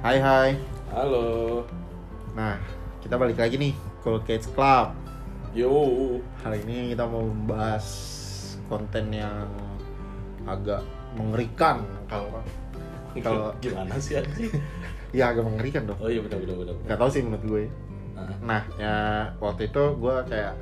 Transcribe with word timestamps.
Hai 0.00 0.16
hai. 0.16 0.50
Halo. 0.96 1.60
Nah, 2.32 2.56
kita 3.04 3.20
balik 3.20 3.36
lagi 3.36 3.60
nih 3.60 3.74
Cool 4.00 4.24
Kids 4.24 4.48
Club. 4.56 4.96
Yo. 5.52 5.68
Hari 6.40 6.64
ini 6.64 6.96
kita 6.96 7.04
mau 7.04 7.20
membahas 7.20 7.84
konten 8.72 9.12
yang 9.12 9.44
agak 10.48 10.80
mengerikan 11.20 11.84
kalau 12.08 12.40
kalau 13.20 13.52
gimana 13.62 13.92
sih 14.00 14.16
anjing? 14.16 14.56
ya 15.12 15.36
agak 15.36 15.44
mengerikan 15.44 15.84
dong. 15.84 16.00
Oh 16.00 16.08
iya 16.08 16.24
benar 16.24 16.38
benar 16.40 16.56
benar. 16.64 16.74
Gak 16.88 16.98
tau 16.98 17.10
sih 17.12 17.20
menurut 17.20 17.44
gue. 17.44 17.64
Ah, 18.16 18.32
Nah, 18.40 18.62
ya 18.80 18.94
waktu 19.36 19.68
itu 19.68 19.82
gue 20.00 20.16
kayak 20.32 20.54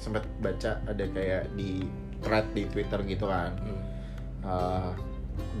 sempet 0.00 0.24
baca 0.40 0.80
ada 0.88 1.04
kayak 1.12 1.52
di 1.52 1.84
thread 2.24 2.48
di 2.56 2.64
Twitter 2.70 3.00
gitu 3.04 3.28
kan. 3.28 3.52
hmm. 3.60 3.80
Eh, 4.40 4.90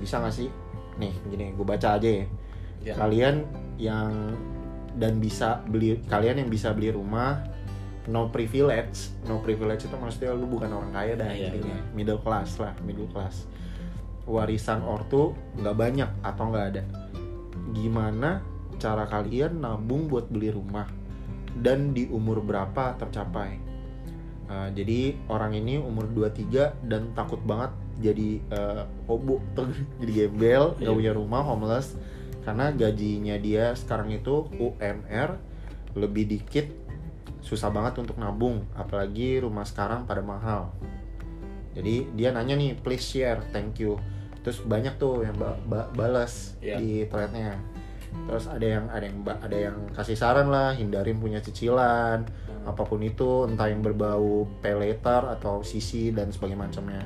bisa 0.00 0.24
gak 0.24 0.32
sih? 0.32 0.48
Nih, 0.96 1.12
gini 1.28 1.52
gue 1.52 1.66
baca 1.68 2.00
aja 2.00 2.08
ya. 2.08 2.24
Ya. 2.80 2.96
kalian 2.96 3.44
yang 3.76 4.34
dan 4.96 5.20
bisa 5.20 5.60
beli 5.64 6.00
kalian 6.06 6.40
yang 6.40 6.48
bisa 6.48 6.72
beli 6.72 6.90
rumah 6.90 7.44
no 8.08 8.28
privilege. 8.28 9.12
No 9.24 9.38
privilege 9.38 9.84
itu 9.84 9.94
maksudnya 9.94 10.32
lu 10.32 10.48
bukan 10.48 10.72
orang 10.72 10.90
kaya 10.90 11.12
dah 11.14 11.28
Iya, 11.28 11.52
intinya. 11.52 11.76
iya. 11.76 11.92
middle 11.92 12.18
class 12.18 12.56
lah 12.56 12.72
middle 12.82 13.06
class. 13.08 13.44
Warisan 14.24 14.80
ortu 14.80 15.32
nggak 15.56 15.76
banyak 15.76 16.10
atau 16.22 16.44
nggak 16.48 16.66
ada. 16.70 16.82
Gimana 17.70 18.40
cara 18.76 19.04
kalian 19.04 19.60
nabung 19.60 20.08
buat 20.08 20.26
beli 20.26 20.50
rumah? 20.50 20.88
Dan 21.52 21.92
di 21.92 22.06
umur 22.06 22.40
berapa 22.40 22.96
tercapai? 22.96 23.58
Uh, 24.46 24.66
jadi 24.72 25.14
orang 25.28 25.54
ini 25.54 25.78
umur 25.78 26.10
23 26.10 26.82
dan 26.90 27.14
takut 27.14 27.38
banget 27.44 27.70
jadi 28.02 28.42
uh, 28.50 28.82
hobo 29.06 29.38
jadi 30.02 30.26
gembel 30.26 30.74
nggak 30.74 30.90
Iya. 30.90 30.96
punya 30.96 31.12
rumah 31.14 31.46
homeless 31.46 31.94
karena 32.40 32.72
gajinya 32.72 33.36
dia 33.36 33.76
sekarang 33.76 34.10
itu 34.12 34.48
UMR 34.56 35.36
lebih 35.96 36.24
dikit 36.26 36.66
susah 37.40 37.72
banget 37.72 38.00
untuk 38.00 38.16
nabung 38.20 38.64
apalagi 38.76 39.40
rumah 39.40 39.64
sekarang 39.64 40.04
pada 40.04 40.20
mahal. 40.20 40.72
Jadi 41.76 42.10
dia 42.18 42.34
nanya 42.34 42.56
nih 42.58 42.76
please 42.76 43.04
share 43.04 43.40
thank 43.52 43.80
you. 43.80 43.96
Terus 44.40 44.64
banyak 44.64 44.96
tuh 44.96 45.24
yang 45.24 45.36
ba- 45.36 45.60
ba- 45.68 45.90
balas 45.92 46.56
Iya. 46.64 46.80
di 46.80 47.04
threadnya. 47.08 47.60
Terus 48.26 48.50
ada 48.50 48.66
yang 48.66 48.84
ada 48.90 49.04
yang 49.06 49.18
ada 49.22 49.56
yang 49.70 49.76
kasih 49.94 50.18
saran 50.18 50.50
lah 50.50 50.74
hindarin 50.74 51.20
punya 51.22 51.38
cicilan 51.38 52.26
apa 52.60 52.82
pun 52.84 53.00
itu 53.00 53.48
entah 53.48 53.70
yang 53.72 53.80
berbau 53.80 54.44
pay 54.60 54.76
later 54.76 55.32
atau 55.32 55.64
sisi 55.64 56.12
dan 56.12 56.28
sebagainya 56.28 56.60
macamnya. 56.60 57.04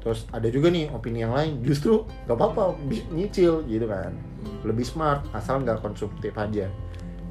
Terus 0.00 0.24
ada 0.32 0.48
juga 0.48 0.72
nih 0.72 0.88
opini 0.90 1.20
yang 1.22 1.36
lain 1.36 1.60
justru 1.66 2.08
gak 2.24 2.34
apa-apa 2.34 2.72
nyicil 3.12 3.68
gitu 3.68 3.84
kan 3.84 4.29
lebih 4.64 4.84
smart 4.84 5.24
asal 5.32 5.60
nggak 5.62 5.80
konsumtif 5.80 6.34
aja. 6.36 6.68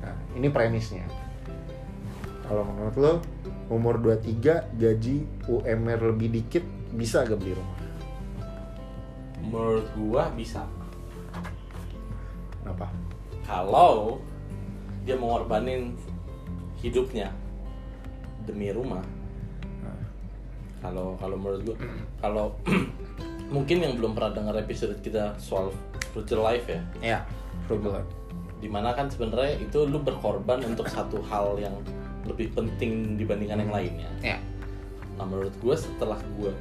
Nah 0.02 0.16
ini 0.38 0.48
premisnya. 0.50 1.06
Kalau 2.50 2.66
menurut 2.66 2.96
lo 2.98 3.14
umur 3.70 4.02
23 4.02 4.74
gaji 4.74 5.18
UMR 5.46 6.00
lebih 6.02 6.34
dikit 6.34 6.66
bisa 6.90 7.22
gak 7.22 7.38
beli 7.38 7.54
rumah? 7.54 7.80
Menurut 9.46 9.88
gua 9.94 10.34
bisa. 10.34 10.66
kenapa? 12.66 12.90
Kalau 13.46 14.22
dia 15.06 15.14
mengorbanin 15.14 15.94
hidupnya 16.82 17.30
demi 18.50 18.74
rumah. 18.74 19.06
Nah, 19.86 20.02
Kalau 20.82 21.14
kalau 21.22 21.38
menurut 21.38 21.62
gua 21.70 21.78
kalau 22.18 22.46
mungkin 23.54 23.86
yang 23.86 23.94
belum 23.98 24.18
pernah 24.18 24.34
dengar 24.34 24.56
episode 24.58 24.98
kita 25.06 25.38
soal 25.38 25.70
future 26.10 26.40
life 26.40 26.66
ya. 26.66 26.82
ya 27.00 27.20
frugal 27.66 28.02
di 28.60 28.68
mana 28.68 28.92
kan 28.92 29.08
sebenarnya 29.08 29.56
itu 29.58 29.84
lu 29.84 29.98
berkorban 29.98 30.60
untuk 30.62 30.86
satu 30.86 31.24
hal 31.24 31.56
yang 31.56 31.72
lebih 32.24 32.52
penting 32.52 33.16
dibandingkan 33.16 33.60
yang 33.60 33.72
lainnya. 33.72 34.10
ya 34.20 34.38
Nah 35.16 35.24
menurut 35.24 35.56
gue 35.56 35.76
setelah 35.76 36.20
gue 36.36 36.52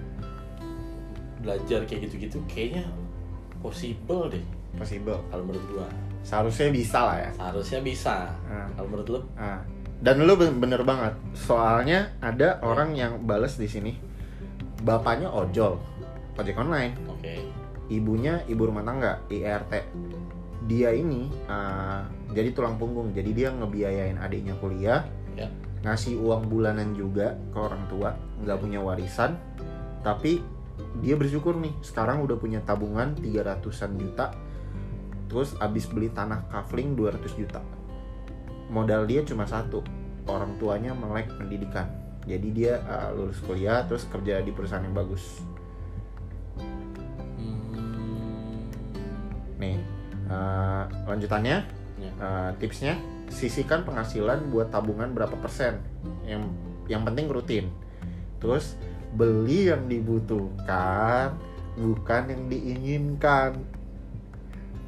belajar 1.38 1.82
kayak 1.84 2.06
gitu-gitu 2.06 2.38
kayaknya 2.46 2.86
possible 3.58 4.26
deh 4.28 4.42
possible 4.74 5.18
kalau 5.28 5.42
menurut 5.44 5.66
gue 5.68 5.86
seharusnya 6.20 6.68
bisa 6.68 6.98
lah 7.00 7.16
ya 7.18 7.30
seharusnya 7.32 7.80
bisa 7.80 8.16
Hmm. 8.44 8.68
kalau 8.74 8.88
menurut 8.88 9.08
lu 9.08 9.20
Nah, 9.34 9.60
dan 9.98 10.14
lu 10.20 10.34
ben- 10.34 10.56
bener 10.56 10.82
banget. 10.82 11.10
Soalnya 11.32 12.14
ada 12.20 12.62
orang 12.62 12.94
yang 12.94 13.18
bales 13.20 13.54
di 13.54 13.66
sini. 13.66 13.98
Bapaknya 14.78 15.26
ojol, 15.26 15.74
ojek 16.34 16.54
online. 16.54 16.94
oke 17.04 17.34
Ibunya 17.88 18.44
ibu 18.44 18.68
rumah 18.68 18.84
tangga, 18.84 19.24
IRT. 19.32 19.72
Dia 20.68 20.92
ini 20.92 21.32
uh, 21.48 22.04
jadi 22.36 22.52
tulang 22.52 22.76
punggung. 22.76 23.16
Jadi 23.16 23.32
dia 23.32 23.48
ngebiayain 23.48 24.20
adiknya 24.20 24.52
kuliah, 24.60 25.08
ya 25.32 25.48
ngasih 25.82 26.18
uang 26.18 26.50
bulanan 26.50 26.92
juga 26.98 27.38
ke 27.54 27.58
orang 27.58 27.86
tua, 27.86 28.12
nggak 28.44 28.58
punya 28.58 28.80
warisan. 28.82 29.38
Tapi 30.02 30.42
dia 31.02 31.14
bersyukur 31.14 31.54
nih, 31.58 31.74
sekarang 31.82 32.22
udah 32.26 32.36
punya 32.38 32.60
tabungan 32.62 33.14
300-an 33.18 33.92
juta. 33.98 34.26
Terus 35.28 35.54
abis 35.60 35.84
beli 35.86 36.08
tanah 36.08 36.48
kafling 36.48 36.96
200 36.96 37.40
juta. 37.40 37.60
Modal 38.68 39.08
dia 39.08 39.24
cuma 39.24 39.48
satu, 39.48 39.84
orang 40.28 40.56
tuanya 40.60 40.92
melek 40.92 41.28
pendidikan. 41.36 41.88
Jadi 42.28 42.48
dia 42.52 42.84
uh, 42.84 43.16
lulus 43.16 43.40
kuliah 43.40 43.88
terus 43.88 44.04
kerja 44.08 44.44
di 44.44 44.52
perusahaan 44.52 44.84
yang 44.84 44.92
bagus. 44.92 45.40
Nih, 49.58 49.78
uh, 50.30 50.86
lanjutannya 51.10 51.66
ya. 51.98 52.10
uh, 52.22 52.50
tipsnya 52.62 52.94
sisihkan 53.28 53.84
penghasilan 53.84 54.48
buat 54.48 54.72
tabungan 54.72 55.12
berapa 55.12 55.34
persen. 55.38 55.82
Yang 56.24 56.48
yang 56.88 57.02
penting 57.04 57.28
rutin. 57.28 57.66
Terus 58.38 58.78
beli 59.12 59.68
yang 59.68 59.90
dibutuhkan 59.90 61.36
bukan 61.78 62.22
yang 62.30 62.42
diinginkan. 62.50 63.58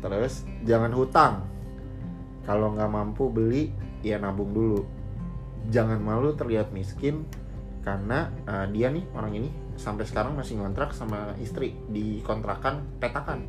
Terus 0.00 0.47
jangan 0.64 0.92
hutang. 0.94 1.34
Kalau 2.47 2.72
nggak 2.72 2.91
mampu 2.91 3.28
beli 3.28 3.70
ya 4.00 4.16
nabung 4.16 4.50
dulu. 4.54 4.87
Jangan 5.69 6.00
malu 6.00 6.32
terlihat 6.32 6.72
miskin 6.72 7.28
karena 7.84 8.32
uh, 8.48 8.66
dia 8.69 8.92
nih 8.92 9.04
orang 9.16 9.32
ini 9.37 9.48
sampai 9.81 10.04
sekarang 10.04 10.37
masih 10.37 10.60
ngontrak 10.60 10.92
sama 10.92 11.32
istri 11.41 11.72
di 11.88 12.20
kontrakan 12.20 12.84
petakan 13.00 13.48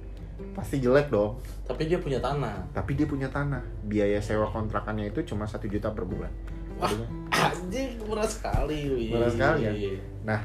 pasti 0.52 0.81
jelek 0.81 1.13
dong 1.13 1.40
tapi 1.66 1.88
dia 1.88 1.97
punya 2.02 2.19
tanah 2.19 2.72
tapi 2.75 2.97
dia 2.97 3.07
punya 3.07 3.28
tanah 3.31 3.63
biaya 3.85 4.19
sewa 4.19 4.50
kontrakannya 4.50 5.09
itu 5.09 5.24
cuma 5.34 5.47
satu 5.47 5.69
juta 5.69 5.90
per 5.94 6.06
bulan 6.06 6.31
Wah. 6.81 6.90
Jadinya, 6.90 7.07
anjing 7.29 7.94
murah 8.09 8.25
sekali 8.25 8.90
wih. 8.90 9.13
Murah 9.13 9.29
sekali 9.29 9.62
ya? 9.69 10.02
Nah 10.25 10.41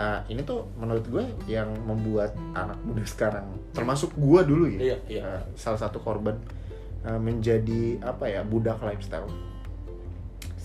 uh, 0.00 0.20
ini 0.28 0.40
tuh 0.44 0.68
menurut 0.76 1.04
gue 1.08 1.24
yang 1.48 1.68
membuat 1.84 2.36
anak 2.52 2.78
muda 2.84 3.04
sekarang 3.04 3.46
termasuk 3.72 4.12
gue 4.16 4.40
dulu 4.44 4.64
ya 4.76 4.78
iya 4.80 4.96
iya 5.08 5.22
uh, 5.24 5.42
salah 5.56 5.80
satu 5.80 6.00
korban 6.00 6.36
uh, 7.04 7.20
menjadi 7.20 8.00
apa 8.04 8.28
ya 8.28 8.40
budak 8.44 8.80
lifestyle 8.84 9.28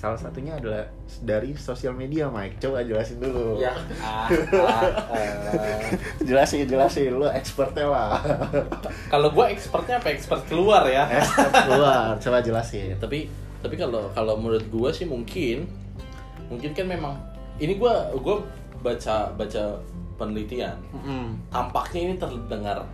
salah 0.01 0.17
satunya 0.17 0.57
adalah 0.57 0.89
dari 1.21 1.53
sosial 1.53 1.93
media 1.93 2.25
Mike. 2.25 2.57
Coba 2.57 2.81
jelasin 2.81 3.21
dulu. 3.21 3.61
Ya 3.61 3.69
ah, 4.01 4.25
ah, 4.25 4.81
ah. 5.13 5.77
jelasin 6.25 6.65
jelasin. 6.65 7.13
Lu 7.13 7.29
expertnya 7.29 7.85
lah 7.85 8.17
kalau 9.13 9.29
gue 9.29 9.45
expertnya 9.53 10.01
apa? 10.01 10.09
Expert 10.09 10.41
keluar 10.49 10.89
ya. 10.89 11.05
Expert 11.05 11.53
keluar. 11.69 12.17
Coba 12.17 12.41
jelasin. 12.41 12.97
Tapi 12.97 13.29
tapi 13.61 13.77
kalau 13.77 14.09
kalau 14.17 14.41
menurut 14.41 14.65
gue 14.65 14.89
sih 14.89 15.05
mungkin 15.05 15.69
mungkin 16.49 16.73
kan 16.73 16.89
memang 16.89 17.21
ini 17.61 17.77
gue 17.77 17.93
gue 18.17 18.35
baca 18.81 19.29
baca 19.37 19.77
penelitian. 20.17 20.81
Mm-mm. 20.97 21.37
tampaknya 21.53 21.99
ini 22.09 22.15
terdengar 22.17 22.89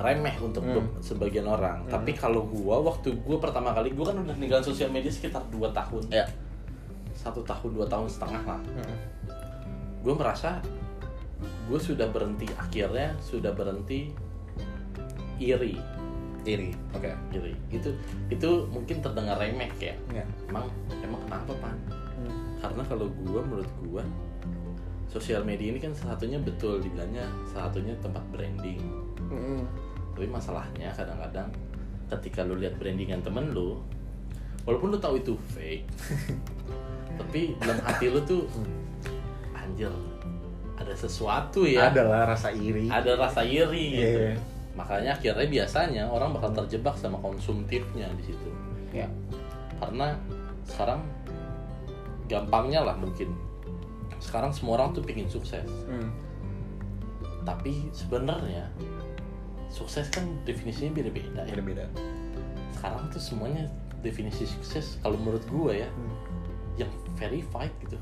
remeh 0.00 0.32
untuk 0.40 0.64
Hmm. 0.64 0.88
sebagian 0.98 1.44
orang. 1.44 1.84
Tapi 1.86 2.12
kalau 2.12 2.48
gue 2.48 2.72
waktu 2.72 3.12
gue 3.14 3.36
pertama 3.36 3.70
kali 3.70 3.92
gue 3.92 4.00
kan 4.00 4.16
udah 4.16 4.32
ninggalin 4.34 4.64
sosial 4.64 4.88
media 4.88 5.12
sekitar 5.12 5.44
2 5.48 5.68
tahun. 5.70 6.08
Ya. 6.08 6.24
Satu 7.12 7.44
tahun 7.44 7.76
dua 7.76 7.84
tahun 7.84 8.08
setengah 8.08 8.42
lah. 8.48 8.60
Mm-mm. 8.64 8.98
gue 10.00 10.14
merasa 10.16 10.64
gue 11.68 11.76
sudah 11.76 12.08
berhenti 12.08 12.48
akhirnya 12.56 13.12
sudah 13.20 13.52
berhenti 13.52 14.08
iri. 15.36 15.76
Iri 16.40 16.72
oke. 16.90 17.12
Iri. 17.30 17.52
Itu 17.68 17.92
itu 18.32 18.48
mungkin 18.66 19.04
terdengar 19.04 19.36
remeh 19.36 19.68
ya. 19.76 19.92
Ya. 20.08 20.24
Emang 20.48 20.64
emang 21.04 21.20
kenapa 21.28 21.52
pan 21.60 21.76
Hmm. 22.16 22.32
karena 22.60 22.82
kalau 22.84 23.08
gua 23.24 23.40
menurut 23.40 23.72
gua 23.80 24.04
sosial 25.04 25.40
media 25.40 25.72
ini 25.72 25.80
kan 25.80 25.92
satunya 25.92 26.36
betul 26.36 26.76
dibilangnya 26.78 27.24
satunya 27.44 27.92
tempat 28.00 28.24
branding. 28.28 28.80
Mm-mm. 29.28 29.64
Tapi 30.20 30.28
masalahnya 30.28 30.92
kadang-kadang 30.92 31.48
ketika 32.12 32.44
lu 32.44 32.60
lihat 32.60 32.76
brandingan 32.76 33.24
temen 33.24 33.56
lu 33.56 33.80
walaupun 34.68 34.92
lu 34.92 35.00
tahu 35.00 35.16
itu 35.16 35.32
fake 35.56 35.88
tapi 37.24 37.56
dalam 37.56 37.80
hati 37.80 38.12
lu 38.12 38.20
tuh 38.28 38.44
anjir 39.56 39.88
ada 40.76 40.92
sesuatu 40.92 41.64
ya. 41.64 41.88
Ada 41.88 42.04
lah 42.04 42.22
rasa 42.36 42.52
iri. 42.52 42.92
ada 42.92 43.16
rasa 43.16 43.40
iri 43.48 43.96
Iya, 43.96 44.00
gitu. 44.00 44.20
Makanya 44.76 45.16
akhirnya 45.16 45.48
biasanya 45.48 46.04
orang 46.04 46.36
bakal 46.36 46.52
terjebak 46.52 47.00
sama 47.00 47.16
konsumtifnya 47.24 48.12
di 48.20 48.28
situ. 48.28 48.50
Ya 48.92 49.08
karena 49.80 50.20
sekarang 50.68 51.00
gampangnya 52.28 52.84
lah 52.84 52.96
mungkin. 53.00 53.32
Sekarang 54.20 54.52
semua 54.52 54.76
orang 54.84 54.92
tuh 54.92 55.00
pingin 55.00 55.32
sukses. 55.32 55.64
Hmm. 55.88 56.12
tapi 57.40 57.88
sebenarnya 57.96 58.68
sukses 59.70 60.10
kan 60.10 60.26
definisinya 60.42 60.90
beda-beda 60.92 61.46
ya. 61.46 61.54
Beda-beda. 61.54 61.84
Sekarang 62.74 63.06
tuh 63.08 63.22
semuanya 63.22 63.64
definisi 64.00 64.44
sukses 64.44 64.98
kalau 65.00 65.16
menurut 65.16 65.44
gue 65.46 65.72
ya 65.78 65.88
Hmm. 65.88 66.14
yang 66.76 66.90
verified 67.14 67.72
gitu. 67.80 67.96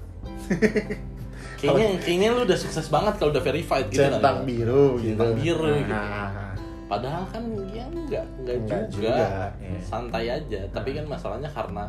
Kayaknya 1.59 1.87
kayaknya 2.03 2.29
lu 2.35 2.43
udah 2.43 2.59
sukses 2.59 2.87
banget 2.87 3.15
kalau 3.19 3.31
udah 3.31 3.43
verified 3.43 3.87
gitu 3.91 4.03
centang 4.03 4.43
kan. 4.43 4.47
biru 4.47 4.99
gitu. 4.99 5.15
Centang 5.15 5.35
biru 5.39 5.71
gitu. 5.71 5.91
Nah, 5.91 6.55
padahal 6.87 7.25
kan 7.31 7.43
ya 7.71 7.85
enggak 7.87 8.25
enggak, 8.39 8.57
Enggak 8.59 8.83
juga, 8.91 9.11
juga, 9.15 9.27
iya. 9.63 9.79
santai 9.83 10.25
aja. 10.31 10.61
Tapi 10.71 10.91
kan 10.99 11.05
masalahnya 11.07 11.51
karena 11.51 11.85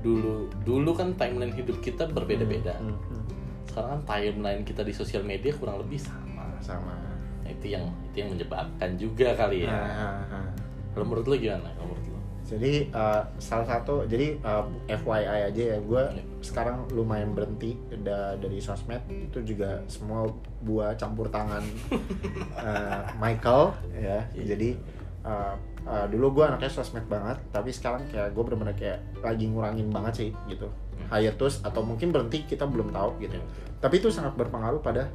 dulu 0.00 0.48
dulu 0.64 0.90
kan 0.92 1.12
timeline 1.16 1.52
hidup 1.52 1.80
kita 1.80 2.08
berbeda-beda. 2.08 2.76
Hmm, 2.76 2.96
hmm. 2.96 3.24
sekarang 3.68 3.90
kan 3.90 4.02
timeline 4.06 4.62
kita 4.64 4.80
di 4.80 4.92
sosial 4.92 5.24
media 5.24 5.52
kurang 5.56 5.80
lebih 5.80 6.00
sama. 6.00 6.44
Sama. 6.60 6.92
Nah, 6.92 7.13
itu 7.54 7.66
yang 7.72 7.84
itu 8.10 8.16
yang 8.20 8.30
menyebabkan 8.34 8.90
juga 8.94 9.28
kali 9.34 9.64
ya. 9.64 9.70
Nah, 9.70 10.22
nah. 10.26 10.48
kalau 10.92 11.04
menurut 11.06 11.26
lu 11.26 11.34
gimana? 11.38 11.70
Kalau 11.74 11.88
menurut 11.90 12.06
lu? 12.06 12.18
Jadi 12.44 12.92
uh, 12.92 13.24
salah 13.40 13.64
satu 13.64 14.04
jadi 14.04 14.36
uh, 14.44 14.68
FYI 14.86 15.48
aja 15.48 15.62
ya. 15.74 15.78
Gue 15.80 16.02
Iya. 16.12 16.22
sekarang 16.44 16.84
lumayan 16.92 17.32
berhenti 17.32 17.72
da- 18.04 18.36
dari 18.36 18.60
sosmed. 18.60 19.00
Itu 19.08 19.40
juga 19.40 19.80
semua 19.88 20.28
buah 20.60 20.92
campur 20.94 21.32
tangan 21.32 21.64
uh, 22.54 23.02
Michael 23.22 23.72
ya. 23.96 24.20
Iya. 24.36 24.44
jadi 24.54 24.68
uh, 25.24 25.54
uh, 25.88 26.06
dulu 26.12 26.40
gue 26.40 26.44
anaknya 26.44 26.68
sosmed 26.68 27.08
banget. 27.08 27.40
Tapi 27.48 27.72
sekarang 27.72 28.04
kayak 28.12 28.36
gue 28.36 28.42
bener-bener 28.44 28.76
kayak 28.76 29.00
lagi 29.24 29.48
ngurangin 29.48 29.88
banget 29.88 30.12
sih 30.14 30.30
gitu. 30.46 30.68
Hiatus 31.08 31.64
atau 31.64 31.80
mungkin 31.80 32.12
berhenti 32.12 32.44
kita 32.44 32.68
belum 32.68 32.92
tahu 32.92 33.24
gitu. 33.24 33.40
Tapi 33.80 34.00
itu 34.00 34.12
sangat 34.12 34.36
berpengaruh 34.36 34.80
pada 34.80 35.08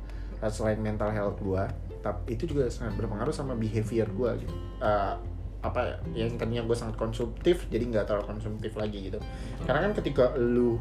selain 0.50 0.80
mental 0.80 1.12
health 1.12 1.38
gue 1.44 1.64
tapi 2.00 2.40
itu 2.40 2.48
juga 2.48 2.72
sangat 2.72 2.96
berpengaruh 2.96 3.36
sama 3.36 3.54
behavior 3.56 4.08
gue 4.08 4.48
gitu. 4.48 4.56
Uh, 4.80 5.16
apa 5.60 6.00
ya, 6.16 6.24
yang 6.24 6.40
tadinya 6.40 6.64
gue 6.64 6.78
sangat 6.78 6.96
konsumtif 6.96 7.68
jadi 7.68 7.84
nggak 7.84 8.06
terlalu 8.08 8.32
konsumtif 8.32 8.72
lagi 8.80 9.12
gitu. 9.12 9.20
Karena 9.68 9.90
kan 9.90 9.92
ketika 10.00 10.32
lu 10.40 10.80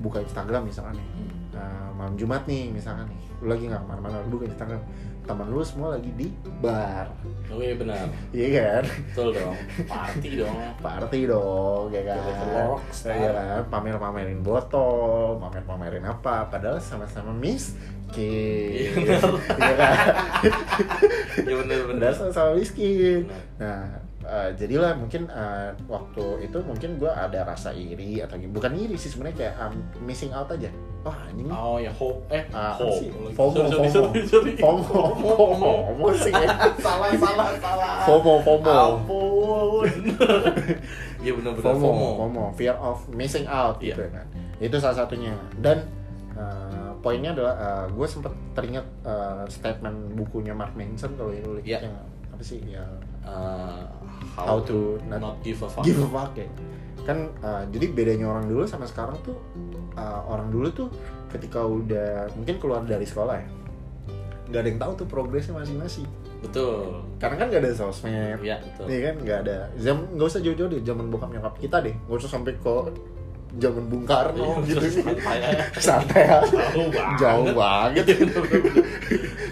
buka 0.00 0.20
Instagram 0.20 0.68
misalkan 0.68 0.96
nih 0.96 1.08
uh, 1.56 1.88
malam 1.96 2.16
Jumat 2.20 2.44
nih 2.44 2.68
misalkan 2.68 3.08
nih 3.08 3.20
lu 3.40 3.48
lagi 3.52 3.64
nggak 3.68 3.80
ke 3.80 3.88
mana-mana 3.88 4.20
lu 4.28 4.36
buka 4.36 4.48
Instagram 4.48 4.80
teman 5.26 5.50
lu 5.50 5.60
semua 5.66 5.98
lagi 5.98 6.10
di 6.14 6.30
bar. 6.62 7.10
Oh 7.50 7.58
iya 7.58 7.74
benar. 7.74 8.06
Iya 8.30 8.48
kan? 8.54 8.84
Betul 9.10 9.28
dong. 9.34 9.56
Party 9.90 10.30
dong. 10.38 10.56
Party 10.86 11.20
dong 11.26 11.84
ya 11.90 12.02
kan. 12.06 12.18
Iya 13.10 13.30
kan? 13.34 13.62
Pamer-pamerin 13.66 14.40
botol 14.46 15.42
pamer-pamerin 15.42 16.06
apa 16.06 16.46
padahal 16.46 16.78
sama-sama 16.78 17.34
miskin 17.34 18.14
Iya, 18.14 18.90
iya 19.02 19.74
kan? 19.74 19.98
Ya 21.46 21.54
benar 21.58 21.78
benar. 21.90 22.10
Sama-sama 22.14 22.50
miskin 22.54 23.26
nah 23.58 24.05
eh, 24.26 24.50
jadilah 24.54 24.92
mungkin 24.92 25.26
eh, 25.26 25.70
waktu 25.86 26.24
itu 26.42 26.58
mungkin 26.60 26.90
gue 26.96 27.08
ada 27.08 27.42
rasa 27.42 27.70
iri 27.70 28.18
atau 28.18 28.34
bukan 28.46 28.74
iri 28.74 28.94
sih 28.94 29.08
sebenarnya 29.08 29.36
kayak 29.38 29.54
um, 29.60 29.74
missing 30.00 30.30
out 30.30 30.46
aja 30.48 30.66
wah 31.00 31.14
anjing 31.22 31.46
nih 31.46 31.54
oh 31.54 31.78
ya 31.78 31.92
hope 31.92 32.18
eh 32.28 32.42
Ah, 32.50 32.74
apa 32.74 32.82
hope 32.82 32.98
sih? 32.98 33.08
FOMO, 33.32 33.54
sorry, 33.62 33.70
FOMO. 33.70 33.94
sorry, 33.94 34.20
sorry. 34.26 34.52
FOMO, 34.58 35.02
FOMO, 35.14 35.72
FOMO 35.94 36.06
sih 36.12 36.34
salah 36.84 37.10
salah 37.14 37.48
salah 37.56 37.94
FOMO, 38.02 38.32
FOMO. 38.42 38.74
ampun 38.98 39.86
ya 41.24 41.30
benar 41.32 41.52
benar 41.52 41.64
FOMO, 41.64 41.86
FOMO, 41.86 42.08
FOMO, 42.18 42.44
fear 42.54 42.74
of 42.76 42.98
missing 43.10 43.46
out 43.46 43.78
Iya. 43.78 43.94
gitu 43.94 44.02
kan. 44.10 44.26
Itu 44.56 44.76
salah 44.78 44.96
satunya. 44.96 45.34
Dan 45.56 45.86
uh, 46.32 46.90
poinnya 46.98 47.30
adalah 47.30 47.54
gue 47.86 48.06
sempat 48.06 48.32
teringat 48.52 48.86
uh, 49.02 49.44
statement 49.46 50.14
bukunya 50.14 50.50
Mark 50.52 50.74
Manson 50.74 51.14
kalau 51.14 51.30
yang 51.30 51.46
Iya. 51.62 51.78
yang 51.86 51.94
apa 52.30 52.42
sih 52.42 52.60
ya 52.66 52.82
Uh, 53.26 53.82
How 54.36 54.60
to 54.62 55.00
not 55.08 55.20
not 55.20 55.36
give 55.42 55.60
a 55.64 55.68
fuck. 55.68 55.82
give 55.82 55.98
a 55.98 56.08
fuck 56.08 56.32
ya. 56.38 56.46
Kan 57.02 57.32
uh, 57.42 57.64
jadi 57.72 57.90
bedanya 57.90 58.30
orang 58.30 58.46
dulu 58.46 58.68
sama 58.68 58.86
sekarang 58.86 59.18
tuh 59.24 59.36
uh, 59.98 60.20
orang 60.28 60.52
dulu 60.52 60.68
tuh 60.70 60.88
ketika 61.32 61.64
udah 61.64 62.30
mungkin 62.38 62.56
keluar 62.62 62.84
dari 62.86 63.04
sekolah 63.08 63.34
ya 63.36 63.48
nggak 64.46 64.60
ada 64.62 64.68
yang 64.70 64.80
tahu 64.80 64.92
tuh 65.04 65.06
progresnya 65.10 65.58
masing-masing. 65.58 66.06
Betul. 66.38 67.02
Karena 67.18 67.36
kan 67.42 67.46
nggak 67.50 67.62
ada 67.66 67.72
sosmed. 67.74 68.38
Ya 68.42 68.62
betul. 68.62 68.84
Iya 68.86 68.98
kan 69.10 69.14
nggak 69.26 69.38
ada. 69.46 69.56
Jam 69.74 69.96
nggak 70.14 70.26
usah 70.30 70.40
jauh-jauh 70.42 70.70
deh 70.70 70.80
zaman 70.86 71.10
bokap 71.10 71.30
nyokap 71.34 71.54
kita 71.58 71.82
deh. 71.82 71.94
Nggak 72.06 72.18
usah 72.22 72.30
sampai 72.30 72.54
ke 72.54 72.74
zaman 73.56 73.84
Bung 73.88 74.04
Karno 74.04 74.60
Iya, 74.62 74.76
gitu. 74.76 75.00
santai 75.00 75.38
aja. 75.40 75.64
santai 75.80 76.24
aja. 76.28 76.60
Jauh 77.16 77.48
banget. 77.52 78.06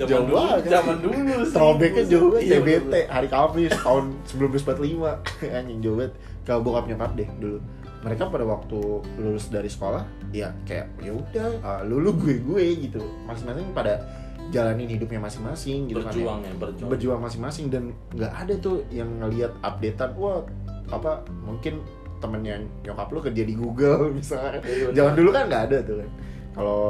jauh 0.05 0.27
banget. 0.29 0.63
Zaman 0.69 0.97
dulu 1.01 1.19
throwbacknya 1.49 2.05
jauh 2.05 2.29
banget. 2.33 2.45
Iya, 2.45 2.59
TBT 2.61 2.85
bener. 2.85 3.07
hari 3.09 3.29
Kamis 3.29 3.73
tahun 3.81 4.05
1945 4.29 5.49
anjing 5.59 5.79
jauh 5.81 5.97
banget. 5.97 6.13
Kalau 6.45 6.61
bokap 6.61 6.85
nyokap 6.87 7.11
deh 7.17 7.29
dulu. 7.41 7.59
Mereka 8.05 8.29
pada 8.29 8.45
waktu 8.45 8.81
lulus 9.17 9.49
dari 9.49 9.73
sekolah 9.73 10.05
ya 10.29 10.53
kayak 10.69 10.93
ya 11.01 11.17
udah 11.17 11.49
ah, 11.65 11.81
lu 11.81 12.05
lu 12.05 12.13
gue 12.13 12.37
gue 12.37 12.65
gitu. 12.85 13.01
Masing-masing 13.25 13.73
pada 13.73 14.05
jalanin 14.53 14.85
hidupnya 14.85 15.25
masing-masing 15.25 15.89
gitu 15.89 16.05
kan 16.05 16.13
ya. 16.13 16.21
berjuang 16.21 16.41
ya 16.45 16.53
berjuang. 16.61 16.89
Berjuang 16.93 17.21
masing-masing 17.25 17.73
dan 17.73 17.97
nggak 18.13 18.29
ada 18.29 18.55
tuh 18.61 18.85
yang 18.93 19.09
ngelihat 19.17 19.57
updatean 19.65 20.13
wah 20.21 20.45
apa 20.93 21.25
mungkin 21.41 21.81
temennya 22.25 22.57
nyokap 22.81 23.09
lu 23.13 23.21
kerja 23.21 23.43
di 23.45 23.55
Google 23.55 24.09
misalnya. 24.19 24.65
Iya, 24.65 24.97
zaman 24.97 25.13
dulu 25.13 25.31
kan 25.31 25.45
nggak 25.53 25.63
ada 25.69 25.79
tuh 25.85 25.97
kan. 26.01 26.11
Kalau 26.57 26.83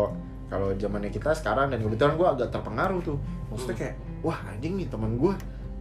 kalau 0.47 0.69
zamannya 0.79 1.11
kita 1.11 1.35
sekarang 1.35 1.75
dan 1.75 1.83
kebetulan 1.83 2.15
gue 2.15 2.29
agak 2.39 2.49
terpengaruh 2.55 3.01
tuh. 3.03 3.19
Maksudnya 3.51 3.77
kayak 3.77 3.95
wah 4.23 4.39
anjing 4.47 4.79
nih 4.79 4.87
teman 4.87 5.19
gue 5.19 5.35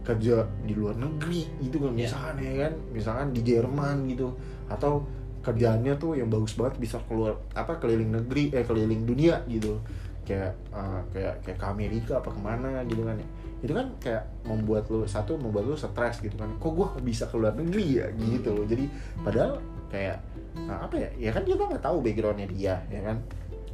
kerja 0.04 0.44
di 0.66 0.74
luar 0.74 0.98
negeri 0.98 1.46
gitu 1.62 1.76
kan. 1.78 1.92
Iya. 1.94 1.98
misalkan 2.02 2.34
ya 2.42 2.52
kan. 2.66 2.72
Misalkan 2.90 3.26
di 3.30 3.40
Jerman 3.46 3.96
gitu. 4.10 4.28
Atau 4.66 5.06
kerjaannya 5.46 5.94
tuh 6.00 6.18
yang 6.18 6.32
bagus 6.32 6.56
banget 6.56 6.80
bisa 6.80 6.96
keluar 7.04 7.36
apa 7.52 7.76
keliling 7.76 8.10
negeri 8.10 8.50
eh 8.50 8.66
keliling 8.66 9.06
dunia 9.06 9.46
gitu. 9.46 9.78
Kayak 10.26 10.58
eh, 10.74 11.00
kayak 11.14 11.34
kayak 11.46 11.58
ke 11.62 11.66
Amerika 11.70 12.12
apa 12.18 12.34
ke 12.34 12.40
mana 12.42 12.82
gitu 12.88 13.06
kan 13.06 13.20
ya 13.20 13.28
itu 13.60 13.72
kan 13.72 13.86
kayak 14.02 14.24
membuat 14.44 14.88
lu 14.90 15.04
satu 15.04 15.36
membuat 15.36 15.64
lu 15.68 15.76
stres 15.76 16.20
gitu 16.20 16.34
kan. 16.34 16.50
Kok 16.58 16.72
gua 16.74 16.88
bisa 17.00 17.28
keluar 17.28 17.54
negeri 17.54 18.02
ya? 18.02 18.06
Gitu 18.12 18.48
loh. 18.50 18.64
Jadi 18.66 18.84
padahal 19.22 19.60
kayak 19.88 20.18
nah, 20.66 20.84
apa 20.84 20.94
ya? 20.98 21.08
Ya 21.16 21.30
kan 21.30 21.46
dia 21.46 21.54
nggak 21.54 21.84
tahu 21.84 22.02
backgroundnya 22.04 22.48
dia 22.50 22.74
ya 22.90 23.00
kan? 23.04 23.16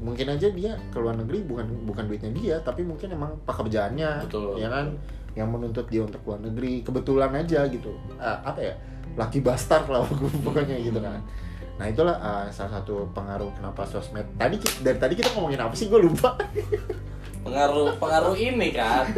Mungkin 0.01 0.27
aja 0.33 0.49
dia 0.49 0.73
ke 0.89 0.97
luar 0.97 1.17
negeri 1.19 1.45
bukan 1.45 1.67
bukan 1.85 2.05
duitnya 2.09 2.33
dia 2.33 2.57
tapi 2.65 2.87
mungkin 2.87 3.13
emang 3.13 3.37
pekerjaannya 3.45 4.29
Betul, 4.29 4.57
ya 4.61 4.69
kan? 4.69 4.97
Yang 5.37 5.49
menuntut 5.49 5.87
dia 5.87 6.03
untuk 6.03 6.21
keluar 6.25 6.41
negeri 6.41 6.83
kebetulan 6.83 7.31
aja 7.37 7.67
gitu. 7.69 7.93
Ah, 8.17 8.41
apa 8.45 8.61
ya? 8.61 8.75
Laki 9.19 9.43
bastard 9.43 9.91
lah 9.91 10.07
pokoknya 10.47 10.79
gitu 10.81 11.03
kan. 11.03 11.21
Nah 11.81 11.89
itulah 11.89 12.17
ah, 12.21 12.45
salah 12.53 12.81
satu 12.81 13.09
pengaruh 13.17 13.51
kenapa 13.57 13.89
sosmed. 13.89 14.25
Tadi 14.37 14.61
dari 14.85 14.99
tadi 15.01 15.15
kita 15.17 15.33
ngomongin 15.33 15.61
apa 15.65 15.73
sih? 15.73 15.89
Gue 15.89 16.05
lupa 16.05 16.37
pengaruh 17.41 17.97
pengaruh 17.97 18.37
ini 18.37 18.69
kan. 18.71 19.09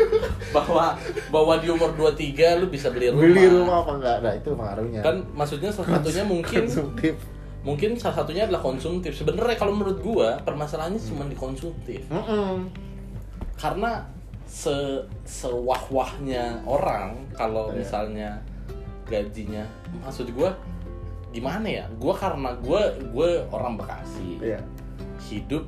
Bahwa 0.51 0.95
bahwa 1.29 1.55
di 1.59 1.69
umur 1.69 1.91
23 1.95 2.61
lu 2.61 2.67
bisa 2.69 2.89
beli 2.91 3.11
rumah. 3.11 3.23
Beli 3.23 3.45
rumah 3.49 3.77
apa 3.83 3.93
enggak? 3.99 4.17
Nah 4.23 4.33
itu 4.37 4.49
pengaruhnya. 4.53 5.01
Kan 5.01 5.17
maksudnya 5.33 5.71
salah 5.71 5.99
satunya 5.99 6.23
mungkin 6.23 6.63
konsumtif. 6.65 7.15
mungkin 7.63 7.91
salah 7.95 8.17
satunya 8.23 8.43
adalah 8.47 8.63
konsumtif. 8.63 9.13
Sebenarnya 9.15 9.55
kalau 9.55 9.73
menurut 9.73 9.99
gua 10.01 10.39
permasalahannya 10.43 11.01
cuma 11.03 11.27
di 11.27 11.35
konsumtif. 11.35 12.03
Mm-mm. 12.09 12.71
karena 13.55 14.03
se 14.43 14.75
sewah-wahnya 15.23 16.61
orang 16.67 17.15
kalau 17.33 17.71
Iya. 17.71 17.77
misalnya 17.79 18.31
gajinya 19.07 19.63
maksud 20.03 20.35
gua 20.35 20.51
gimana 21.31 21.65
ya? 21.65 21.85
Gua 21.97 22.13
karena 22.13 22.51
gua 22.59 22.91
gua 23.11 23.47
orang 23.51 23.79
Bekasi. 23.79 24.39
Iya. 24.43 24.61
hidup 25.23 25.63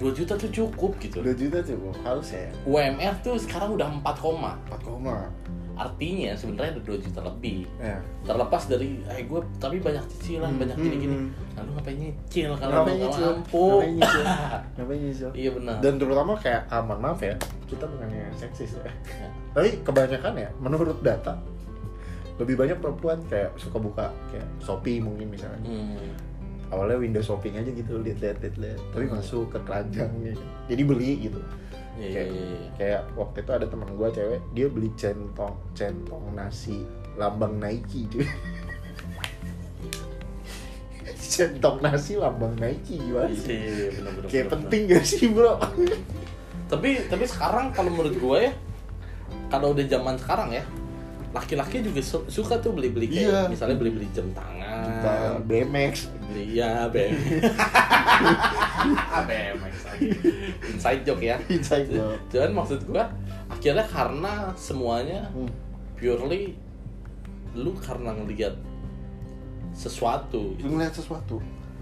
2 0.00 0.16
juta 0.16 0.32
tuh 0.34 0.48
cukup 0.48 0.96
gitu. 0.96 1.20
2 1.20 1.36
juta 1.36 1.60
cukup 1.60 1.92
harus 2.00 2.32
ya. 2.32 2.48
UMR 2.64 3.14
tuh 3.20 3.36
sekarang 3.36 3.76
udah 3.76 3.88
4 4.00 4.16
koma. 4.16 4.56
4 4.72 4.80
koma. 4.80 5.28
Artinya 5.76 6.32
sebenarnya 6.36 6.76
ada 6.76 6.82
2 6.88 7.04
juta 7.04 7.20
lebih. 7.20 7.68
Ya. 7.76 8.00
Terlepas 8.24 8.64
dari 8.64 9.00
eh 9.04 9.24
gue 9.28 9.40
tapi 9.60 9.76
banyak 9.80 10.04
cicilan 10.08 10.56
Hmm, 10.56 10.60
banyak 10.60 10.76
hmm, 10.76 10.84
gini-gini. 10.88 11.16
hmm. 11.16 11.28
nah, 11.52 11.62
lu 11.64 11.70
ngapain 11.76 11.96
nyicil 12.00 12.50
kalau 12.56 12.72
Ngapain 12.72 12.96
nyicil? 12.96 13.30
Ngapain 13.44 13.92
nyicil? 13.92 14.24
ngapain 14.80 15.00
nyicil? 15.04 15.30
Iya 15.36 15.50
benar. 15.56 15.76
Dan 15.84 15.92
terutama 16.00 16.32
kayak 16.36 16.62
ah, 16.68 16.80
mohon 16.80 17.00
maaf 17.04 17.20
ya 17.20 17.36
kita 17.68 17.84
bukannya 17.86 18.24
seksis 18.34 18.74
ya. 18.80 18.90
Ya. 18.90 19.28
tapi 19.54 19.78
kebanyakan 19.86 20.34
ya 20.34 20.50
menurut 20.58 20.98
data 21.06 21.38
lebih 22.40 22.56
banyak 22.56 22.80
perempuan 22.80 23.20
kayak 23.28 23.52
suka 23.54 23.76
buka 23.76 24.08
kayak 24.32 24.48
Shopee 24.64 24.96
mungkin 24.98 25.28
misalnya. 25.28 25.60
Hmm. 25.60 25.96
Awalnya 26.70 26.96
window 26.96 27.18
shopping 27.20 27.54
aja 27.54 27.68
gitu 27.68 27.98
lihat 27.98 28.18
lihat 28.18 28.36
lihat 28.40 28.56
lihat 28.56 28.80
tapi 28.90 29.04
Hmm. 29.04 29.14
masuk 29.16 29.50
ke 29.50 29.58
keranjang 29.60 30.10
gitu 30.22 30.44
jadi 30.66 30.82
beli 30.84 31.10
gitu. 31.24 31.40
Iya, 31.94 32.08
kayak, 32.16 32.28
iya, 32.28 32.44
iya. 32.48 32.68
kayak 32.78 33.00
waktu 33.12 33.38
itu 33.40 33.50
ada 33.52 33.66
teman 33.66 33.90
gue 33.92 34.08
cewek 34.08 34.40
dia 34.50 34.66
beli 34.66 34.88
centong 34.94 35.52
centong 35.72 36.24
nasi 36.32 36.86
lambang 37.14 37.58
Nike 37.58 38.08
cuy. 38.08 38.24
Centong 41.30 41.78
nasi 41.80 42.16
lambang 42.16 42.54
Nike 42.56 42.98
gimana 42.98 43.28
Iya, 43.28 43.36
sih? 43.36 43.54
iya, 43.54 43.70
iya, 43.70 43.88
bener, 43.92 44.12
bener, 44.12 44.28
kayak 44.28 44.44
bener, 44.44 44.54
penting 44.56 44.80
gak 44.88 45.04
sih 45.04 45.26
bro? 45.28 45.52
Tapi 46.66 46.88
tapi 47.06 47.24
sekarang 47.26 47.66
kalau 47.70 47.90
menurut 47.90 48.14
gue 48.14 48.38
ya 48.40 48.52
kalau 49.46 49.74
udah 49.74 49.84
zaman 49.84 50.14
sekarang 50.16 50.50
ya 50.52 50.64
laki-laki 51.30 51.78
juga 51.80 52.00
su- 52.00 52.26
suka 52.26 52.58
tuh 52.58 52.72
beli-beli 52.72 53.06
kayak 53.06 53.22
Iya. 53.22 53.40
misalnya 53.46 53.76
beli-beli 53.76 54.10
jam 54.10 54.26
tangan. 54.30 54.82
Kita 54.82 55.14
BMX 55.44 55.94
beli 56.24 56.58
ya 56.58 56.86
BMX 56.86 57.42
BMX 59.22 59.74
lagi. 59.86 60.08
inside 60.68 61.02
joke 61.02 61.22
ya. 61.22 61.36
Inside 61.48 61.86
joke. 61.88 62.18
cuman 62.28 62.50
maksud 62.56 62.80
gue 62.82 63.02
akhirnya 63.46 63.84
karena 63.84 64.32
semuanya 64.54 65.26
Hmm. 65.30 65.50
purely 65.94 66.54
lu 67.52 67.74
karena 67.76 68.10
ngelihat 68.12 68.54
sesuatu. 69.72 70.54
Lu 70.56 70.66
ngeliat 70.68 70.92
sesuatu? 70.92 71.38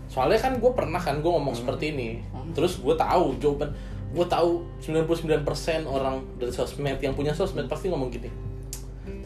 Soalnya 0.08 0.36
kan 0.38 0.56
gue 0.56 0.72
pernah 0.72 0.96
kan 0.96 1.20
gue 1.20 1.28
ngomong 1.28 1.52
seperti 1.54 1.92
ini. 1.92 2.20
Terus 2.52 2.76
gue 2.78 2.94
tahu 2.94 3.36
jawaban 3.38 3.72
gue 4.08 4.24
tahu 4.24 4.64
99% 4.80 5.44
orang 5.84 6.20
dari 6.34 6.48
sosmed 6.48 6.96
yang 6.96 7.12
punya 7.12 7.28
sosmed 7.30 7.64
pasti 7.64 7.88
ngomong 7.88 8.08
gini 8.08 8.32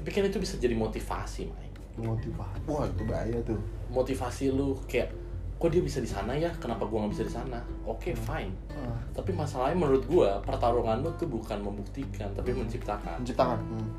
tapi 0.03 0.11
kan 0.19 0.27
itu 0.27 0.43
bisa 0.43 0.59
jadi 0.59 0.75
motivasi 0.75 1.47
Mai. 1.47 1.71
Motivasi. 1.95 2.67
Wah 2.67 2.91
itu 2.91 3.07
bahaya 3.07 3.39
tuh. 3.47 3.55
Motivasi 3.87 4.51
lu 4.51 4.75
kayak 4.91 5.15
kok 5.63 5.71
dia 5.71 5.79
bisa 5.79 6.03
di 6.03 6.11
sana 6.11 6.35
ya? 6.35 6.51
Kenapa 6.59 6.91
gue 6.91 6.99
nggak 6.99 7.15
bisa 7.15 7.23
di 7.23 7.31
sana? 7.31 7.63
Oke 7.87 8.11
fine. 8.19 8.51
Ah, 8.75 8.99
tapi 9.15 9.31
masalahnya 9.31 9.79
menurut 9.79 10.03
gue 10.11 10.27
pertarungan 10.43 11.07
lu 11.07 11.15
tuh 11.15 11.31
bukan 11.31 11.63
membuktikan 11.63 12.35
tapi 12.35 12.51
menciptakan. 12.51 13.23
Menciptakan 13.23 13.63
hmm. 13.63 13.91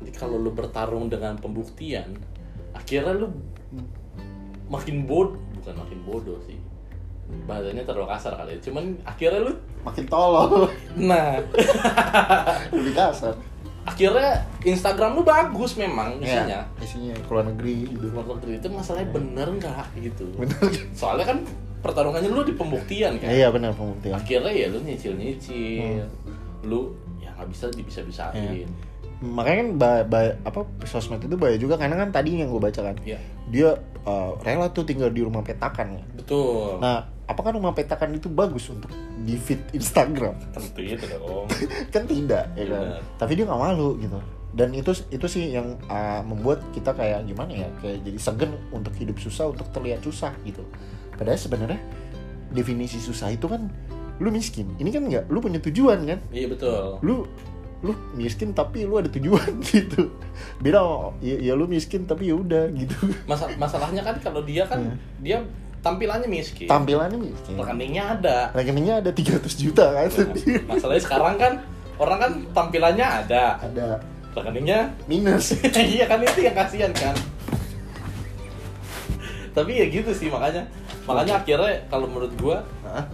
jadi 0.00 0.16
kalau 0.16 0.40
lu 0.40 0.48
bertarung 0.56 1.12
dengan 1.12 1.36
pembuktian 1.36 2.16
akhirnya 2.72 3.12
lu 3.12 3.28
Hmm. 3.74 3.84
makin 4.70 5.04
bodoh 5.04 5.36
bukan 5.60 5.76
makin 5.76 5.98
bodoh 6.08 6.40
sih. 6.48 6.56
Bahasanya 7.44 7.84
terlalu 7.84 8.08
kasar 8.08 8.32
kali 8.32 8.56
ya. 8.56 8.60
Cuman 8.64 8.96
akhirnya 9.04 9.44
lu 9.44 9.52
makin 9.84 10.08
tolol. 10.08 10.72
Nah. 10.96 11.36
Lebih 12.72 12.94
kasar 12.96 13.36
akhirnya 13.84 14.30
Instagram 14.60 15.14
lu 15.14 15.22
bagus 15.22 15.76
memang 15.76 16.16
isinya. 16.18 16.64
Ya, 16.64 16.80
isinya 16.80 17.14
keluar 17.24 17.44
negeri 17.44 17.84
gitu. 17.86 18.08
Luar 18.08 18.26
negeri 18.36 18.56
itu 18.56 18.68
masalahnya 18.68 19.08
bener 19.10 19.48
nggak 19.54 19.86
gitu? 20.00 20.24
Bener. 20.34 20.56
Soalnya 20.92 21.26
kan 21.26 21.38
pertarungannya 21.80 22.28
lu 22.28 22.42
di 22.42 22.52
pembuktian 22.52 23.20
kan? 23.20 23.28
Iya 23.28 23.48
benar 23.48 23.72
pembuktian. 23.72 24.16
Akhirnya 24.16 24.50
ya 24.50 24.66
lu 24.68 24.80
nyicil 24.80 25.14
nyicil 25.14 26.08
Hmm. 26.08 26.64
lu 26.64 26.96
ya 27.18 27.28
nggak 27.34 27.48
bisa 27.48 27.64
bisa 27.70 28.00
bisain 28.00 28.64
Iya. 28.64 28.68
makanya 29.20 29.56
kan 29.56 29.68
ba- 29.78 30.04
ba- 30.04 30.36
apa 30.42 30.60
sosmed 30.84 31.16
itu 31.18 31.36
bahaya 31.36 31.56
juga 31.56 31.76
karena 31.76 31.96
kan 31.96 32.08
tadi 32.10 32.36
yang 32.36 32.48
gue 32.48 32.60
baca 32.60 32.80
kan. 32.82 32.96
Ya 33.04 33.16
dia 33.46 33.76
uh, 34.04 34.32
rela 34.40 34.68
tuh 34.68 34.82
tinggal 34.82 35.08
di 35.08 35.20
rumah 35.20 35.40
petakan 35.40 35.96
ya. 35.96 36.04
betul. 36.14 36.80
Nah, 36.80 37.04
apakah 37.24 37.56
rumah 37.56 37.72
petakan 37.72 38.12
itu 38.12 38.28
bagus 38.28 38.68
untuk 38.68 38.92
di 39.20 39.34
feed 39.34 39.60
Instagram? 39.72 40.36
tentu 40.52 40.80
itu 40.80 41.04
dong 41.12 41.48
kan 41.88 42.04
tidak, 42.04 42.44
ya 42.54 42.64
kan. 42.68 42.82
Benar. 42.94 43.00
Tapi 43.16 43.32
dia 43.34 43.44
nggak 43.44 43.60
malu 43.60 43.96
gitu. 43.98 44.18
Dan 44.54 44.70
itu 44.70 44.94
itu 45.10 45.26
sih 45.26 45.50
yang 45.50 45.74
uh, 45.90 46.22
membuat 46.22 46.62
kita 46.70 46.94
kayak 46.94 47.26
gimana 47.26 47.50
ya, 47.50 47.68
kayak 47.82 48.06
jadi 48.06 48.18
segen 48.22 48.50
untuk 48.70 48.94
hidup 48.94 49.18
susah, 49.18 49.50
untuk 49.50 49.66
terlihat 49.74 49.98
susah 50.00 50.30
gitu. 50.46 50.62
Padahal 51.14 51.38
sebenarnya 51.38 51.80
definisi 52.50 53.02
susah 53.02 53.34
itu 53.34 53.50
kan 53.50 53.66
lu 54.22 54.30
miskin. 54.30 54.70
Ini 54.78 54.88
kan 54.94 55.02
nggak, 55.10 55.24
lu 55.26 55.42
punya 55.42 55.58
tujuan 55.58 56.06
kan? 56.06 56.22
iya 56.30 56.46
betul 56.46 57.02
Lu 57.02 57.26
lu 57.84 57.92
miskin 58.16 58.56
tapi 58.56 58.86
lu 58.86 58.96
ada 58.96 59.10
tujuan 59.10 59.58
gitu. 59.74 60.08
Beda 60.62 60.80
ya, 61.18 61.36
ya 61.36 61.52
lu 61.52 61.66
miskin 61.66 62.06
tapi 62.06 62.30
ya 62.30 62.38
udah 62.38 62.70
gitu. 62.72 62.94
Masa 63.26 63.50
masalahnya 63.58 64.00
kan 64.00 64.16
kalau 64.22 64.40
dia 64.46 64.64
kan 64.64 64.80
Iya. 64.80 64.94
dia 65.20 65.38
tampilannya 65.84 66.26
miskin. 66.26 66.64
Tampilannya 66.64 67.18
miskin. 67.20 67.54
rekeningnya 67.54 68.16
ada. 68.16 68.38
Rekeningnya 68.56 68.94
ada 69.04 69.10
300 69.12 69.44
juta 69.60 69.84
kan? 69.92 70.08
Masalahnya 70.64 71.02
sekarang 71.04 71.36
kan 71.36 71.52
orang 72.00 72.18
kan 72.18 72.32
tampilannya 72.56 73.04
ada. 73.06 73.60
Ada. 73.60 74.00
Rekeningnya 74.32 74.90
minus. 75.04 75.52
Iya 75.76 76.08
kan 76.08 76.24
itu 76.24 76.40
yang 76.40 76.56
kasihan 76.56 76.90
kan? 76.90 77.12
Tapi 79.54 79.70
ya 79.78 79.86
gitu 79.86 80.10
sih 80.10 80.32
makanya. 80.32 80.66
Makanya 81.06 81.44
akhirnya 81.44 81.84
kalau 81.86 82.08
menurut 82.10 82.32
gua 82.40 82.64
Hah? 82.82 83.04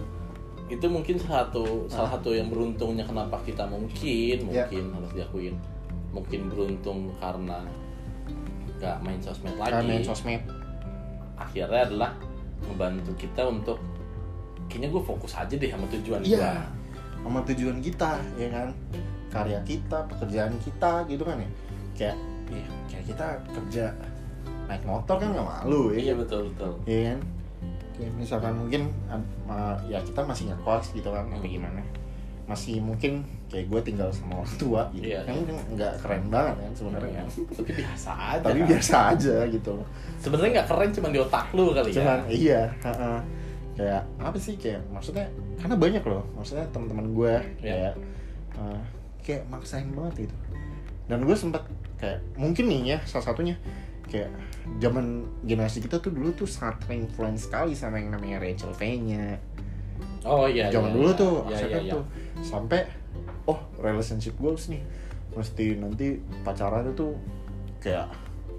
itu 0.71 0.87
mungkin 0.87 1.19
satu 1.19 1.91
salah 1.91 2.15
satu 2.15 2.31
yang 2.31 2.47
beruntungnya 2.47 3.03
kenapa 3.03 3.35
kita 3.43 3.67
mungkin 3.67 4.47
Ya. 4.49 4.63
mungkin 4.65 4.83
harus 4.95 5.11
diakuin. 5.13 5.55
Mungkin 6.15 6.47
beruntung 6.49 7.11
karena 7.19 7.61
nggak 8.79 8.97
main 9.05 9.19
sosmed 9.21 9.53
lagi. 9.59 9.69
karena 9.69 9.83
main 9.85 10.01
sosmed. 10.01 10.41
Akhirnya 11.37 11.85
adalah 11.85 12.11
membantu 12.65 13.11
kita 13.17 13.41
untuk 13.47 13.77
kayaknya 14.69 14.89
gue 14.93 15.03
fokus 15.03 15.35
aja 15.35 15.51
deh 15.51 15.67
sama 15.67 15.85
tujuan 15.91 16.21
iya. 16.23 16.37
gua. 16.39 16.53
sama 17.21 17.39
tujuan 17.45 17.77
kita 17.83 18.11
ya 18.39 18.47
kan? 18.49 18.69
Karya 19.31 19.59
kita 19.63 19.97
pekerjaan 20.11 20.53
kita 20.59 20.91
gitu 21.07 21.23
kan 21.23 21.37
ya? 21.39 21.49
Kayak 21.95 22.17
iya 22.51 22.67
kayak 22.91 23.05
kita 23.07 23.25
kerja 23.51 23.85
naik 24.67 24.83
motor 24.87 25.15
kan 25.19 25.29
nggak 25.35 25.47
malu 25.47 25.91
iya 25.91 26.11
ya 26.11 26.13
betul 26.17 26.51
betul. 26.51 26.71
Iya 26.87 27.01
kan? 27.15 27.19
Kayak 27.95 28.11
misalkan 28.17 28.53
mungkin 28.57 28.81
ya 29.87 29.99
kita 30.01 30.21
masih 30.25 30.49
ngekos 30.51 30.95
gitu 30.95 31.09
kan 31.11 31.27
apa 31.27 31.43
Hmm. 31.43 31.51
gimana? 31.51 31.81
Masih 32.49 32.79
mungkin 32.81 33.23
kayak 33.51 33.67
gue 33.67 33.81
tinggal 33.83 34.07
sama 34.15 34.39
orang 34.39 34.55
tua 34.55 34.81
gitu 34.95 35.11
Iya, 35.11 35.27
kan 35.27 35.35
iya. 35.35 35.59
nggak 35.75 35.93
keren 35.99 36.23
banget 36.31 36.55
kan 36.55 36.71
sebenarnya 36.71 37.11
Iya. 37.11 37.23
tapi 37.51 37.71
biasa 37.75 38.11
aja 38.15 38.43
tapi 38.47 38.59
kan. 38.63 38.67
biasa 38.71 38.95
aja 39.11 39.35
gitu 39.51 39.73
sebenarnya 40.23 40.49
nggak 40.55 40.67
keren 40.71 40.89
cuma 40.95 41.07
di 41.11 41.19
otak 41.19 41.45
lu 41.51 41.63
kali 41.75 41.89
cuman 41.91 42.19
ya 42.25 42.31
iya 42.31 42.61
ha-ha. 42.79 43.13
kayak 43.75 44.01
apa 44.23 44.37
sih 44.39 44.55
kayak 44.55 44.79
maksudnya 44.87 45.27
karena 45.59 45.75
banyak 45.75 46.03
loh 46.07 46.23
maksudnya 46.31 46.63
teman-teman 46.71 47.07
gue 47.11 47.33
Iya. 47.59 47.91
kayak 47.91 47.93
eh, 48.55 48.79
kayak 49.21 49.43
maksain 49.51 49.91
banget 49.91 50.31
gitu 50.31 50.35
dan 51.11 51.19
gue 51.27 51.35
sempat 51.35 51.63
kayak 51.99 52.23
mungkin 52.39 52.71
nih 52.71 52.95
ya 52.95 52.97
salah 53.03 53.35
satunya 53.35 53.59
kayak 54.07 54.31
zaman 54.79 55.27
generasi 55.43 55.83
kita 55.83 55.99
tuh 55.99 56.11
dulu 56.15 56.31
tuh 56.31 56.47
sangat 56.47 56.87
influence 56.87 57.51
sekali 57.51 57.75
sama 57.75 57.99
yang 57.99 58.15
namanya 58.15 58.39
Rachel 58.39 58.71
V-nya 58.71 59.35
oh 60.23 60.47
iya 60.47 60.71
zaman 60.71 60.91
iya, 60.91 60.95
dulu 60.95 61.09
iya. 61.11 61.19
tuh 61.19 61.35
iya, 61.51 61.57
iya, 61.67 61.79
iya. 61.83 61.93
tuh 61.99 62.03
sampai 62.41 62.79
oh 63.45 63.59
relationship 63.77 64.35
goals 64.37 64.67
nih 64.67 64.81
mesti 65.31 65.79
nanti 65.79 66.19
pacaran 66.43 66.91
itu 66.91 67.15
kayak 67.79 68.11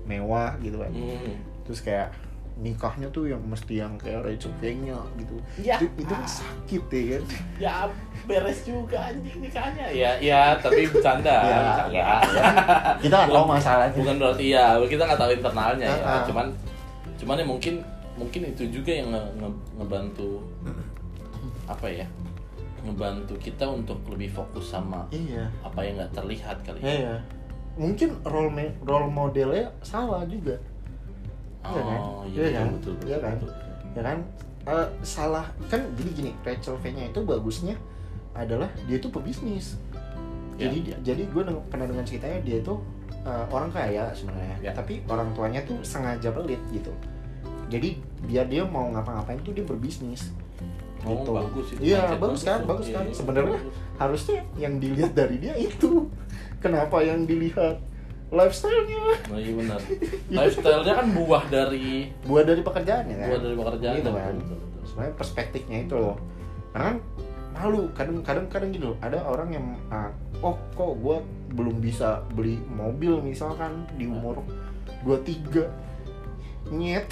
mewah 0.09 0.57
gitu 0.59 0.81
kan 0.81 0.91
Hmm. 0.91 1.37
terus 1.63 1.81
kayak 1.81 2.11
nikahnya 2.53 3.09
tuh 3.09 3.33
yang 3.33 3.41
mesti 3.43 3.81
yang 3.81 3.97
kayak 3.97 4.23
Rachel 4.23 4.53
gitu 5.17 5.37
Ya. 5.59 5.81
itu, 5.81 5.89
itu 5.97 6.13
kan 6.13 6.25
sakit 6.25 6.83
ya 6.93 7.03
kan 7.17 7.23
ya 7.59 7.73
beres 8.29 8.61
juga 8.63 8.99
anjing 9.09 9.41
nikahnya 9.41 9.87
ya 9.89 10.11
ya 10.21 10.43
tapi 10.61 10.85
bercanda 10.87 11.33
ya, 11.33 11.59
bercanda. 11.59 11.91
ya, 11.91 12.07
ya. 12.21 12.47
kita 13.01 13.15
nggak 13.19 13.33
tahu 13.33 13.47
masalahnya 13.49 13.95
bukan 13.97 14.17
berarti 14.21 14.45
ya 14.53 14.65
kita 14.79 15.03
nggak 15.09 15.21
tahu 15.21 15.31
internalnya 15.33 15.89
ya 15.89 16.05
ah. 16.07 16.23
cuman 16.29 16.47
cuman 17.19 17.35
ya 17.41 17.47
mungkin 17.49 17.75
mungkin 18.21 18.41
itu 18.45 18.63
juga 18.69 18.93
yang 18.93 19.09
nge- 19.11 19.33
nge- 19.41 19.63
ngebantu 19.81 20.31
apa 21.65 21.87
ya 21.89 22.07
ngebantu 22.83 23.35
kita 23.39 23.65
untuk 23.65 23.99
lebih 24.07 24.29
fokus 24.29 24.71
sama 24.71 25.07
iya 25.11 25.47
apa 25.63 25.81
yang 25.81 25.99
nggak 25.99 26.13
terlihat 26.13 26.57
kali 26.63 26.79
ya 26.83 26.91
iya 26.91 27.15
mungkin 27.75 28.19
role 28.23 28.53
role 28.83 29.09
modelnya 29.09 29.71
salah 29.81 30.23
juga 30.27 30.59
Iya 31.63 31.79
kan? 31.79 31.99
oh 32.03 32.23
Iya 32.27 32.43
iya, 32.43 32.59
kan? 32.59 32.67
betul 32.75 32.93
betul, 32.99 33.07
Iya 33.07 33.19
kan? 33.23 33.33
betul. 33.39 33.51
ya 33.93 34.03
kan 34.03 34.19
Eh, 34.63 34.89
salah 35.03 35.47
kan 35.67 35.81
jadi 35.99 36.11
gini 36.13 36.31
Rachel 36.43 36.79
V-nya 36.79 37.11
itu 37.11 37.19
bagusnya 37.23 37.75
adalah 38.31 38.71
dia 38.87 38.95
itu 38.97 39.11
pebisnis 39.11 39.75
Ya, 40.55 40.69
jadi 40.71 40.79
ya. 40.85 40.97
jadi 41.03 41.23
gue 41.27 41.43
pernah 41.67 41.87
dengar 41.91 42.05
ceritanya 42.05 42.39
dia 42.43 42.63
itu 42.63 42.75
eh, 43.23 43.45
orang 43.49 43.71
kaya 43.71 44.11
sebenarnya 44.15 44.57
Ya. 44.63 44.71
tapi 44.71 45.03
orang 45.07 45.35
tuanya 45.35 45.63
tuh 45.63 45.79
sengaja 45.83 46.31
pelit 46.31 46.63
gitu 46.71 46.95
jadi 47.67 47.99
biar 48.23 48.47
dia 48.47 48.63
mau 48.63 48.87
ngapa-ngapain 48.91 49.41
tuh 49.41 49.51
dia 49.51 49.65
berbisnis 49.65 50.31
Oh, 51.03 51.19
gitu. 51.19 51.31
bagus 51.35 51.67
itu, 51.75 51.81
iya 51.83 52.15
bagus 52.15 52.43
kan 52.47 52.63
bagus 52.63 52.87
Iya, 52.87 52.95
kan 52.95 53.05
iya, 53.11 53.15
sebenarnya 53.15 53.59
bagus. 53.59 53.75
harusnya 53.99 54.39
yang 54.55 54.75
dilihat 54.79 55.13
dari 55.13 55.37
dia 55.43 55.55
itu 55.59 56.07
kenapa 56.59 57.03
yang 57.03 57.27
dilihat 57.27 57.83
lifestyle-nya 58.31 59.03
Oh 59.29 59.37
iya 59.37 59.53
benar. 59.53 59.81
Lifestyle-nya 60.41 60.95
kan 60.97 61.07
buah 61.13 61.45
dari 61.51 62.09
buat 62.25 62.47
dari 62.47 62.63
pekerjaannya 62.63 63.17
kan 63.19 63.29
buah 63.29 63.41
dari 63.43 63.57
pekerjaan. 63.59 63.95
Gitu 63.99 64.11
kan. 64.11 64.33
betul, 64.39 64.57
betul. 64.57 64.83
sebenarnya 64.89 65.15
perspektifnya 65.19 65.79
itu 65.85 65.95
loh 65.99 66.17
karena 66.73 66.87
kan 66.87 66.97
malu 67.53 67.81
kadang-kadang 67.93 68.47
kadang 68.49 68.71
gitu 68.73 68.95
loh 68.95 68.99
ada 69.05 69.21
orang 69.21 69.53
yang 69.53 69.67
ah, 69.91 70.09
oh 70.41 70.57
kok 70.73 70.97
gue 70.97 71.17
belum 71.53 71.85
bisa 71.85 72.25
beli 72.33 72.57
mobil 72.65 73.21
misalkan 73.21 73.85
di 74.01 74.09
umur 74.09 74.41
23 75.05 75.69
nyet 76.73 77.05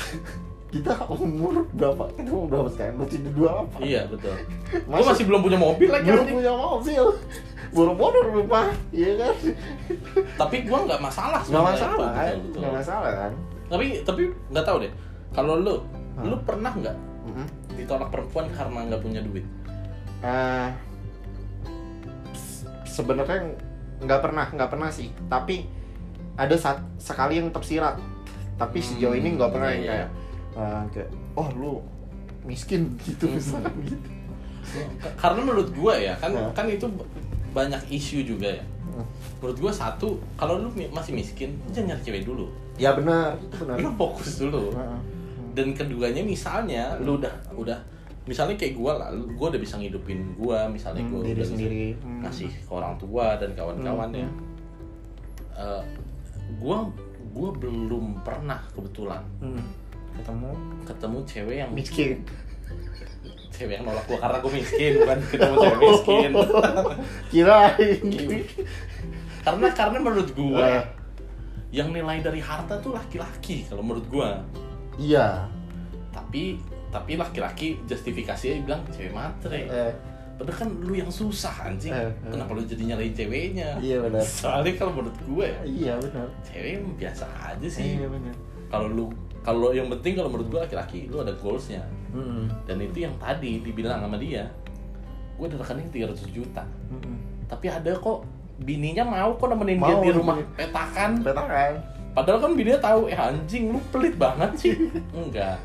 kita 0.70 0.94
umur 1.10 1.66
berapa 1.74 2.06
kita 2.14 2.30
umur 2.30 2.46
berapa 2.46 2.68
sekarang 2.70 2.94
dua 2.96 3.06
tujuh 3.10 3.32
dua 3.34 3.50
apa 3.66 3.76
Iya 3.82 4.02
betul. 4.06 4.34
Gue 4.90 5.02
masih 5.02 5.24
belum 5.26 5.40
punya 5.42 5.58
mobil 5.58 5.88
lagi. 5.90 6.06
belum 6.06 6.26
punya 6.30 6.52
mobil 6.54 7.04
buru-buru 7.70 8.20
rumah 8.34 8.66
iya 8.90 9.14
kan 9.14 9.34
Tapi 10.34 10.56
gue 10.62 10.78
nggak 10.78 11.00
masalah. 11.02 11.42
nggak 11.42 11.64
masalah 11.64 11.94
itu, 11.94 12.02
kan 12.02 12.14
betul, 12.14 12.38
betul. 12.42 12.58
nggak 12.62 12.74
masalah 12.78 13.10
kan 13.12 13.32
Tapi 13.66 13.84
tapi 14.02 14.22
nggak 14.50 14.64
tahu 14.64 14.76
deh. 14.82 14.92
Kalau 15.30 15.54
lu, 15.54 15.74
Hah? 16.18 16.24
lu 16.26 16.36
pernah 16.42 16.72
nggak 16.74 16.96
Mm-mm. 17.26 17.46
ditolak 17.74 18.08
perempuan 18.10 18.46
karena 18.50 18.78
nggak 18.90 19.02
punya 19.02 19.20
duit? 19.22 19.46
Se- 22.34 22.66
sebenarnya 22.84 23.54
nggak 24.00 24.20
pernah 24.20 24.46
nggak 24.48 24.70
pernah 24.70 24.88
sih 24.88 25.12
tapi 25.28 25.68
ada 26.34 26.56
saat 26.56 26.80
sekali 26.96 27.36
yang 27.36 27.52
tersirat 27.52 28.00
tapi 28.56 28.80
sejauh 28.80 29.12
ini 29.12 29.36
nggak 29.36 29.52
pernah 29.52 29.70
iya, 29.70 29.76
yang 29.76 29.84
iya. 29.84 29.92
kayak 29.92 30.08
eh, 30.52 30.82
kayak 30.90 31.08
oh 31.34 31.48
lu 31.54 31.72
miskin 32.42 32.96
gitu 32.98 33.28
misalkan 33.28 33.70
gitu 33.80 33.96
Karena 35.16 35.40
menurut 35.40 35.68
gue 35.70 35.94
ya 36.00 36.14
kan 36.16 36.30
Ya. 36.30 36.46
kan 36.52 36.66
itu 36.66 36.84
banyak 37.50 37.80
isu 37.90 38.22
juga 38.22 38.46
ya. 38.46 38.64
Hmm. 38.86 39.02
Menurut 39.40 39.58
gue 39.58 39.72
satu, 39.72 40.08
kalau 40.36 40.60
lu 40.60 40.68
masih 40.90 41.10
miskin, 41.12 41.56
jangan 41.68 41.96
nyari 41.96 42.02
cewek 42.04 42.22
dulu. 42.22 42.46
ya 42.76 42.92
benar 42.92 43.34
itu 43.36 43.56
benar 43.58 43.76
Lu 43.76 43.90
fokus 43.94 44.38
dulu. 44.38 44.70
Dan 45.52 45.74
keduanya 45.74 46.22
misalnya 46.22 46.94
lu 46.96 47.16
udah 47.16 47.32
udah 47.52 47.74
misalnya 48.24 48.54
kayak 48.54 48.76
gue 48.76 48.92
lah, 48.94 49.08
gue 49.10 49.46
udah 49.48 49.58
bisa 49.58 49.74
ngidupin 49.76 50.36
gue, 50.36 50.58
misalnya 50.70 51.02
Hmm, 51.02 51.12
gue 51.18 51.34
udah 51.34 51.46
sendiri 51.46 51.84
Hmm. 51.98 52.20
ngasih 52.22 52.48
ke 52.52 52.70
orang 52.70 52.94
tua 52.96 53.34
dan 53.36 53.50
kawan-kawannya. 53.52 54.28
Hmm. 54.28 54.44
Eh, 55.56 55.82
gua 56.56 56.86
gua 57.30 57.50
belum 57.52 58.22
pernah 58.22 58.60
kebetulan 58.70 59.22
Hmm. 59.40 59.60
Ketemu 60.20 60.50
ketemu 60.84 61.18
cewek 61.24 61.56
yang 61.64 61.70
miskin. 61.72 62.20
cewek 63.56 63.76
yang 63.80 63.84
nolak 63.84 64.04
gua 64.08 64.18
karena 64.20 64.38
gua 64.40 64.52
miskin 64.52 64.90
bukan 65.00 65.18
ketemu 65.32 65.54
cewek 65.56 65.78
miskin. 65.80 66.30
Kirain. 67.32 68.00
Karena 69.40 69.66
karena 69.72 69.98
menurut 70.00 70.30
gua 70.36 70.68
Eh, 70.68 70.84
yang 71.70 71.94
nilai 71.94 72.18
dari 72.20 72.42
harta 72.42 72.76
tuh 72.82 72.92
laki-laki 72.92 73.64
kalau 73.64 73.80
menurut 73.80 74.06
gua. 74.08 74.42
Iya. 74.98 75.46
Tapi 76.12 76.58
tapi 76.90 77.14
laki-laki 77.14 77.78
justifikasinya 77.86 78.66
bilang 78.66 78.82
cewek 78.90 79.14
matre. 79.14 79.62
Eh, 79.70 79.92
padahal 80.34 80.66
kan 80.66 80.68
lu 80.82 80.98
yang 80.98 81.12
susah 81.12 81.70
anjing. 81.70 81.94
Eh, 81.94 82.10
eh. 82.10 82.12
kenapa 82.32 82.50
lu 82.56 82.66
jadi 82.66 82.82
nyalain 82.96 83.14
ceweknya? 83.14 83.78
Iya 83.78 84.02
benar. 84.02 84.24
Soalnya 84.26 84.72
kalau 84.74 84.92
menurut 84.98 85.16
gue 85.22 85.46
ya 85.46 85.60
iya 85.64 85.94
benar. 86.00 86.26
cewek 86.42 86.82
biasa 86.98 87.24
aja 87.54 87.68
sih. 87.70 88.00
Iya 88.02 88.08
benar. 88.10 88.34
Kalau 88.66 88.88
lu 88.90 89.06
kalau 89.40 89.72
yang 89.72 89.88
penting 89.88 90.20
kalau 90.20 90.28
menurut 90.28 90.48
gue 90.52 90.60
laki-laki 90.68 91.08
lu 91.08 91.24
ada 91.24 91.32
goalsnya. 91.40 91.82
Mm-mm. 92.10 92.50
dan 92.66 92.76
itu 92.82 93.06
yang 93.06 93.14
tadi 93.22 93.62
dibilang 93.62 94.02
sama 94.02 94.18
dia 94.18 94.50
gue 95.38 95.46
ada 95.46 95.56
rekening 95.62 95.88
300 95.94 96.36
juta. 96.36 96.62
Mm-mm. 96.90 97.16
tapi 97.46 97.66
ada 97.70 97.94
kok 97.96 98.26
bininya 98.60 99.04
mau 99.08 99.30
kok 99.40 99.48
nemenin 99.48 99.78
dia 99.80 99.94
Mau. 99.96 100.04
di 100.04 100.10
rumah 100.12 100.36
nemenin. 100.36 100.56
petakan. 100.58 101.10
Petakan. 101.24 101.72
Padahal 102.10 102.38
kan 102.42 102.52
bininya 102.58 102.80
tahu 102.82 103.00
eh 103.08 103.16
anjing 103.16 103.72
lu 103.72 103.80
pelit 103.88 104.14
banget 104.20 104.50
sih. 104.58 104.74
Enggak. 105.16 105.56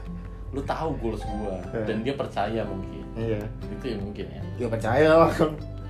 Lu 0.55 0.61
tahu 0.63 0.95
goals 1.03 1.25
gua. 1.25 1.59
Eh. 1.75 1.83
dan 1.83 2.05
dia 2.05 2.13
percaya 2.15 2.61
mungkin. 2.63 3.03
Iya. 3.19 3.41
Itu 3.67 3.85
ya 3.91 3.97
mungkin 3.99 4.25
ya. 4.31 4.41
Ya 4.55 4.67
percaya 4.71 5.09
lah 5.25 5.31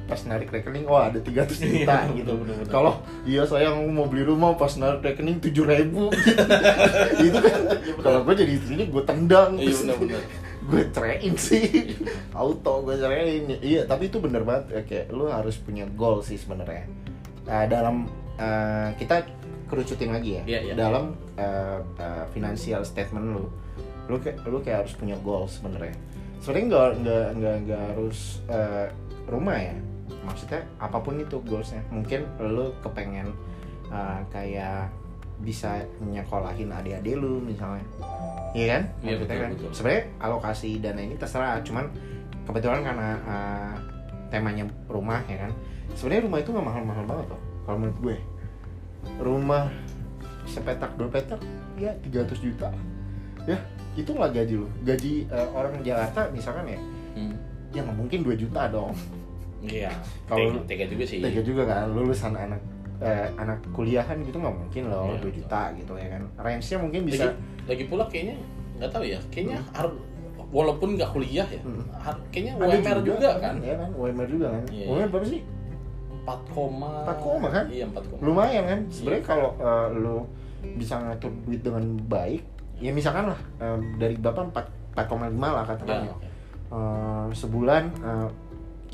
pas 0.05 0.21
narik 0.29 0.53
rekening 0.53 0.85
oh 0.85 1.01
ada 1.01 1.17
300 1.17 1.57
juta 1.57 2.05
Iya, 2.05 2.13
gitu. 2.13 2.31
bener, 2.37 2.45
bener, 2.45 2.55
bener. 2.61 2.69
kalau 2.69 2.93
iya 3.25 3.41
sayang 3.41 3.89
mau 3.89 4.05
beli 4.05 4.21
rumah 4.21 4.53
pas 4.53 4.69
narik 4.77 5.01
rekening 5.01 5.41
tujuh 5.41 5.65
ribu. 5.65 6.13
Itu 7.25 7.37
kan. 7.41 7.61
Kalau 8.05 8.19
gue 8.21 8.33
jadi 8.37 8.51
istrinya 8.53 8.85
gue 8.85 9.03
tendang. 9.03 9.51
Iya 9.57 9.73
benar-benar 9.73 10.23
gue 10.69 10.81
ceraiin 10.93 11.35
sih. 11.37 11.65
Auto 12.37 12.85
gue 12.85 12.95
ceraiin 12.97 13.49
iya 13.65 13.85
tapi 13.89 14.09
itu 14.13 14.21
bener 14.21 14.45
banget. 14.45 14.65
Ya, 14.77 14.81
kayak 14.85 15.05
lu 15.09 15.25
harus 15.29 15.57
punya 15.57 15.89
goal 15.97 16.21
sih 16.21 16.37
sebenarnya. 16.37 16.85
Nah, 17.49 17.65
dalam 17.65 18.05
eh, 18.37 18.89
kita 19.01 19.25
kerucutin 19.65 20.13
lagi 20.13 20.41
ya. 20.41 20.43
Iya, 20.45 20.59
iya. 20.69 20.73
dalam 20.77 21.17
eh, 21.37 21.81
eh, 21.97 22.25
financial 22.33 22.85
statement 22.85 23.25
lu. 23.33 23.45
Lu 24.05 24.21
kayak 24.21 24.45
lu 24.45 24.61
kayak 24.61 24.85
harus 24.85 24.93
punya 24.97 25.17
goal 25.25 25.49
sebenarnya. 25.49 25.97
Sebenarnya 26.41 26.65
nggak 26.69 26.89
nggak 27.37 27.55
nggak 27.65 27.81
harus 27.93 28.37
eh, 28.49 28.89
rumah 29.25 29.57
ya 29.57 29.73
maksudnya 30.25 30.61
apa 30.81 30.97
pun 30.99 31.21
itu 31.21 31.37
goalsnya. 31.45 31.81
Mungkin 31.93 32.25
lu 32.41 32.73
kepengen 32.81 33.29
eh, 33.89 34.19
kayak 34.33 34.89
bisa 35.39 35.83
nyekolahin 36.01 36.71
adik-adik 36.71 37.15
lu 37.19 37.39
misalnya. 37.43 37.83
Iya 38.55 38.65
kan? 38.79 38.83
Iya, 39.03 39.13
Maksudnya 39.19 39.19
betul, 39.19 39.43
kan 39.43 39.51
betul. 39.51 39.69
sebenarnya 39.75 40.03
alokasi 40.23 40.69
dana 40.79 41.01
ini 41.03 41.15
terserah 41.19 41.59
cuman 41.61 41.85
kebetulan 42.47 42.81
karena 42.81 43.09
eh, 43.23 43.73
temanya 44.31 44.65
rumah 44.89 45.21
ya 45.27 45.47
kan? 45.47 45.51
Sebenarnya 45.93 46.23
rumah 46.27 46.39
itu 46.41 46.49
nggak 46.51 46.67
mahal-mahal 46.67 47.03
banget 47.05 47.27
loh 47.35 47.41
kalau 47.67 47.77
menurut 47.79 47.99
gue. 48.01 48.17
Rumah 49.21 49.65
sepetak 50.49 50.97
dua 50.97 51.09
petak 51.09 51.41
ya 51.77 51.93
300 52.03 52.41
juta. 52.41 52.69
Ya 53.45 53.59
itu 53.95 54.11
nggak 54.11 54.31
gaji 54.33 54.55
lo. 54.59 54.67
Gaji 54.81 55.29
eh, 55.29 55.47
orang 55.53 55.79
Jakarta 55.83 56.31
misalkan 56.31 56.67
ya 56.67 56.79
hmm. 57.15 57.35
ya 57.71 57.79
nggak 57.81 57.97
mungkin 57.97 58.19
2 58.21 58.35
juta 58.35 58.67
dong 58.69 58.93
iya 59.61 59.91
Kalau- 60.25 60.63
tega, 60.65 60.85
juga 60.85 61.03
sih 61.03 61.19
Tega 61.19 61.41
juga 61.41 61.63
kan 61.63 61.87
lulusan 61.89 62.33
anak 62.33 62.61
eh, 62.97 63.27
anak 63.35 63.59
kuliahan 63.71 64.17
gitu 64.21 64.39
nggak 64.39 64.55
mungkin 64.55 64.83
loh 64.87 65.11
Iya, 65.11 65.19
2 65.21 65.37
juta 65.37 65.61
gitu 65.75 65.93
ya 65.95 66.07
kan 66.09 66.21
range 66.37 66.65
nya 66.65 66.77
mungkin 66.79 67.01
bisa 67.03 67.23
lagi, 67.25 67.35
lagi 67.67 67.83
pula 67.85 68.03
kayaknya 68.07 68.35
nggak 68.75 68.89
tahu 68.89 69.03
ya 69.03 69.19
kayaknya 69.27 69.59
har- 69.71 69.99
walaupun 70.47 70.95
nggak 70.95 71.11
kuliah 71.11 71.43
ya 71.43 71.59
Hmm. 71.59 71.83
har- 71.91 72.23
kayaknya 72.29 72.53
UMR 72.55 72.99
juga, 73.01 73.29
kan 73.37 73.55
ya 73.59 73.75
kan 73.75 73.89
UMR 73.91 74.27
juga 74.29 74.47
kan 74.49 74.63
Iya, 74.71 74.85
UMR 74.87 74.95
iya. 74.97 75.07
berapa 75.11 75.27
sih 75.27 75.41
4 76.23 76.41
koma 76.49 76.91
4 77.03 77.17
koma 77.19 77.47
kan? 77.51 77.65
iya 77.67 77.85
4 77.85 77.99
koma 78.07 78.19
lumayan 78.23 78.63
kan 78.63 78.79
sebenarnya 78.87 79.21
Iya. 79.21 79.27
kalau 79.27 79.49
eh, 79.57 79.87
lu 79.93 80.15
bisa 80.73 80.97
ngatur 80.97 81.31
duit 81.43 81.61
dengan 81.61 81.83
baik 82.01 82.41
ya 82.77 82.89
misalkan 82.89 83.27
lah 83.27 83.39
eh, 83.59 83.77
dari 83.97 84.15
bapak 84.15 84.43
4 84.49 84.65
4,5 84.95 85.35
lah 85.35 85.61
Ya, 85.61 85.69
katakan 85.69 85.99
ya. 86.01 86.13
oke. 86.15 86.27
Eh, 86.65 87.27
sebulan 87.35 87.83
eh, 87.99 88.27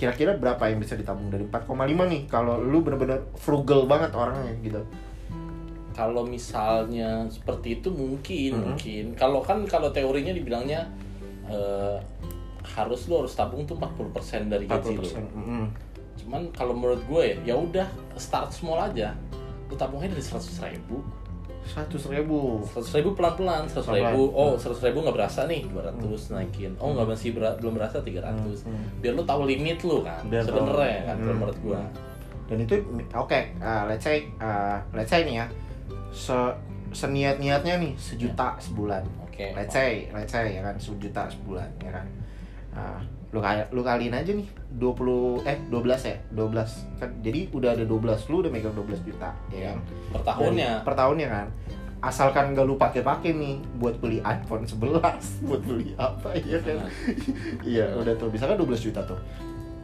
kira-kira 0.02 0.34
berapa 0.34 0.64
yang 0.66 0.82
bisa 0.82 0.98
ditabung 0.98 1.30
dari 1.30 1.46
4,5 1.46 1.70
nih 2.10 2.22
kalau 2.26 2.58
lu 2.58 2.82
bener-bener 2.82 3.22
frugal 3.38 3.86
banget 3.86 4.10
orangnya 4.12 4.50
gitu 4.60 4.82
kalau 5.94 6.26
misalnya 6.26 7.30
seperti 7.30 7.78
itu 7.78 7.94
mungkin 7.94 8.52
Mhm. 8.52 8.62
mungkin 8.66 9.06
kalau 9.14 9.40
kan 9.40 9.62
kalau 9.66 9.94
teorinya 9.94 10.34
dibilangnya 10.34 10.90
eh, 11.46 11.98
harus 12.64 13.06
lo 13.06 13.22
harus 13.22 13.34
tabung 13.34 13.66
tuh 13.66 13.76
40% 13.76 14.48
dari 14.48 14.66
gaji 14.66 14.96
40%. 14.96 15.20
Mm-mm. 15.36 15.66
cuman 16.18 16.42
kalau 16.50 16.72
menurut 16.72 17.02
gue 17.06 17.22
ya 17.22 17.54
ya 17.54 17.56
udah 17.58 17.88
start 18.16 18.50
small 18.50 18.80
aja 18.80 19.12
lu 19.68 19.76
tabungnya 19.76 20.10
dari 20.10 20.22
100 20.22 20.42
ribu 20.66 21.02
100 21.72 21.88
ribu. 22.12 22.60
100 22.66 22.84
ribu 22.94 23.10
pelan-pelan 23.14 23.64
100 23.66 23.88
ribu. 23.90 24.22
Oh 24.30 24.54
100 24.54 24.76
ribu 24.84 25.02
nggak 25.02 25.16
berasa 25.16 25.46
nih 25.46 25.64
200 25.66 25.98
naikin. 26.30 26.72
Oh 26.78 26.92
nggak 26.92 27.08
masih 27.08 27.32
bera- 27.32 27.56
belum 27.56 27.74
berasa 27.74 27.98
300 28.00 28.64
Hmm. 28.64 29.00
biar 29.00 29.14
lu 29.14 29.24
tahu 29.24 29.46
limit 29.46 29.80
lu 29.82 30.02
kan 30.02 30.20
sebenarnya 30.22 31.00
kan 31.06 31.16
Hmm. 31.18 31.28
menurut 31.34 31.58
gua. 31.60 31.82
dan 32.46 32.60
itu 32.60 32.76
oke 33.14 33.40
uh, 33.58 33.88
let's 33.88 34.04
say 34.04 34.28
uh, 34.38 34.76
let's 34.92 35.08
say 35.08 35.24
nih 35.24 35.40
ya 35.40 35.48
se 36.12 36.36
seniat-niatnya 36.92 37.80
nih 37.80 37.96
sejuta 37.96 38.60
sebulan. 38.60 39.08
Oke. 39.24 39.56
Let's 39.56 39.72
say 39.72 40.12
let's 40.12 40.28
say 40.30 40.52
ya 40.52 40.62
kan 40.62 40.76
sejuta 40.76 41.24
sebulan 41.26 41.72
ya 41.80 41.92
kan. 41.94 42.06
Nah, 42.72 43.00
lu 43.32 43.40
kali 43.40 43.64
lu 43.72 43.80
kaliin 43.80 44.12
aja 44.12 44.32
nih 44.36 44.48
20 44.76 45.48
eh 45.48 45.58
12 45.72 46.12
ya? 46.12 46.18
12 46.36 47.00
kan 47.00 47.10
jadi 47.24 47.48
udah 47.56 47.70
ada 47.80 47.84
12 47.88 48.28
lu 48.32 48.36
udah 48.44 48.52
megang 48.52 48.76
12 48.76 49.08
juta 49.08 49.32
ya 49.52 49.72
kan? 49.72 49.78
Per 50.12 50.22
tahunnya. 50.28 50.72
Dan 50.84 50.86
per 50.86 50.94
tahunnya 51.00 51.28
kan. 51.32 51.48
Asalkan 52.02 52.58
gak 52.58 52.66
lu 52.66 52.76
pakai-pakai 52.82 53.32
nih 53.32 53.56
buat 53.78 53.96
beli 54.04 54.20
iPhone 54.26 54.68
11 54.68 55.00
buat 55.48 55.62
beli 55.64 55.96
apa 55.96 56.36
ya 56.36 56.60
kan? 56.60 56.92
Iya 57.72 57.96
udah 57.96 58.14
tuh. 58.20 58.28
Misalkan 58.28 58.60
12 58.60 58.88
juta 58.92 59.02
tuh. 59.08 59.20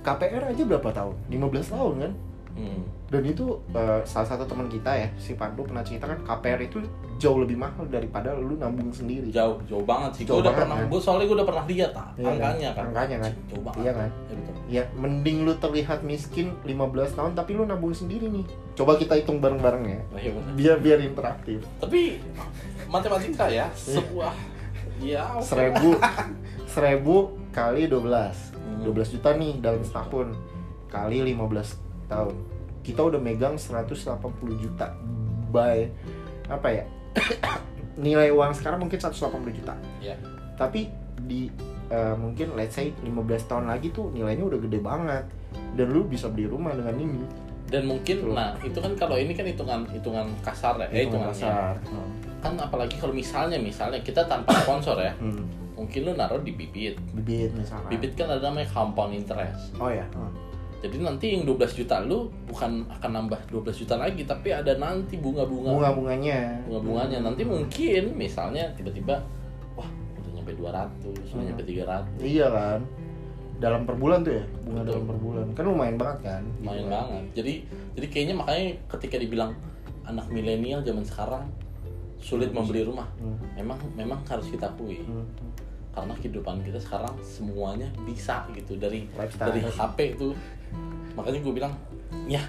KPR 0.03 0.51
aja 0.51 0.63
berapa 0.67 0.89
tahun? 0.91 1.15
15 1.31 1.73
tahun 1.73 1.93
kan 2.03 2.11
hmm. 2.57 2.81
dan 3.07 3.21
itu 3.23 3.45
eh, 3.71 4.01
salah 4.03 4.27
satu 4.27 4.43
teman 4.43 4.65
kita 4.65 4.91
ya 4.91 5.07
si 5.15 5.33
Pandu 5.33 5.61
pernah 5.61 5.79
cerita 5.79 6.05
kan 6.05 6.19
KPR 6.19 6.59
itu 6.59 6.81
jauh 7.15 7.37
lebih 7.37 7.55
mahal 7.55 7.85
daripada 7.85 8.33
lu 8.33 8.53
nambung 8.53 8.89
sendiri 8.89 9.29
jauh 9.29 9.61
jauh 9.63 9.81
banget 9.81 10.11
sih 10.13 10.23
Jauh 10.25 10.37
gua 10.37 10.41
udah 10.41 10.51
banget, 10.51 10.59
pernah 10.59 10.77
kan? 10.77 10.87
gua 10.87 10.99
soalnya 10.99 11.25
gua 11.25 11.37
udah 11.37 11.47
pernah 11.47 11.65
lihat 11.65 11.91
ah, 11.93 12.09
Iya 12.11 12.23
kan? 12.23 12.33
angkanya 12.33 12.69
kan 12.69 12.83
Angkanya 12.83 13.17
kan? 13.17 13.31
jauh 13.47 13.63
banget 13.63 13.79
Iya 13.79 13.91
kan? 13.93 14.09
ya, 14.09 14.33
betul 14.35 14.55
ya 14.67 14.83
mending 14.93 15.37
lu 15.41 15.53
terlihat 15.55 15.99
miskin 16.03 16.47
15 16.61 16.75
tahun 17.13 17.31
tapi 17.33 17.51
lu 17.53 17.63
nabung 17.63 17.93
sendiri 17.93 18.27
nih 18.27 18.43
coba 18.73 18.97
kita 18.97 19.15
hitung 19.15 19.39
bareng-bareng 19.39 19.83
ya 19.85 19.99
Nah, 20.07 20.19
iya 20.19 20.31
biar 20.53 20.77
biar 20.77 20.99
interaktif 21.01 21.63
tapi 21.77 22.19
matematika 22.85 23.47
ya 23.47 23.71
sebuah 23.73 24.35
ya 24.99 25.23
oke 25.31 25.39
lah. 25.39 25.45
seribu 25.45 25.89
seribu 26.67 27.15
kali 27.49 27.85
12 27.85 28.59
Hmm. 28.67 28.83
12 28.83 29.15
juta 29.15 29.31
nih 29.31 29.57
dalam 29.57 29.79
setahun 29.79 30.35
kali 30.87 31.23
15 31.25 31.86
tahun. 32.07 32.35
Kita 32.81 33.03
udah 33.03 33.19
megang 33.19 33.55
180 33.55 34.15
juta 34.57 34.95
by 35.47 35.87
apa 36.47 36.67
ya 36.69 36.83
nilai 37.97 38.29
uang 38.29 38.53
sekarang 38.53 38.79
mungkin 38.79 38.95
180 38.95 39.27
juta. 39.53 39.73
Ya 39.99 40.15
tapi 40.55 40.89
di 41.21 41.51
eh, 41.87 42.15
mungkin 42.15 42.53
let's 42.53 42.73
say 42.73 42.91
15 42.99 43.11
tahun 43.45 43.65
lagi 43.67 43.91
tuh 43.91 44.09
nilainya 44.09 44.43
udah 44.43 44.59
gede 44.59 44.79
banget. 44.79 45.25
Dan 45.73 45.89
lu 45.89 46.03
bisa 46.03 46.27
beli 46.27 46.45
rumah 46.45 46.73
dengan 46.73 46.95
ini. 46.95 47.23
Dan 47.67 47.83
mungkin 47.85 48.23
Betul. 48.23 48.33
nah 48.33 48.55
itu 48.57 48.79
kan 48.79 48.93
kalau 48.95 49.19
ini 49.19 49.35
kan 49.35 49.43
hitungan 49.43 49.83
hitungan 49.91 50.25
kasar 50.39 50.79
ya 50.79 50.87
eh, 50.87 51.03
Hitungan 51.03 51.29
hitungannya. 51.29 51.51
kasar. 51.51 51.73
Hmm. 51.85 52.11
kan 52.37 52.53
apalagi 52.55 52.95
kalau 52.95 53.11
misalnya 53.11 53.57
misalnya 53.57 53.99
kita 53.99 54.23
tanpa 54.23 54.55
sponsor 54.61 54.95
ya 54.97 55.11
Hmm. 55.19 55.43
mungkin 55.75 56.07
lu 56.07 56.13
naruh 56.13 56.39
di 56.39 56.53
bibit. 56.53 56.95
Bibit 57.11 57.51
misalkan. 57.53 57.91
Bibit 57.91 58.15
kan 58.15 58.31
ada 58.31 58.39
namanya 58.41 58.71
compound 58.71 59.11
interest. 59.11 59.75
Oh 59.77 59.91
ya 59.91 60.07
Hmm. 60.15 60.31
Jadi 60.77 60.97
nanti 61.01 61.25
yang 61.33 61.43
12 61.43 61.57
juta 61.73 61.97
lu 61.99 62.29
bukan 62.45 62.85
akan 62.87 63.09
nambah 63.09 63.39
12 63.49 63.81
juta 63.81 63.97
lagi 63.97 64.21
tapi 64.23 64.53
ada 64.53 64.77
nanti 64.77 65.17
bunga-bunga. 65.17 65.73
Bunga 65.73 65.89
bunganya 65.91 66.61
bunga-bunganya. 66.63 67.17
Nanti 67.21 67.41
mungkin 67.41 68.03
misalnya 68.13 68.69
tiba-tiba 68.73 69.17
wah 69.73 69.89
udah 70.21 70.31
nyampe 70.31 70.53
200 70.53 71.01
udah 71.01 71.23
Hmm. 71.33 71.45
nyampe 71.49 71.63
300 71.65 72.05
iya 72.21 72.47
kan? 72.47 72.79
Dalam 73.57 73.89
per 73.89 73.97
bulan 73.97 74.21
tuh 74.21 74.37
ya? 74.37 74.45
Bunga 74.61 74.81
Betul. 74.81 74.91
dalam 74.93 75.05
per 75.05 75.17
bulan. 75.17 75.45
Kan 75.51 75.63
lumayan 75.65 75.97
banget 75.97 76.19
kan? 76.21 76.41
Lumayan 76.61 76.77
Gitu. 76.77 76.93
banget. 76.93 77.23
Jadi 77.33 77.53
jadi 77.97 78.07
kayaknya 78.07 78.35
makanya 78.37 78.65
ketika 78.87 79.15
dibilang 79.17 79.51
anak 80.05 80.25
milenial 80.29 80.79
zaman 80.81 81.01
sekarang 81.01 81.43
sulit 82.17 82.49
membeli 82.49 82.81
rumah. 82.81 83.09
Hmm. 83.17 83.37
memang 83.55 83.77
memang 83.93 84.21
harus 84.23 84.45
kita 84.47 84.69
akui. 84.69 85.01
Hmm. 85.01 85.25
Karena 85.89 86.13
kehidupan 86.13 86.61
kita 86.61 86.77
sekarang 86.77 87.13
semuanya 87.19 87.87
bisa 88.01 88.45
gitu 88.51 88.75
dari 88.75 89.05
Lifestyle. 89.11 89.49
dari 89.49 89.59
HP 89.63 89.97
itu 90.13 90.29
makanya 91.13 91.39
gue 91.39 91.53
bilang 91.53 91.73
ya 92.25 92.41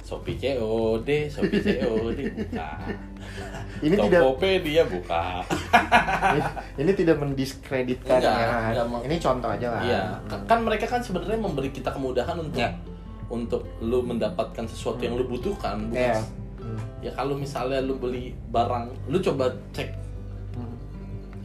Shopee 0.00 0.34
COD 0.34 1.08
Shopee 1.28 1.60
COD 1.62 2.18
buka 2.36 2.68
Ini 3.80 3.94
tidak- 3.96 4.22
Tokopedia 4.24 4.82
buka 4.84 5.22
ini, 6.28 6.40
ini 6.78 6.90
tidak 6.92 7.16
mendiskreditkan 7.18 8.18
Enggak, 8.18 8.34
ya 8.34 8.82
enggak 8.82 9.02
ini 9.04 9.16
contoh 9.16 9.48
aja 9.48 9.68
lah 9.70 9.82
iya 9.82 10.02
kan 10.44 10.58
mereka 10.60 10.86
kan 10.86 10.98
sebenarnya 10.98 11.38
memberi 11.38 11.70
kita 11.70 11.90
kemudahan 11.90 12.36
untuk 12.36 12.58
Ya. 12.58 12.70
untuk 13.28 13.62
lu 13.78 14.02
mendapatkan 14.02 14.66
sesuatu 14.66 14.98
yang 15.00 15.14
lu 15.14 15.22
butuhkan 15.24 15.86
bukan 15.86 15.94
Iya. 15.94 16.18
Hmm. 16.60 16.78
ya 17.00 17.10
kalau 17.12 17.34
misalnya 17.34 17.78
lu 17.80 17.94
beli 17.96 18.34
barang 18.48 18.90
lu 19.06 19.18
coba 19.18 19.46
cek 19.70 19.90
Hmm. 19.90 20.09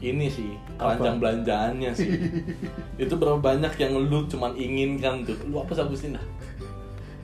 Ini 0.04 0.28
sih 0.28 0.56
keranjang 0.76 1.18
belanjaannya 1.22 1.92
sih. 1.96 2.10
Itu 3.04 3.16
berapa 3.16 3.40
banyak 3.40 3.74
yang 3.80 3.96
lu 3.96 4.28
cuman 4.28 4.56
inginkan 4.56 5.24
tuh. 5.24 5.38
Lu 5.48 5.62
apa 5.64 5.76
hapusin 5.76 6.16
dah 6.16 6.26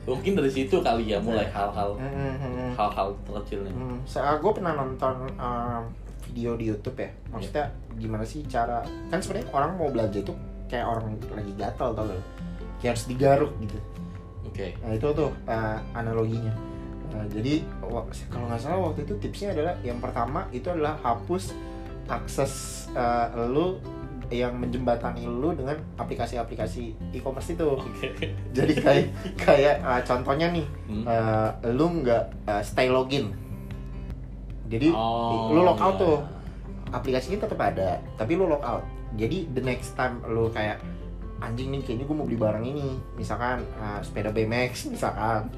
mungkin 0.02 0.34
dari 0.34 0.50
situ 0.50 0.82
kali 0.82 1.14
ya 1.14 1.22
mulai 1.22 1.46
hal-hal 1.54 1.94
Hmm, 1.94 2.74
hal-hal 2.74 3.14
terkecilnya. 3.22 3.70
Hmm, 3.70 4.02
saya 4.02 4.34
gue 4.42 4.50
pernah 4.50 4.74
nonton 4.74 5.30
uh, 5.38 5.86
video 6.26 6.58
di 6.58 6.74
YouTube 6.74 6.98
ya. 6.98 7.10
Maksudnya 7.30 7.70
gimana 7.94 8.24
sih 8.26 8.42
cara 8.50 8.82
kan 9.12 9.22
sebenarnya 9.22 9.48
orang 9.54 9.70
mau 9.78 9.88
belanja 9.94 10.18
itu 10.18 10.34
kayak 10.66 10.86
orang 10.90 11.14
lagi 11.30 11.52
gatal 11.54 11.94
tau 11.94 12.04
gak? 12.08 12.18
Kayak 12.82 12.90
harus 12.98 13.04
digaruk 13.06 13.52
gitu. 13.62 13.78
oke. 14.42 14.66
Nah 14.82 14.90
itu 14.90 15.06
tuh 15.14 15.30
uh, 15.46 15.78
analoginya. 15.94 16.54
Nah, 17.12 17.28
jadi 17.28 17.60
kalau 18.32 18.48
nggak 18.48 18.60
salah 18.60 18.80
waktu 18.88 19.04
itu 19.04 19.14
tipsnya 19.20 19.52
adalah 19.52 19.76
yang 19.84 20.00
pertama 20.00 20.48
itu 20.48 20.64
adalah 20.72 20.96
hapus 21.04 21.52
akses 22.06 22.52
uh, 22.92 23.30
lu 23.46 23.78
yang 24.32 24.56
menjembatani 24.56 25.22
lu 25.22 25.52
dengan 25.52 25.76
aplikasi-aplikasi 25.94 27.12
e-commerce 27.12 27.52
itu. 27.52 27.68
oke 27.68 28.08
Jadi 28.56 28.72
kayak 28.74 29.06
kayak 29.36 29.76
uh, 29.80 30.00
contohnya 30.02 30.48
nih 30.48 30.66
Hmm. 30.88 31.04
uh, 31.04 31.48
lu 31.68 32.00
nggak 32.00 32.24
uh, 32.44 32.62
stay 32.62 32.88
login 32.88 33.32
jadi 34.66 34.88
Oh, 34.88 35.52
lu 35.52 35.60
log 35.62 35.76
out 35.76 35.96
iya. 35.96 36.00
tuh 36.00 36.16
aplikasinya 36.90 37.44
tetap 37.44 37.60
ada 37.60 38.00
tapi 38.16 38.36
lu 38.36 38.44
log 38.44 38.60
out 38.60 38.84
jadi 39.14 39.44
the 39.52 39.60
next 39.60 39.92
time 39.92 40.20
lu 40.24 40.48
kayak 40.48 40.80
anjing 41.38 41.68
nih 41.68 41.80
kayaknya 41.80 42.04
gue 42.04 42.16
mau 42.16 42.24
beli 42.24 42.36
barang 42.36 42.64
ini 42.64 42.88
misalkan 43.12 43.60
uh, 43.76 44.00
sepeda 44.00 44.30
BMX 44.30 44.88
misalkan 44.88 45.52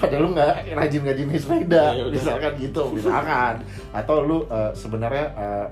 padahal 0.00 0.22
lu 0.24 0.30
nggak 0.32 0.52
rajin 0.72 1.00
naik 1.04 1.42
sepeda. 1.44 1.84
Iya, 1.92 2.02
udah. 2.08 2.14
misalkan 2.16 2.52
gitu 2.56 2.82
misalkan. 2.96 3.54
Atau 3.92 4.16
lu 4.24 4.38
uh, 4.48 4.72
sebenarnya 4.72 5.26
uh, 5.36 5.66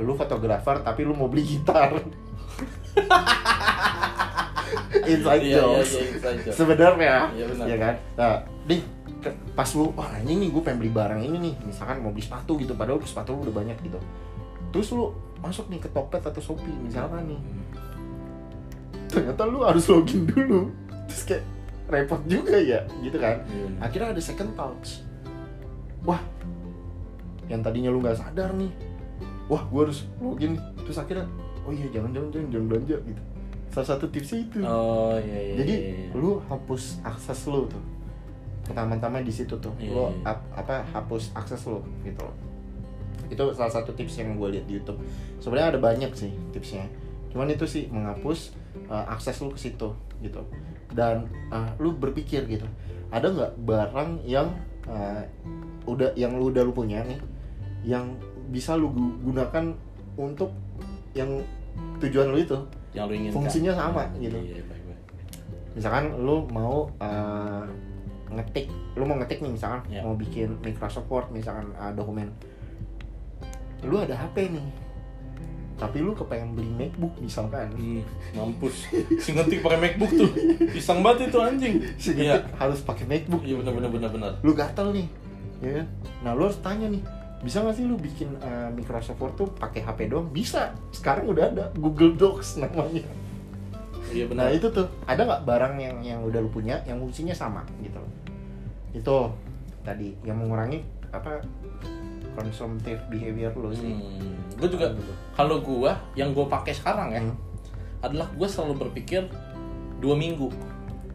lu 0.00 0.16
fotografer 0.16 0.80
tapi 0.80 1.04
lu 1.04 1.12
mau 1.12 1.28
beli 1.28 1.44
gitar. 1.44 1.92
Inside 5.04 5.42
iya 5.44 5.60
iya 5.60 5.60
jokes. 5.60 5.90
iya 5.92 6.06
joke. 6.48 6.54
sebenarnya 6.56 7.14
Iya, 7.36 7.46
ya 7.68 7.76
kan? 7.76 7.94
Nah 8.16 8.34
ke- 9.20 9.36
pas 9.52 9.68
lu 9.76 9.92
wah 9.92 10.08
anjing 10.16 10.38
nih 10.40 10.48
gue 10.48 10.62
pengen 10.64 10.78
beli 10.80 10.92
barang 10.92 11.20
ini 11.20 11.36
nih. 11.38 11.54
Misalkan 11.68 12.00
mau 12.00 12.10
beli 12.10 12.24
sepatu 12.24 12.56
gitu 12.56 12.72
padahal 12.72 12.98
sepatu 13.04 13.36
lu 13.36 13.44
udah 13.46 13.54
banyak 13.54 13.76
gitu. 13.84 14.00
Terus 14.72 14.88
lu 14.96 15.12
masuk 15.44 15.68
nih 15.68 15.78
ke 15.78 15.88
Tokped 15.92 16.24
atau 16.24 16.40
Shopee 16.40 16.72
misalkan 16.80 17.28
nih. 17.28 17.40
Ternyata 19.12 19.44
lu 19.46 19.60
harus 19.62 19.84
login 19.86 20.24
dulu. 20.26 20.72
Terus 21.06 21.22
kayak 21.28 21.44
repot 21.94 22.20
juga 22.26 22.58
ya 22.58 22.82
gitu 23.00 23.16
kan. 23.16 23.40
Iya, 23.46 23.64
benar. 23.70 23.80
akhirnya 23.86 24.08
ada 24.16 24.22
second 24.22 24.50
thoughts. 24.58 25.06
Wah 26.02 26.20
yang 27.46 27.60
tadinya 27.62 27.94
lu 27.94 28.02
nggak 28.02 28.18
sadar 28.18 28.50
nih. 28.58 28.72
Wah 29.46 29.62
gue 29.68 29.80
harus 29.86 30.08
login. 30.18 30.58
Terus 30.82 30.98
akhirnya 30.98 31.26
oh 31.64 31.72
iya 31.72 31.86
jangan 31.94 32.10
jangan 32.10 32.28
jangan 32.34 32.48
jangan 32.50 32.66
belanja 32.68 32.96
gitu. 33.06 33.22
Salah 33.70 33.88
satu 33.94 34.04
tipsnya 34.10 34.38
itu. 34.42 34.58
Oh 34.66 35.16
iya 35.22 35.38
iya 35.38 35.54
jadi 35.62 35.74
iya, 35.74 35.92
iya. 36.10 36.18
lu 36.18 36.42
hapus 36.50 37.04
akses 37.06 37.40
lu 37.46 37.70
tuh. 37.70 37.82
Pertama-tama 38.66 39.22
di 39.22 39.32
situ 39.32 39.54
tuh. 39.60 39.72
Iya, 39.78 39.92
lu 39.94 40.04
iya. 40.10 40.34
ap- 40.34 40.50
apa 40.58 40.82
hapus 40.90 41.30
akses 41.38 41.62
lu 41.70 41.80
gitu 42.02 42.20
loh. 42.20 42.36
Itu 43.30 43.44
salah 43.56 43.72
satu 43.72 43.94
tips 43.94 44.20
yang 44.20 44.36
gue 44.36 44.58
lihat 44.58 44.66
di 44.66 44.76
YouTube. 44.82 45.00
Sebenarnya 45.38 45.76
ada 45.76 45.80
banyak 45.80 46.12
sih 46.12 46.34
tipsnya. 46.50 46.90
Cuman 47.30 47.50
itu 47.50 47.66
sih 47.66 47.90
menghapus 47.90 48.54
uh, 48.88 49.04
akses 49.10 49.38
lu 49.42 49.50
ke 49.52 49.58
situ 49.58 49.90
gitu 50.22 50.40
dan 50.94 51.26
uh, 51.50 51.68
lu 51.82 51.92
berpikir 51.92 52.46
gitu 52.46 52.66
ada 53.10 53.26
nggak 53.30 53.52
barang 53.62 54.10
yang 54.24 54.50
uh, 54.86 55.22
udah 55.84 56.14
yang 56.16 56.34
lu 56.38 56.48
udah 56.48 56.62
lu 56.64 56.72
punya 56.72 57.02
nih 57.04 57.18
yang 57.84 58.16
bisa 58.48 58.74
lu 58.74 58.88
gu- 58.90 59.18
gunakan 59.22 59.74
untuk 60.16 60.54
yang 61.12 61.42
tujuan 62.00 62.30
lu 62.30 62.38
itu 62.40 62.58
yang 62.94 63.10
lu 63.10 63.14
inginkan 63.18 63.36
fungsinya 63.42 63.72
sama, 63.74 64.06
gitu. 64.22 64.38
iya 64.38 64.62
baik 64.62 64.82
baik 64.86 65.00
misalkan 65.74 66.04
lu 66.22 66.46
mau 66.48 66.86
uh, 67.02 67.66
ngetik 68.30 68.70
lu 68.94 69.02
mau 69.04 69.18
ngetik 69.18 69.42
nih 69.42 69.52
misalkan 69.52 69.82
Ya. 69.90 70.00
mau 70.02 70.14
bikin 70.14 70.58
Microsoft 70.62 71.10
Word 71.10 71.28
misalkan 71.34 71.70
uh, 71.74 71.90
dokumen 71.90 72.30
lu 73.84 74.00
ada 74.00 74.16
HP 74.16 74.48
nih 74.54 74.66
tapi 75.74 75.98
lu 75.98 76.14
kepengen 76.14 76.54
beli 76.54 76.70
MacBook 76.70 77.18
misalkan. 77.18 77.66
Hmm, 77.74 78.02
mampus. 78.34 78.86
Si 79.18 79.34
ngetik 79.34 79.58
pakai 79.60 79.78
MacBook 79.82 80.12
tuh 80.14 80.30
pisang 80.70 81.02
banget 81.02 81.34
itu 81.34 81.38
anjing. 81.42 81.74
Si 81.98 82.14
iya. 82.14 82.38
ngetik 82.38 82.54
harus 82.56 82.80
pakai 82.86 83.04
MacBook. 83.10 83.42
Iya 83.42 83.58
benar 83.58 83.72
benar 83.74 83.90
benar 83.90 84.10
benar 84.14 84.32
lu 84.46 84.52
gatel 84.54 84.94
nih 84.94 85.06
ya 85.62 85.80
kan? 85.80 85.86
nah 86.20 86.30
lu 86.36 86.44
harus 86.50 86.60
tanya 86.60 86.90
nih 86.92 87.00
bisa 87.44 87.60
nggak 87.60 87.76
sih 87.76 87.84
lu 87.84 87.96
bikin 88.00 88.36
uh, 88.40 88.72
Microsoft 88.72 89.20
Word 89.20 89.34
tuh 89.36 89.48
pakai 89.52 89.84
HP 89.84 90.08
doang? 90.08 90.32
Bisa. 90.32 90.72
Sekarang 90.96 91.28
udah 91.28 91.52
ada 91.52 91.64
Google 91.76 92.16
Docs 92.16 92.56
namanya. 92.64 93.04
Iya 94.08 94.24
Nah 94.32 94.48
benar 94.48 94.56
itu 94.56 94.72
tuh. 94.72 94.88
Ada 95.04 95.28
nggak 95.28 95.42
barang 95.44 95.74
yang 95.76 95.96
yang 96.00 96.20
udah 96.24 96.40
lu 96.40 96.48
punya 96.48 96.80
yang 96.88 96.96
fungsinya 97.04 97.36
sama 97.36 97.60
gitu 97.84 98.00
loh. 98.00 98.12
Itu 98.96 99.16
tadi 99.84 100.16
yang 100.24 100.40
mengurangi 100.40 100.80
apa 101.12 101.44
consumptive 102.34 103.00
behavior 103.08 103.50
lu 103.52 103.70
sih. 103.70 103.88
hmm. 103.88 104.54
gue 104.54 104.68
juga 104.68 104.86
Gitu. 104.90 105.12
kalau 105.32 105.58
gua 105.58 105.94
yang 106.12 106.30
gue 106.30 106.44
pakai 106.44 106.70
sekarang 106.70 107.10
ya 107.10 107.20
Hmm. 107.20 107.34
adalah 108.00 108.28
gue 108.28 108.44
selalu 108.44 108.74
berpikir 108.80 109.24
dua 109.98 110.14
minggu 110.14 110.50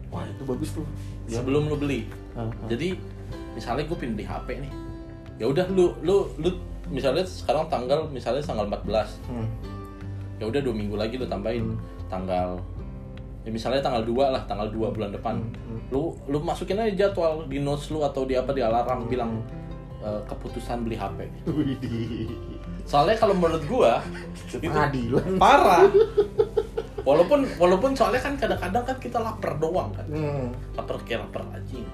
Wah 0.10 0.26
itu 0.26 0.42
bagus 0.42 0.74
tuh. 0.74 0.86
Ya. 1.26 1.38
sebelum 1.38 1.68
lu 1.68 1.76
beli 1.76 2.10
ah. 2.34 2.50
jadi 2.66 2.98
misalnya 3.52 3.86
gue 3.86 3.96
pindah 3.96 4.18
di 4.18 4.26
HP 4.26 4.48
nih 4.60 4.74
ya 5.38 5.46
udah 5.46 5.66
lu 5.68 5.94
lu 6.02 6.26
lu 6.36 6.50
misalnya 6.90 7.22
sekarang 7.22 7.70
tanggal 7.70 8.08
misalnya 8.08 8.42
tanggal 8.42 8.66
14 8.66 9.22
Hmm. 9.28 9.46
ya 10.36 10.46
udah 10.46 10.60
dua 10.60 10.74
minggu 10.74 10.96
lagi 10.96 11.16
lu 11.16 11.26
tambahin 11.26 11.70
Hmm. 11.70 11.78
tanggal 12.10 12.58
ya 13.40 13.50
misalnya 13.50 13.80
tanggal 13.80 14.02
2 14.02 14.26
lah 14.28 14.42
tanggal 14.44 14.68
2 14.68 14.90
bulan 14.90 15.12
depan 15.12 15.38
Hmm. 15.38 15.80
lu 15.90 16.12
lu 16.26 16.38
masukin 16.40 16.76
aja 16.76 17.08
jadwal 17.08 17.46
di 17.46 17.58
notes 17.58 17.88
lu 17.88 18.02
atau 18.02 18.24
di 18.24 18.34
apa 18.34 18.50
di 18.50 18.60
alarm 18.60 19.06
Hmm. 19.06 19.08
bilang 19.08 19.32
eh, 20.00 20.22
keputusan 20.26 20.78
beli 20.82 20.96
HP 20.96 21.28
soalnya 22.84 23.16
kalau 23.16 23.34
menurut 23.34 23.64
gua 23.66 24.02
itu 24.48 24.58
Pengadilan. 24.60 25.38
parah 25.38 25.86
walaupun 27.02 27.46
walaupun 27.56 27.92
soalnya 27.94 28.20
kan 28.20 28.34
kadang-kadang 28.36 28.84
kan 28.84 28.98
kita 28.98 29.18
lapar 29.18 29.56
doang 29.56 29.90
kan 29.92 30.06
Hmm. 30.06 30.48
lapar 30.74 30.98
kayak 31.04 31.24
lapar 31.24 31.46
anjing 31.52 31.86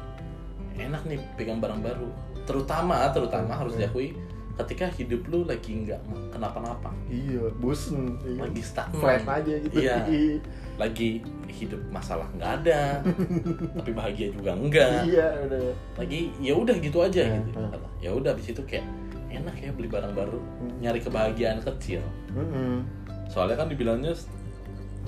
enak 0.76 1.02
nih 1.04 1.20
pegang 1.36 1.58
barang 1.58 1.80
baru 1.80 2.10
terutama 2.44 3.08
terutama 3.10 3.50
Hmm. 3.50 3.62
harus 3.62 3.76
diakui 3.76 4.15
ketika 4.56 4.88
hidup 4.89 5.20
lu 5.28 5.44
lagi 5.44 5.84
nggak 5.84 6.00
kenapa-napa 6.30 6.88
Iya, 7.08 7.52
bosen. 7.56 8.15
Iya. 8.22 8.39
lagi 8.41 8.62
stagnan 8.62 8.96
Flat 8.98 9.24
aja 9.26 9.54
gitu. 9.60 9.76
Iya. 9.78 9.96
lagi 10.76 11.24
hidup 11.48 11.80
masalah 11.88 12.28
nggak 12.34 12.52
ada 12.62 13.00
tapi 13.78 13.92
bahagia 13.92 14.28
juga 14.30 14.52
enggak 14.52 15.08
Iya, 15.08 15.28
udah. 15.46 15.60
lagi 15.96 16.20
ya 16.38 16.54
udah 16.54 16.76
gitu 16.78 16.98
aja 17.00 17.24
Iya, 17.24 17.40
gitu 17.42 17.60
iya. 17.62 17.80
ya 18.02 18.10
udah 18.12 18.30
habis 18.32 18.48
itu 18.48 18.62
kayak 18.62 18.84
enak 19.30 19.56
ya 19.58 19.72
beli 19.72 19.88
barang 19.88 20.12
baru 20.12 20.36
Hmm. 20.36 20.72
nyari 20.80 21.00
kebahagiaan 21.00 21.60
kecil 21.62 22.04
Mm-mm. 22.30 22.84
soalnya 23.28 23.56
kan 23.56 23.68
dibilangnya 23.68 24.12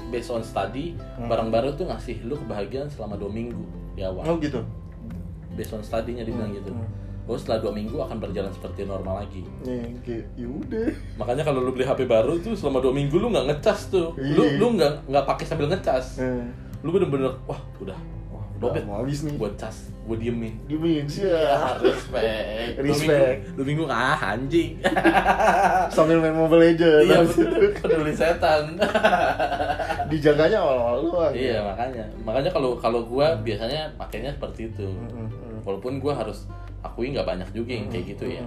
based 0.08 0.30
on 0.30 0.40
study 0.40 0.96
Hmm. 1.16 1.28
barang 1.28 1.50
baru 1.50 1.74
tuh 1.74 1.86
ngasih 1.86 2.24
lu 2.24 2.36
kebahagiaan 2.38 2.88
selama 2.88 3.16
dua 3.16 3.28
minggu 3.30 3.60
di 3.94 4.02
awal 4.02 4.24
oh 4.26 4.38
gitu 4.38 4.64
based 5.52 5.74
on 5.74 5.82
study-nya 5.82 6.22
dibilang 6.22 6.54
gitu 6.54 6.72
Hmm. 6.72 6.88
Terus 7.28 7.44
setelah 7.44 7.60
dua 7.60 7.74
minggu 7.74 7.98
akan 7.98 8.18
berjalan 8.18 8.50
seperti 8.50 8.82
normal 8.84 9.22
lagi. 9.22 9.44
Ya 9.62 9.84
yaudah 10.38 10.88
makanya 11.16 11.44
kalau 11.44 11.60
lu 11.60 11.70
beli 11.70 11.84
HP 11.84 12.04
baru 12.04 12.40
tuh 12.40 12.56
selama 12.56 12.80
dua 12.80 12.92
minggu 12.92 13.14
lu 13.14 13.28
nggak 13.28 13.52
ngecas 13.52 13.92
tuh. 13.92 14.16
Lu 14.16 14.42
Iya. 14.42 14.56
lu 14.56 14.68
nggak 14.74 14.94
nggak 15.06 15.26
pakai 15.26 15.44
sambil 15.44 15.68
ngecas. 15.68 16.18
Eh. 16.18 16.48
lu 16.80 16.90
bener-bener 16.90 17.28
wah 17.44 17.60
udah. 17.78 17.98
Wah 18.30 18.46
udah 18.70 18.84
mau 18.86 19.02
habis 19.02 19.22
nih. 19.22 19.36
Gue 19.36 19.52
cas 19.54 19.92
gue 20.08 20.16
diemin 20.16 20.56
diemin 20.66 21.04
sih. 21.04 21.28
Ya 21.28 21.36
ya 21.36 21.60
respect. 21.84 22.24
Dua 22.80 22.84
Respect. 22.88 23.04
minggu, 23.04 23.56
dua 23.60 23.66
minggu 23.68 23.84
ah 23.92 24.20
anjing. 24.32 24.80
Sambil 25.92 26.24
main 26.24 26.32
Mobile 26.32 26.64
Legends. 26.64 27.04
Iya 27.04 27.18
betul 27.28 27.68
peduli 27.76 28.14
setan. 28.16 28.80
Dijaganya 30.10 30.64
awal-awal 30.64 30.98
doang. 31.04 31.34
Iya 31.36 31.60
makanya. 31.60 32.06
Makanya 32.24 32.50
kalau 32.50 32.80
kalau 32.80 33.04
gue 33.04 33.28
biasanya 33.44 33.92
pakainya 34.00 34.32
seperti 34.32 34.72
itu. 34.72 34.88
Mm-mm. 34.88 35.28
Walaupun 35.68 36.00
gue 36.00 36.14
harus 36.16 36.48
akui 36.80 37.12
nggak 37.12 37.28
banyak 37.28 37.50
juga 37.52 37.76
yang 37.76 37.92
kayak 37.92 38.16
gitu 38.16 38.26
ya. 38.40 38.44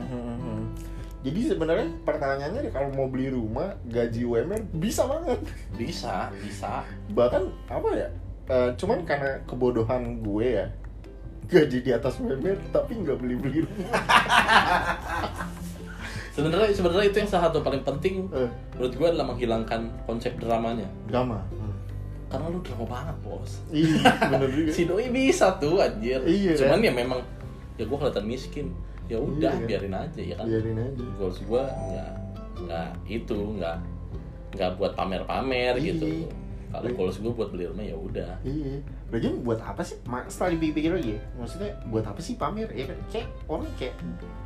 Jadi 1.21 1.53
sebenarnya 1.53 1.89
pertanyaannya 2.09 2.65
nih, 2.65 2.73
kalau 2.73 2.89
mau 2.97 3.05
beli 3.05 3.29
rumah 3.29 3.77
gaji 3.93 4.25
UMR 4.25 4.65
bisa 4.81 5.05
banget. 5.05 5.37
Bisa 5.77 6.33
bisa. 6.41 6.81
Bahkan 7.13 7.43
apa 7.69 7.89
ya 7.93 8.09
eh, 8.49 8.71
cuman 8.81 9.05
karena 9.05 9.37
kebodohan 9.45 10.25
gue 10.25 10.65
ya 10.65 10.67
gaji 11.45 11.79
di 11.85 11.91
atas 11.93 12.17
UMR 12.17 12.57
tapi 12.73 13.05
nggak 13.05 13.21
beli 13.21 13.37
beli 13.37 13.59
rumah. 13.69 13.93
Sebenarnya 16.31 16.73
sebenarnya 16.73 17.11
itu 17.11 17.19
yang 17.21 17.29
salah 17.29 17.51
satu 17.51 17.61
paling 17.61 17.85
penting 17.85 18.31
Eh, 18.33 18.49
menurut 18.79 18.95
gue 18.97 19.07
adalah 19.13 19.27
menghilangkan 19.35 19.93
konsep 20.09 20.33
dramanya. 20.41 20.89
Drama 21.05 21.45
karena 22.31 22.47
lu 22.47 22.59
drama 22.63 22.87
banget 22.87 23.17
bos 23.21 23.53
iya 23.69 24.07
bener 24.31 24.49
juga 24.49 24.71
si 24.71 24.83
doi 24.85 25.11
bisa 25.11 25.59
tuh 25.59 25.79
anjir 25.79 26.23
Iya, 26.23 26.55
cuman 26.57 26.79
kan? 26.79 26.87
ya 26.87 26.93
memang 26.95 27.21
ya 27.75 27.85
gue 27.85 27.97
kelihatan 27.97 28.25
miskin 28.25 28.67
ya 29.05 29.19
udah 29.19 29.51
Iya. 29.53 29.67
biarin 29.67 29.95
aja 29.97 30.21
ya 30.21 30.35
kan 30.35 30.47
biarin 30.47 30.79
aja 30.79 31.05
goals 31.19 31.39
gue 31.41 31.63
nggak 31.63 32.11
nggak 32.61 32.89
itu 33.09 33.39
nggak 33.59 33.77
nggak 34.53 34.71
buat 34.77 34.93
pamer-pamer 34.95 35.75
Iya. 35.75 35.85
gitu 35.91 36.07
kalau 36.71 36.87
Iya. 36.87 36.95
goals 36.95 37.17
gue 37.19 37.33
buat 37.33 37.51
beli 37.51 37.67
rumah 37.67 37.83
ya 37.83 37.97
udah 37.99 38.33
Iya, 38.41 38.79
lagian 39.11 39.43
buat 39.43 39.59
apa 39.59 39.83
sih? 39.83 39.99
Setelah 40.29 40.55
dipikir 40.55 40.95
lagi, 40.95 41.19
ya, 41.19 41.21
maksudnya 41.35 41.75
buat 41.85 42.07
apa 42.07 42.23
sih 42.23 42.39
pamer? 42.39 42.71
Ya 42.71 42.87
kan, 42.87 42.95
kayak 43.11 43.27
orang 43.45 43.67
kayak 43.75 43.99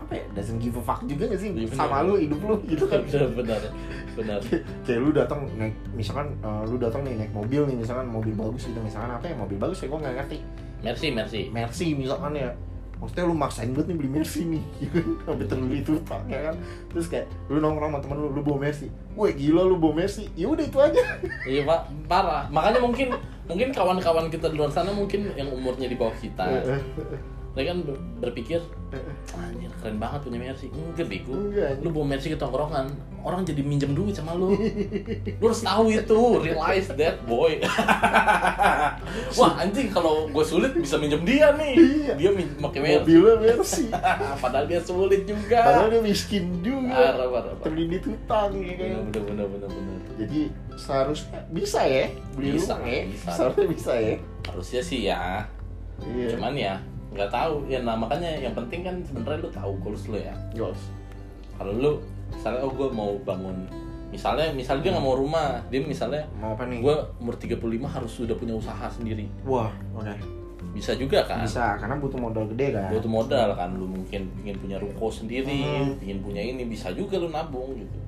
apa 0.04 0.12
ya? 0.14 0.24
Doesn't 0.32 0.58
give 0.58 0.72
a 0.72 0.82
fuck 0.82 1.00
juga 1.02 1.24
gak 1.26 1.36
sih 1.36 1.50
Iya, 1.50 1.66
bener. 1.66 1.74
sama 1.74 2.00
lu 2.00 2.14
hidup 2.14 2.40
lu 2.40 2.54
gitu 2.64 2.84
kan? 2.84 3.00
benar 3.02 3.28
benar 3.32 3.60
benar 4.14 4.38
kayak 4.86 5.00
lu 5.00 5.10
datang 5.10 5.40
naik, 5.54 5.74
misalkan 5.90 6.36
eh, 6.36 6.62
lu 6.64 6.76
datang 6.76 7.00
nih 7.02 7.16
naik 7.16 7.32
mobil 7.32 7.64
nih, 7.64 7.76
misalkan 7.76 8.06
mobil 8.06 8.32
bagus 8.32 8.64
gitu, 8.64 8.78
misalkan 8.78 9.10
apa 9.10 9.24
ya 9.24 9.34
mobil 9.34 9.56
bagus 9.56 9.78
ya 9.78 9.88
gua 9.88 9.98
nggak 9.98 10.14
ngerti. 10.18 10.38
merci 10.80 11.06
merci 11.10 11.40
Mercy 11.48 11.86
misalkan 11.94 12.32
ya, 12.34 12.52
maksudnya 12.94 13.24
lu 13.24 13.34
maksain 13.34 13.72
banget 13.72 13.88
nih 13.88 13.96
beli 13.96 14.10
Mercy 14.12 14.40
nih, 14.44 14.62
ya 14.78 14.88
kan? 14.94 15.06
sampai 15.24 15.46
terbeli 15.46 15.80
tutang 15.80 16.22
ya 16.26 16.40
kan? 16.44 16.54
Terus 16.86 17.06
kayak 17.08 17.26
lu 17.46 17.58
nongkrong 17.58 17.90
sama 17.90 17.98
temen 17.98 18.16
lu, 18.18 18.28
lu 18.30 18.40
bawa 18.40 18.58
Mercy, 18.62 18.86
wah 19.12 19.32
gila 19.32 19.62
lu 19.64 19.76
bawa 19.76 19.94
Mercy, 19.98 20.28
ya 20.32 20.46
udah 20.46 20.62
itu 20.62 20.78
aja. 20.78 21.02
iya 21.50 21.62
pak 21.62 21.80
parah 22.04 22.44
makanya 22.48 22.78
mungkin 22.78 23.08
mungkin 23.44 23.68
kawan-kawan 23.70 24.28
kita 24.28 24.46
di 24.46 24.56
luar 24.56 24.68
sana 24.68 24.88
mungkin 24.90 25.32
yang 25.34 25.48
umurnya 25.48 25.84
di 25.84 25.96
bawah 25.96 26.16
kita 26.16 26.64
mereka 27.52 27.70
kan 27.70 27.78
ber- 27.82 28.02
berpikir 28.20 28.60
anjir 29.34 29.70
keren 29.74 29.96
banget 29.96 30.20
punya 30.22 30.38
Mercy 30.40 30.66
enggak 30.68 31.06
bego 31.06 31.32
Enggak, 31.32 31.70
lu 31.78 31.88
bawa 31.88 32.06
Mercy 32.10 32.28
ke 32.28 32.36
tongkrongan 32.36 32.86
orang 33.20 33.42
jadi 33.42 33.60
minjem 33.60 33.92
duit 33.92 34.12
sama 34.12 34.32
lu 34.32 34.52
lu 34.52 35.42
harus 35.42 35.60
tahu 35.60 35.84
itu 35.88 36.20
realize 36.38 36.88
that 36.90 37.18
boy 37.24 37.56
wah 39.38 39.52
anjing 39.56 39.88
kalau 39.88 40.26
gue 40.26 40.44
sulit 40.44 40.72
bisa 40.74 40.96
minjem 40.96 41.22
dia 41.22 41.52
nih 41.52 41.74
Iya. 41.74 42.12
dia 42.16 42.30
minjem 42.30 42.58
pakai 42.60 42.80
Mercy 42.80 42.98
Mobilnya 43.00 43.34
Mercy. 43.40 43.84
padahal 44.42 44.64
dia 44.64 44.80
sulit 44.80 45.22
juga 45.24 45.60
Padahal 45.62 45.88
dia 45.90 46.02
miskin 46.02 46.44
juga. 46.60 46.94
parah 46.94 47.28
parah 47.28 47.52
parah 47.52 47.62
Terlindit 47.62 48.02
hutang 48.04 48.50
ya 48.56 48.74
kan. 48.74 48.88
bener 49.04 49.22
bener 49.24 49.46
bener 49.48 49.68
bener 49.68 49.98
Jadi 50.16 50.40
seharusnya 50.76 51.40
bisa 51.48 51.80
ya 51.82 52.06
beli 52.32 52.54
Bisa, 52.54 52.74
rumah 52.74 52.86
ya. 52.86 53.00
bisa. 53.06 53.30
Seharusnya 53.30 53.66
bisa 53.66 53.92
ya. 53.94 54.16
harusnya 54.44 54.80
sih 54.82 55.00
ya 55.04 55.22
Iya. 55.96 56.28
cuman 56.34 56.54
ya 56.54 56.74
nggak 57.14 57.30
tahu 57.30 57.54
ya 57.64 57.78
nah 57.80 57.94
makanya 57.94 58.26
yang 58.36 58.52
penting 58.52 58.82
kan 58.82 58.98
sebenarnya 59.00 59.38
lu 59.40 59.50
tahu 59.50 59.72
goals 59.80 60.04
lu 60.06 60.18
ya 60.18 60.34
goals. 60.52 60.90
kalau 61.54 61.70
lu 61.72 61.90
misalnya 62.28 62.60
oh 62.60 62.70
gue 62.70 62.88
mau 62.90 63.14
bangun 63.20 63.54
misalnya 64.10 64.50
misalnya 64.50 64.82
dia 64.82 64.90
nggak 64.92 65.04
mau 65.04 65.14
rumah 65.14 65.58
dia 65.68 65.78
misalnya 65.80 66.22
Mau 66.34 66.52
apa 66.52 66.66
nih? 66.66 66.78
gue 66.80 66.94
umur 67.18 67.34
35 67.34 67.58
harus 67.84 68.12
sudah 68.12 68.34
punya 68.34 68.52
usaha 68.52 68.86
sendiri 68.88 69.26
Wah, 69.42 69.70
oke. 69.92 70.10
bisa 70.70 70.94
juga 70.94 71.22
kan 71.22 71.42
Bisa 71.42 71.74
karena 71.76 71.94
butuh 71.94 72.18
modal 72.18 72.50
gede 72.50 72.74
kan. 72.74 72.90
butuh 72.90 73.10
modal 73.12 73.48
kan 73.52 73.70
lu 73.72 73.86
mungkin 73.86 74.26
ingin 74.40 74.56
punya 74.56 74.76
ruko 74.76 75.06
sendiri 75.06 75.62
Hmm. 75.62 75.94
ingin 76.00 76.18
punya 76.20 76.42
ini 76.42 76.62
bisa 76.64 76.90
juga 76.90 77.14
lu 77.14 77.26
nabung 77.28 77.74
gitu 77.74 77.98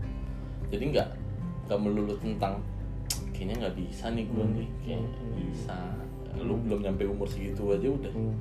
jadi 0.66 0.84
nggak 0.88 1.08
nggak 1.66 1.78
melulu 1.78 2.14
tentang 2.16 2.58
kayaknya 3.30 3.54
nggak 3.62 3.74
bisa 3.76 4.10
nih 4.10 4.26
gue 4.26 4.40
Hmm. 4.40 4.54
nih 4.56 4.68
kayaknya 4.80 5.10
bisa 5.36 5.78
lu 6.36 6.54
belum 6.60 6.80
nyampe 6.82 7.02
umur 7.04 7.24
segitu 7.24 7.62
aja 7.68 7.86
udah 7.88 8.12
Hmm, 8.12 8.34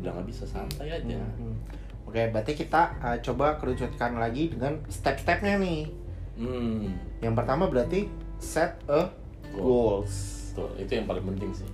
hmm, 0.00 0.02
udah 0.02 0.10
nggak 0.12 0.26
bisa 0.26 0.44
santai 0.44 0.88
aja 0.90 1.20
hmm. 1.20 1.54
Oke, 2.02 2.26
berarti 2.26 2.58
kita 2.58 2.98
uh, 2.98 3.18
coba 3.20 3.54
kerucutkan 3.54 4.16
lagi 4.16 4.50
dengan 4.50 4.82
step-stepnya 4.84 5.54
nih. 5.56 5.86
hmm 6.34 6.90
Yang 7.20 7.34
pertama 7.36 7.64
berarti 7.64 8.10
set 8.36 8.74
a 8.86 9.12
goals. 9.52 10.10
tuh 10.50 10.74
itu 10.74 10.90
yang 10.90 11.06
paling 11.06 11.22
penting 11.24 11.54
sih 11.54 11.68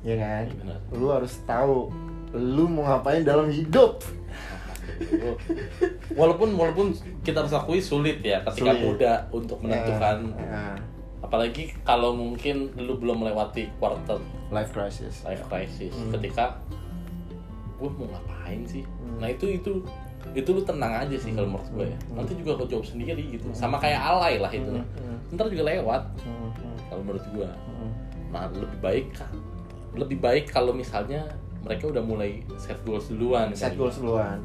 Ya 0.00 0.16
kan? 0.16 0.46
Iya 0.46 0.56
benar 0.56 0.78
Lu 0.90 1.10
harus 1.10 1.36
tahu 1.42 1.92
lu 2.32 2.64
mau 2.64 2.88
ngapain 2.88 3.20
dalam 3.22 3.46
hidup. 3.46 4.00
Walaupun 6.14 6.54
walaupun 6.54 6.86
kita 7.20 7.40
harus 7.40 7.52
akui 7.52 7.78
sulit 7.78 8.20
ya 8.20 8.40
ketika 8.42 8.72
Sulit. 8.72 8.84
muda 8.84 9.12
untuk 9.30 9.58
menentukan 9.60 10.32
Ya, 10.32 10.44
ya. 10.44 10.64
apalagi 11.20 11.72
kalau 11.82 12.12
mungkin 12.12 12.72
lu 12.76 12.96
belum 12.96 13.20
melewati 13.20 13.68
quarter 13.76 14.20
life 14.48 14.70
crisis. 14.70 15.24
life 15.24 15.44
crisis 15.44 15.90
Hmm. 15.90 16.12
ketika 16.12 16.60
gue 17.86 17.90
mau 17.94 18.08
ngapain 18.08 18.60
sih 18.64 18.82
Hmm. 18.84 19.20
nah 19.20 19.28
itu 19.28 19.46
itu 19.52 19.72
itu 20.32 20.48
lu 20.48 20.60
tenang 20.60 20.96
aja 20.98 21.14
sih 21.14 21.30
kalau 21.30 21.48
menurut 21.50 21.68
gue 21.70 21.86
ya 21.86 21.98
Hmm. 22.00 22.16
nanti 22.16 22.32
juga 22.34 22.50
kau 22.56 22.66
jawab 22.66 22.84
sendiri 22.84 23.22
gitu 23.30 23.44
sama 23.52 23.76
kayak 23.76 24.00
alay 24.00 24.34
lah 24.36 24.48
itu 24.48 24.72
Hmm, 24.72 24.88
hmm, 24.96 25.36
ntar 25.36 25.46
juga 25.46 25.64
lewat 25.66 26.02
hmm, 26.18 26.48
hmm, 26.50 26.76
kalau 26.86 27.02
menurut 27.02 27.24
gue 27.30 27.48
hmm. 27.48 27.90
nah 28.30 28.48
lebih 28.48 28.78
baik 28.80 29.06
kan 29.12 29.32
lebih 29.94 30.18
baik 30.18 30.44
kalau 30.48 30.72
misalnya 30.72 31.28
mereka 31.60 31.86
udah 31.86 32.02
mulai 32.02 32.40
set 32.56 32.76
goals 32.82 33.06
duluan 33.06 33.52
Set 33.52 33.72
goals 33.74 33.94
ya. 33.94 34.00
duluan 34.00 34.38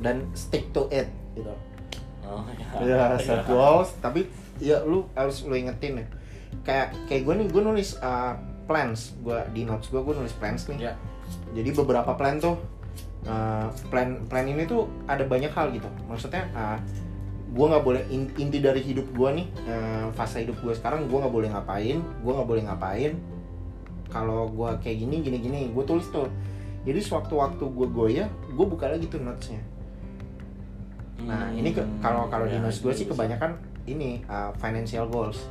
dan 0.00 0.24
stick 0.32 0.72
to 0.72 0.88
it 0.88 1.08
gitu. 1.32 1.52
oh, 2.22 2.42
Ya, 2.80 3.14
set 3.20 3.44
goals 3.44 3.92
tapi 3.98 4.24
ya 4.56 4.80
lu 4.80 5.04
harus 5.12 5.40
lu 5.42 5.52
ingetin 5.52 6.00
ya. 6.00 6.06
Kayak 6.60 6.88
kayak 7.06 7.22
gue 7.22 7.34
nih 7.36 7.46
gue 7.48 7.62
nulis 7.62 7.96
uh, 7.98 8.34
plans 8.70 9.18
gue 9.18 9.34
di 9.50 9.66
notes 9.66 9.90
gue 9.90 9.98
gue 9.98 10.14
nulis 10.14 10.30
plans 10.32 10.70
nih. 10.70 10.78
ya 10.80 10.92
Jadi 11.50 11.74
beberapa 11.74 12.14
plan 12.14 12.38
tuh 12.38 12.54
uh, 13.26 13.66
plan 13.90 14.22
plan 14.24 14.46
ini 14.46 14.62
tuh 14.64 14.86
ada 15.04 15.26
banyak 15.26 15.50
hal 15.50 15.74
gitu. 15.74 15.90
Maksudnya 16.06 16.46
uh, 16.52 16.78
gue 17.50 17.66
nggak 17.66 17.82
boleh 17.82 18.02
in- 18.08 18.30
inti 18.36 18.62
dari 18.62 18.78
hidup 18.78 19.10
gue 19.10 19.30
nih 19.34 19.46
uh, 19.66 20.06
fase 20.14 20.46
hidup 20.46 20.54
gue 20.60 20.70
sekarang 20.70 21.10
gue 21.10 21.18
nggak 21.18 21.34
boleh 21.34 21.50
ngapain 21.50 21.98
gue 21.98 22.30
nggak 22.30 22.46
boleh 22.46 22.62
ngapain 22.62 23.12
kalau 24.06 24.46
gue 24.46 24.70
kayak 24.78 25.02
gini 25.02 25.18
gini 25.18 25.38
gini 25.40 25.60
gue 25.68 25.82
tulis 25.82 26.06
tuh 26.08 26.30
jadi 26.86 27.02
sewaktu-waktu 27.02 27.58
gue 27.60 27.88
goyah 27.90 28.30
gue 28.48 28.64
buka 28.64 28.86
lagi 28.86 29.06
tuh 29.06 29.18
notesnya 29.18 29.58
Nah 31.20 31.50
ini 31.50 31.70
ke- 31.70 31.84
kalau 31.98 32.26
kalau 32.26 32.46
di 32.46 32.56
Ya, 32.56 32.62
notes 32.62 32.80
gue 32.80 32.92
sih 32.92 33.04
bisa. 33.04 33.12
kebanyakan 33.12 33.58
ini 33.84 34.22
uh, 34.24 34.54
financial 34.56 35.04
goals. 35.04 35.42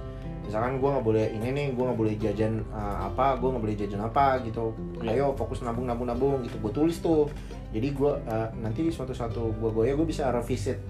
Misalkan 0.49 0.81
gue 0.81 0.89
nggak 0.89 1.05
boleh 1.05 1.25
ini 1.29 1.47
nih, 1.53 1.67
gue 1.77 1.83
nggak 1.85 1.99
boleh 2.01 2.15
jajan 2.17 2.65
uh, 2.73 3.05
apa, 3.05 3.37
gue 3.37 3.53
nggak 3.53 3.63
boleh 3.69 3.77
jajan 3.77 4.01
apa 4.01 4.41
gitu. 4.41 4.73
Ya. 5.05 5.13
Ayo 5.13 5.37
fokus 5.37 5.61
nabung 5.61 5.85
nabung 5.85 6.09
nabung 6.09 6.41
gitu. 6.41 6.57
Gue 6.57 6.73
tulis 6.73 6.97
tuh. 6.97 7.29
Jadi 7.69 7.93
gue 7.93 8.11
uh, 8.17 8.49
nanti 8.57 8.89
suatu 8.89 9.13
suatu 9.13 9.53
gue 9.53 9.69
goya 9.69 9.93
gue 9.93 10.07
bisa 10.09 10.33
revisit 10.33 10.81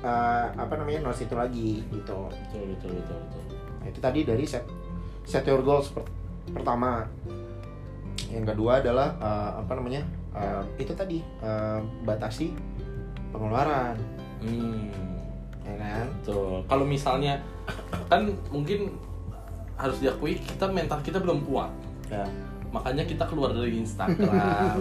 uh, 0.00 0.48
apa 0.56 0.80
namanya 0.80 1.04
notes 1.04 1.20
itu 1.28 1.36
lagi 1.36 1.84
gitu. 1.92 2.32
betul 2.32 2.64
betul 2.72 2.90
betul 2.96 3.18
betul 3.20 3.42
Nah, 3.86 3.94
itu 3.94 4.00
tadi 4.02 4.26
dari 4.26 4.42
set 4.48 4.66
set 5.22 5.46
your 5.46 5.62
goals 5.62 5.92
per- 5.94 6.08
pertama. 6.50 7.06
Yang 8.26 8.56
kedua 8.56 8.82
adalah 8.82 9.14
uh, 9.22 9.50
apa 9.62 9.72
namanya 9.78 10.02
uh, 10.34 10.66
itu 10.74 10.90
tadi 10.96 11.22
uh, 11.38 11.78
batasi 12.02 12.50
pengeluaran, 13.30 13.94
hmm 14.42 15.15
ya 15.66 15.74
kan? 15.76 16.06
Tuh, 16.22 16.62
kalau 16.64 16.84
misalnya 16.84 17.42
kan 18.06 18.22
mungkin 18.48 18.94
harus 19.74 19.98
diakui 19.98 20.38
kita 20.38 20.66
mental 20.66 20.98
kita 21.00 21.18
belum 21.18 21.42
kuat. 21.42 21.68
Ya. 22.06 22.24
Makanya 22.68 23.04
kita 23.04 23.24
keluar 23.24 23.50
dari 23.50 23.76
Instagram. 23.76 24.30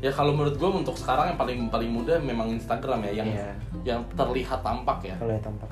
ya 0.00 0.10
kalau 0.10 0.30
menurut 0.30 0.54
gue 0.54 0.68
untuk 0.68 0.92
sekarang 0.94 1.32
yang 1.32 1.38
paling 1.38 1.58
paling 1.66 1.88
mudah 1.88 2.20
memang 2.20 2.52
Instagram 2.52 3.00
ya 3.04 3.24
yang 3.24 3.28
Iya. 3.30 3.50
yang 3.86 4.00
terlihat 4.10 4.60
tampak 4.60 5.00
ya 5.02 5.16
ya 5.16 5.38
tampak 5.40 5.64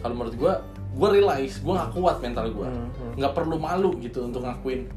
kalau 0.00 0.14
menurut 0.16 0.32
gue 0.32 0.52
gue 0.94 1.08
realize 1.12 1.60
gue 1.60 1.68
nggak 1.70 1.92
kuat 1.92 2.16
mental 2.18 2.48
gue 2.48 2.64
Hmm, 2.64 2.88
hmm. 2.88 3.12
nggak 3.14 3.32
perlu 3.32 3.60
malu 3.60 3.92
gitu 4.00 4.24
untuk 4.24 4.40
ngakuin 4.40 4.88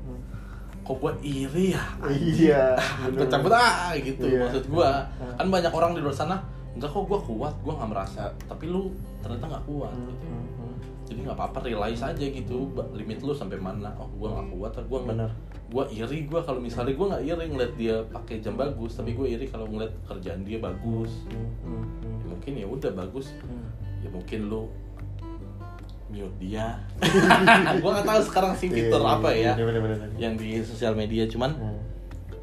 kok 0.82 0.96
gue 0.96 1.12
iri 1.22 1.76
ya 1.76 1.84
iya 2.08 2.64
cabut 3.34 3.52
ah 3.52 3.92
gitu 3.94 4.24
Iya. 4.24 4.48
maksud 4.48 4.64
gue 4.66 4.90
Hmm. 5.20 5.36
kan 5.36 5.48
banyak 5.52 5.74
orang 5.74 5.92
di 5.92 6.00
luar 6.00 6.16
sana 6.16 6.40
enggak 6.76 6.90
kok 6.90 7.04
gue 7.04 7.20
kuat 7.26 7.56
gue 7.58 7.74
nggak 7.74 7.90
merasa 7.90 8.24
tapi 8.44 8.66
lu 8.66 8.92
ternyata 9.20 9.46
nggak 9.48 9.66
kuat 9.66 9.92
Hmm, 9.92 10.12
gitu. 10.12 10.66
jadi 11.06 11.20
nggak 11.24 11.38
apa-apa 11.38 11.58
realize 11.64 12.02
aja 12.02 12.26
gitu 12.26 12.58
limit 12.92 13.20
lu 13.20 13.32
sampai 13.32 13.56
mana. 13.58 13.96
Oh 13.96 14.10
gue 14.12 14.28
nggak 14.28 14.48
kuat 14.52 14.74
gue 14.82 15.00
Bener. 15.06 15.32
gue 15.66 15.84
iri 15.92 16.20
gue 16.24 16.40
kalau 16.40 16.60
misalnya 16.60 16.94
gue 16.94 17.08
nggak 17.08 17.24
iri 17.24 17.46
ngeliat 17.48 17.74
dia 17.74 17.96
pakai 18.06 18.38
jam 18.38 18.54
bagus 18.54 18.92
tapi 18.94 19.12
gue 19.12 19.28
iri 19.30 19.46
kalau 19.46 19.66
ngeliat 19.66 19.94
kerjaan 20.04 20.42
dia 20.42 20.58
bagus. 20.58 21.26
Ya 21.26 21.40
mungkin 22.28 22.52
ya 22.56 22.68
udah 22.68 22.92
bagus. 22.94 23.32
Ya 24.00 24.10
mungkin 24.10 24.40
lu 24.46 24.70
mute 26.06 26.38
dia. 26.38 26.78
Gue 27.82 27.90
nggak 27.90 28.06
tahu 28.06 28.22
sekarang 28.24 28.54
sih 28.54 28.70
fitur 28.70 29.02
Iya, 29.02 29.10
apa 29.12 29.30
ya 29.32 29.54
Bener-bener. 29.58 29.98
yang 30.16 30.34
di 30.34 30.62
sosial 30.62 30.94
media 30.94 31.26
cuman 31.26 31.52
Hmm. 31.52 31.80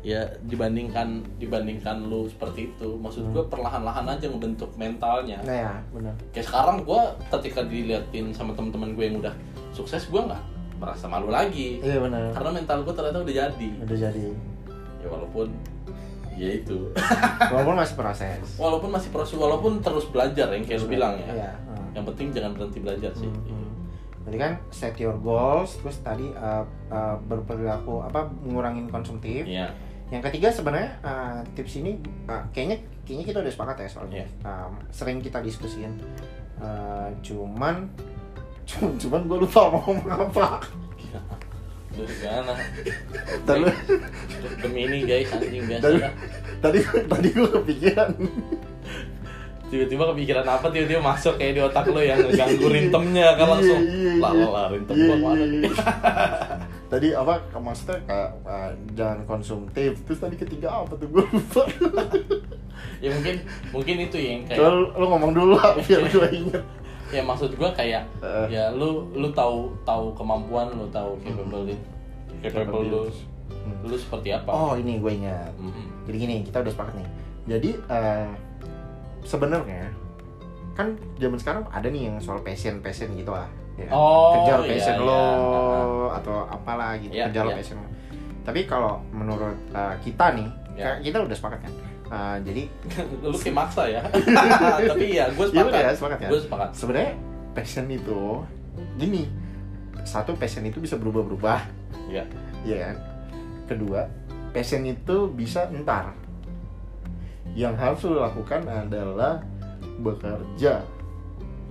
Ya 0.02 0.18
dibandingkan 0.42 1.08
dibandingkan 1.36 2.02
lu 2.02 2.26
seperti 2.26 2.68
itu 2.68 2.88
maksud 2.96 3.22
gue 3.28 3.44
perlahan-lahan 3.46 4.02
aja 4.08 4.26
ngebentuk 4.26 4.74
mentalnya 4.74 5.38
Nah 5.40 5.54
ya, 5.62 5.72
benar. 5.88 6.14
kayak 6.30 6.42
sekarang 6.44 6.82
gue 6.82 7.00
ketika 7.30 7.62
diliatin 7.62 8.30
sama 8.30 8.50
teman-teman 8.52 8.92
gue 8.92 9.04
yang 9.04 9.16
udah 9.16 9.30
sukses 9.70 10.02
gue 10.04 10.18
nggak 10.18 10.42
merasa 10.76 11.06
malu 11.06 11.28
lagi 11.28 11.78
Iya 11.78 12.02
benar. 12.02 12.34
karena 12.34 12.50
mental 12.52 12.82
gue 12.82 12.90
ternyata 12.92 13.18
udah 13.20 13.34
jadi 13.36 13.68
Udah 13.80 13.98
jadi. 14.00 14.26
ya 14.98 15.06
walaupun 15.06 15.46
ya 16.32 16.50
itu 16.52 16.78
Walaupun 17.52 17.76
masih 17.76 17.94
proses. 17.94 18.42
walaupun 18.56 18.90
masih 18.90 19.10
proses 19.10 19.36
walaupun 19.36 19.78
terus 19.78 20.06
belajar 20.06 20.50
yang 20.50 20.64
kayak 20.64 20.82
lu 20.82 20.88
bilang 20.90 21.14
ya 21.16 21.30
Iya. 21.32 21.52
Hmm. 21.64 21.88
yang 21.92 22.04
penting 22.04 22.26
jangan 22.32 22.50
berhenti 22.52 22.78
belajar 22.80 23.14
sih 23.14 23.28
Hmm, 23.28 23.46
hmm. 23.46 23.70
Berarti 24.22 24.38
kan 24.40 24.52
set 24.70 24.94
your 24.96 25.14
goals, 25.16 25.74
terus 25.76 25.98
tadi 25.98 26.30
uh, 26.32 26.62
uh, 26.88 27.18
berperilaku 27.20 28.02
apa 28.02 28.30
ngurangin 28.40 28.86
konsumtif. 28.86 29.42
iya 29.44 29.74
Yang 30.12 30.22
ketiga 30.28 30.48
sebenarnya 30.52 30.92
uh, 31.00 31.40
tips 31.56 31.80
ini 31.80 31.96
uh, 32.28 32.44
kayaknya 32.52 32.84
kayaknya 33.08 33.24
kita 33.32 33.38
udah 33.40 33.52
sepakat 33.52 33.76
ya 33.80 33.88
soalnya. 33.88 34.16
Iya. 34.20 34.28
Um, 34.44 34.72
sering 34.92 35.18
kita 35.24 35.40
diskusin. 35.40 35.96
Uh, 36.60 37.08
cuman 37.24 37.88
cuman, 38.68 38.92
cuman 39.00 39.20
gue 39.24 39.38
lupa 39.48 39.60
mau 39.72 39.80
ngomong 39.88 40.10
apa. 40.12 40.60
Udah 41.92 42.08
gimana 42.08 42.54
Tadi 43.44 43.68
demi 44.64 44.80
ini 44.88 44.98
guys 45.04 45.28
anjing 45.28 45.68
biasa 45.68 45.84
tadi 45.84 45.98
tadi, 46.64 46.78
tadi 47.04 47.28
gue 47.36 47.48
kepikiran. 47.52 48.10
tiba-tiba 49.68 50.04
kepikiran 50.12 50.44
apa 50.44 50.68
tiba-tiba 50.68 51.00
masuk 51.00 51.40
kayak 51.40 51.52
di 51.56 51.60
otak 51.64 51.88
lo 51.88 52.00
yang 52.04 52.20
ngeganggu 52.20 52.66
rintemnya 52.76 53.40
kan 53.40 53.56
langsung 53.56 53.80
Iya, 53.80 53.96
iya, 54.04 54.20
lah 54.20 54.32
iya. 54.32 54.44
lah 54.44 54.50
lah 54.52 54.64
rintem 54.68 54.94
Iya, 54.96 55.04
gua 55.08 55.16
mana 55.16 55.32
iya, 55.32 55.44
nih 55.48 55.60
iya. 55.64 55.72
tadi 56.92 57.16
apa 57.16 57.40
maksudnya 57.56 57.96
kayak 58.04 58.30
uh, 58.44 58.70
jangan 58.92 59.24
konsumtif. 59.24 59.96
Terus 60.04 60.20
tadi 60.20 60.36
ketiga 60.36 60.84
apa 60.84 60.92
tuh? 60.92 61.08
Gue 61.08 61.24
lupa. 61.24 61.64
Ya 63.00 63.08
mungkin 63.16 63.36
mungkin 63.72 63.96
itu 64.04 64.18
yang 64.20 64.40
kayak 64.44 64.60
lu, 64.60 64.92
lu 64.92 65.06
ngomong 65.08 65.32
dulu 65.32 65.52
lah 65.56 65.72
biar 65.80 66.04
gue 66.06 66.28
inget 66.30 66.62
ya 67.12 67.20
maksud 67.20 67.52
gua 67.60 67.68
kayak 67.76 68.08
Eh. 68.24 68.46
ya 68.48 68.72
lu 68.72 69.04
lu 69.12 69.28
tahu 69.36 69.68
tahu 69.84 70.16
kemampuan 70.16 70.70
lu 70.72 70.88
tahu 70.88 71.18
capability 71.20 71.76
capable 72.40 72.84
lu 72.84 73.02
Hmm. 73.62 73.78
lu 73.86 73.94
seperti 73.94 74.34
apa. 74.34 74.50
Oh 74.50 74.74
ini 74.74 74.98
gue 74.98 75.12
ingat. 75.22 75.54
Mhm. 75.54 76.08
jadi 76.10 76.16
gini 76.18 76.34
kita 76.42 76.66
udah 76.66 76.72
sepakat 76.74 76.94
nih. 76.98 77.08
Jadi 77.46 77.70
uh, 77.86 78.26
sebenarnya 79.22 79.86
kan 80.74 80.98
zaman 81.20 81.38
sekarang 81.38 81.62
ada 81.70 81.86
nih 81.86 82.10
yang 82.10 82.16
soal 82.18 82.42
passion 82.42 82.82
passion 82.82 83.12
gitu 83.14 83.30
lah 83.30 83.46
ya. 83.76 83.88
Oh, 83.90 84.42
kejar 84.42 84.58
iya, 84.62 84.68
passion 84.70 84.96
iya. 84.96 85.06
lo 85.06 85.22
Heeh. 85.22 86.06
atau 86.20 86.36
apalah 86.46 86.90
gitu 86.98 87.12
Iya, 87.12 87.24
kejar 87.30 87.44
iya. 87.48 87.54
passion 87.56 87.76
lo 87.78 87.88
tapi 88.42 88.60
kalau 88.66 88.98
menurut 89.14 89.54
uh, 89.70 89.94
kita 90.00 90.34
nih 90.34 90.48
Iya. 90.72 90.98
kita 91.00 91.16
udah 91.22 91.36
sepakat 91.36 91.60
kan 91.62 91.74
Uh, 92.12 92.36
jadi 92.44 92.68
lu 93.24 93.32
kayak 93.32 93.56
maksa 93.56 93.88
ya 93.88 94.04
tapi 94.92 95.16
ya 95.16 95.32
gue 95.32 95.46
Iya 95.48 95.64
sepakat 95.64 95.72
udah 95.72 95.94
sepakat 95.96 96.18
ya. 96.20 96.28
gue 96.28 96.40
sepakat 96.44 96.68
Sebenarnya 96.76 97.12
passion 97.52 97.88
itu 97.88 98.20
gini. 98.96 99.24
Satu 100.04 100.36
passion 100.36 100.60
itu 100.66 100.76
bisa 100.76 101.00
berubah-berubah, 101.00 101.60
ya 102.10 102.24
ya 102.64 102.76
kan? 102.84 102.96
Kedua, 103.64 104.04
passion 104.50 104.84
itu 104.84 105.30
bisa 105.30 105.70
entar. 105.70 106.12
Yang 107.54 107.74
harus 107.78 108.00
lo 108.04 108.20
lakukan 108.20 108.60
adalah 108.66 109.40
bekerja. 109.96 110.82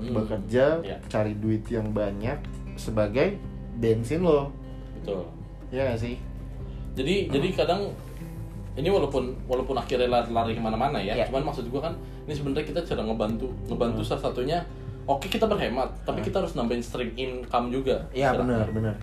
Hmm, 0.01 0.17
Bekerja, 0.17 0.65
Iya. 0.81 0.97
cari 1.05 1.33
duit 1.35 1.61
yang 1.67 1.89
banyak 1.89 2.37
sebagai 2.73 3.37
bensin 3.75 4.21
lo. 4.21 4.49
betul 4.95 5.21
Ya 5.69 5.85
gak 5.87 5.99
sih? 5.99 6.17
jadi 6.91 7.29
jadi 7.29 7.47
kadang 7.55 7.87
ini 8.73 8.87
walaupun 8.87 9.31
walaupun 9.45 9.73
akhirnya 9.73 10.07
lari, 10.07 10.27
lari 10.29 10.51
ke 10.51 10.59
mana-mana 10.59 10.97
ya 10.97 11.13
Iya. 11.13 11.27
cuman 11.27 11.45
maksud 11.45 11.67
gua 11.67 11.81
kan 11.81 11.93
ini 12.21 12.31
sebenarnya 12.31 12.65
kita 12.65 12.81
cara 12.83 13.01
ngebantu 13.01 13.47
ngebantu 13.65 14.01
salah 14.01 14.25
satunya 14.25 14.59
oke 15.03 15.25
kita 15.25 15.45
berhemat 15.45 15.87
tapi 16.01 16.19
Hmm. 16.19 16.25
kita 16.25 16.37
harus 16.39 16.53
nambahin 16.53 16.79
stream 16.79 17.11
income 17.13 17.69
juga 17.69 18.03
Iya 18.11 18.33
benar, 18.33 18.67
benar. 18.69 18.95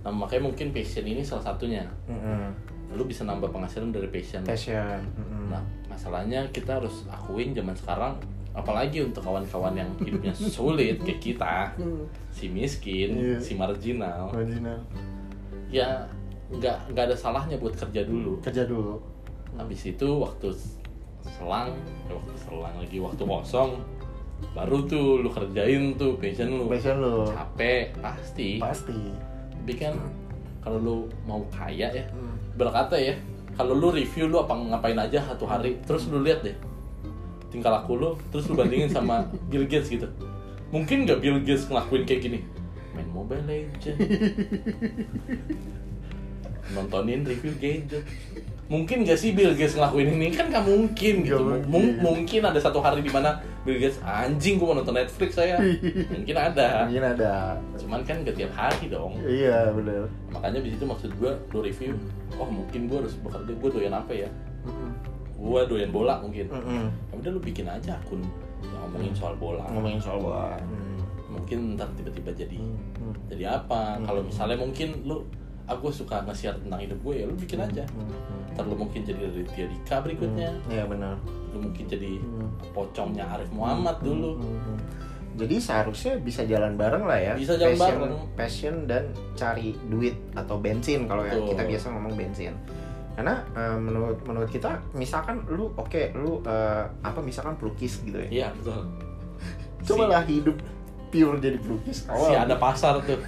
nah 0.00 0.12
makanya 0.12 0.42
mungkin 0.44 0.70
passion 0.70 1.02
ini 1.02 1.20
salah 1.20 1.42
satunya 1.44 1.82
Mm-mm. 2.04 2.50
lu 2.92 3.04
bisa 3.04 3.22
nambah 3.22 3.48
penghasilan 3.48 3.90
dari 3.90 4.06
passion 4.06 4.42
Passion. 4.42 5.02
Mm-mm. 5.12 5.48
nah 5.48 5.62
masalahnya 5.86 6.46
kita 6.50 6.76
harus 6.76 7.02
akuin 7.06 7.50
zaman 7.52 7.74
sekarang 7.74 8.14
apalagi 8.52 9.00
untuk 9.00 9.20
kawan-kawan 9.20 9.72
yang 9.74 9.88
hidupnya 9.98 10.32
sulit 10.34 11.00
kayak 11.00 11.18
kita 11.18 11.56
si 12.28 12.46
miskin 12.46 13.10
Iya. 13.12 13.38
si 13.38 13.52
marginal 13.54 14.28
Marginal. 14.28 14.76
ya 15.68 16.04
nggak 16.48 16.92
nggak 16.92 17.04
ada 17.06 17.16
salahnya 17.16 17.56
buat 17.56 17.72
kerja 17.72 18.04
dulu 18.04 18.36
Kerja 18.40 18.64
dulu. 18.64 19.00
habis 19.54 19.80
itu 19.86 20.04
waktu 20.04 20.52
selang 21.22 21.72
eh, 22.06 22.12
waktu 22.12 22.34
selang 22.36 22.74
lagi 22.76 22.98
waktu 22.98 23.22
kosong 23.22 23.80
baru 24.52 24.84
tuh 24.84 25.22
lu 25.22 25.30
kerjain 25.30 25.94
tuh 25.94 26.18
passion 26.18 26.50
lu 26.50 26.66
Passion 26.66 26.98
lo. 26.98 27.24
capek 27.26 27.94
pasti 27.96 28.58
Pasti. 28.58 29.00
tapi 29.54 29.72
kan 29.74 29.94
kalau 30.60 30.76
lu 30.76 30.96
mau 31.24 31.40
kaya 31.48 31.88
ya 31.88 32.04
Hmm. 32.10 32.36
berkata 32.52 32.94
ya 32.94 33.16
kalau 33.52 33.72
lu 33.72 33.88
review 33.88 34.26
lu 34.26 34.36
apa 34.38 34.52
ngapain 34.52 34.98
aja 34.98 35.22
satu 35.22 35.44
hari 35.44 35.80
terus 35.82 36.04
lu 36.06 36.20
lihat 36.20 36.42
deh 36.42 36.56
tingkah 37.52 37.70
laku 37.70 37.94
lu 37.94 38.10
terus 38.32 38.48
lu 38.48 38.56
bandingin 38.56 38.88
sama 38.88 39.28
Bill 39.52 39.68
Gates 39.68 39.86
gitu. 39.86 40.08
Mungkin 40.72 41.04
nggak 41.04 41.20
Bill 41.20 41.36
Gates 41.38 41.68
ngelakuin 41.68 42.02
kayak 42.02 42.20
gini? 42.24 42.38
Main 42.92 43.08
Mobile 43.08 43.44
Legend 43.44 43.96
nontonin 46.72 47.20
review 47.24 47.52
gadget. 47.58 48.04
Mungkin 48.70 49.04
gak 49.04 49.20
sih 49.20 49.36
Bill 49.36 49.52
Gates 49.52 49.76
ngelakuin 49.76 50.16
ini? 50.16 50.32
Kan 50.32 50.48
gak 50.48 50.64
mungkin 50.64 51.14
gitu. 51.28 51.36
Mung- 51.36 51.68
mungkin. 51.68 52.00
mungkin 52.00 52.40
ada 52.40 52.56
satu 52.56 52.80
hari 52.80 53.04
di 53.04 53.12
mana 53.12 53.44
Bill 53.68 53.76
Gates 53.76 54.00
anjing 54.00 54.56
gua 54.56 54.72
mau 54.72 54.80
nonton 54.80 54.96
Netflix 54.96 55.36
saya. 55.36 55.60
Mungkin 56.16 56.32
ada. 56.32 56.88
Mungkin 56.88 57.04
ada. 57.04 57.60
cuman 57.76 58.00
kan 58.02 58.24
gak 58.24 58.32
tiap 58.32 58.52
hari 58.56 58.88
dong. 58.88 59.12
Iya 59.20 59.68
benar. 59.70 60.08
makanya 60.32 60.64
di 60.64 60.72
situ 60.72 60.84
maksud 60.88 61.12
gue 61.20 61.28
lo 61.52 61.60
review 61.60 61.92
oh 62.40 62.48
mungkin 62.48 62.88
gue 62.88 62.96
harus 63.04 63.12
bekerja 63.20 63.52
gue 63.52 63.68
doyan 63.70 63.92
apa 63.92 64.12
ya 64.16 64.28
gue 65.42 65.60
doyan 65.66 65.90
bola 65.90 66.14
mungkin 66.18 66.46
Mm-mm. 66.46 66.86
ya 67.10 67.14
udah 67.16 67.30
lu 67.30 67.40
bikin 67.40 67.66
aja 67.66 67.98
akun 67.98 68.22
yang 68.62 68.78
ngomongin 68.80 69.10
soal 69.12 69.34
bola 69.34 69.66
Ngomongin 69.68 69.98
soal 69.98 70.18
bola. 70.18 70.54
mungkin 71.26 71.74
ntar 71.74 71.88
tiba-tiba 71.92 72.30
jadi 72.30 72.60
Hmm. 72.94 73.14
jadi 73.26 73.56
apa 73.56 73.96
Hmm. 73.96 74.04
kalau 74.04 74.20
misalnya 74.22 74.54
mungkin 74.54 75.02
lu 75.02 75.24
aku 75.64 75.88
suka 75.88 76.20
nge-share 76.22 76.54
tentang 76.58 76.78
hidup 76.78 76.98
gue 77.00 77.14
ya 77.16 77.24
lu 77.24 77.34
bikin 77.34 77.58
aja 77.58 77.82
ntar 78.52 78.64
lu 78.64 78.76
mungkin 78.76 79.00
jadi 79.00 79.18
Raditya 79.24 79.66
Dika 79.66 79.96
berikutnya 79.98 80.50
Iya 80.68 80.84
benar. 80.84 81.16
lu 81.50 81.58
mungkin 81.60 81.84
jadi 81.86 82.20
Hmm. 82.20 82.52
pocongnya 82.70 83.24
Arif 83.28 83.50
Muhammad 83.50 83.98
dulu 83.98 84.38
Hmm. 84.38 84.78
Jadi 85.32 85.56
seharusnya 85.56 86.20
bisa 86.20 86.44
jalan 86.44 86.76
bareng 86.76 87.02
lah 87.02 87.16
ya. 87.16 87.32
Bisa 87.32 87.56
jalan 87.56 87.72
passion, 87.74 87.96
bareng. 87.96 88.12
Passion 88.36 88.74
dan 88.84 89.02
cari 89.32 89.72
duit 89.88 90.12
atau 90.30 90.60
bensin 90.60 91.08
kalau 91.08 91.24
ya 91.24 91.32
kita 91.40 91.64
biasa 91.64 91.88
ngomong 91.88 92.12
bensin. 92.14 92.52
Karena 93.12 93.34
eh, 93.50 93.76
menurut 93.76 94.18
menurut 94.22 94.48
kita 94.48 94.76
misalkan 94.92 95.44
lu 95.46 95.68
oke 95.72 96.12
lu 96.14 96.40
eh, 96.42 96.84
apa 97.00 97.18
misalkan 97.18 97.54
pelukis 97.54 98.00
gitu 98.00 98.16
ya. 98.18 98.28
iya 98.28 98.46
betul 98.52 98.88
Coba 99.86 100.04
lah 100.08 100.22
hidup 100.22 100.56
pure 101.08 101.36
jadi 101.36 101.58
pelukis. 101.58 102.06
Awal 102.06 102.24
si 102.24 102.32
ada 102.34 102.56
pasar 102.56 103.02
tuh 103.02 103.20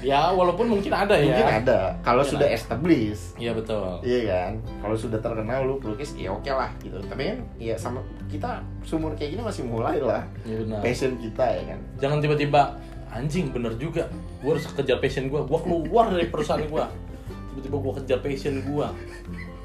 ya 0.00 0.32
walaupun 0.32 0.64
mungkin 0.66 0.88
ada 0.88 1.12
ya 1.12 1.28
mungkin 1.28 1.48
ada 1.60 1.92
kalau 2.00 2.24
Mungkin 2.24 2.32
sudah 2.34 2.48
ada. 2.48 2.56
established. 2.56 3.36
iya 3.36 3.52
betul 3.52 4.00
Iya 4.00 4.20
kan, 4.26 4.52
kalau 4.80 4.96
sudah 4.96 5.20
terkenal 5.20 5.60
lu 5.62 5.76
pelukis 5.76 6.16
ya 6.16 6.32
oke 6.32 6.48
lah 6.48 6.72
gitu. 6.80 6.96
Tapi 7.04 7.22
kan 7.26 7.38
ya 7.58 7.76
sama 7.76 8.00
kita 8.26 8.58
sumur 8.80 9.12
kayak 9.12 9.36
gini 9.36 9.42
masih 9.44 9.62
mulai 9.62 10.00
lah 10.00 10.24
Iya 10.42 10.64
benar 10.64 10.80
passion 10.80 11.14
kita 11.14 11.44
ya 11.44 11.62
kan. 11.68 11.78
jangan 12.00 12.18
tiba-tiba 12.18 12.62
anjing 13.10 13.52
bener 13.52 13.76
juga 13.76 14.08
gue 14.40 14.50
harus 14.50 14.64
kejar 14.66 14.98
passion 14.98 15.28
gue 15.28 15.36
gue 15.38 15.60
keluar 15.60 16.08
dari 16.08 16.26
perusahaan 16.26 16.64
gue 16.64 16.84
tiba-tiba 17.50 17.76
gue 17.76 17.92
kejar 17.98 18.18
passion 18.20 18.54
gue 18.60 18.86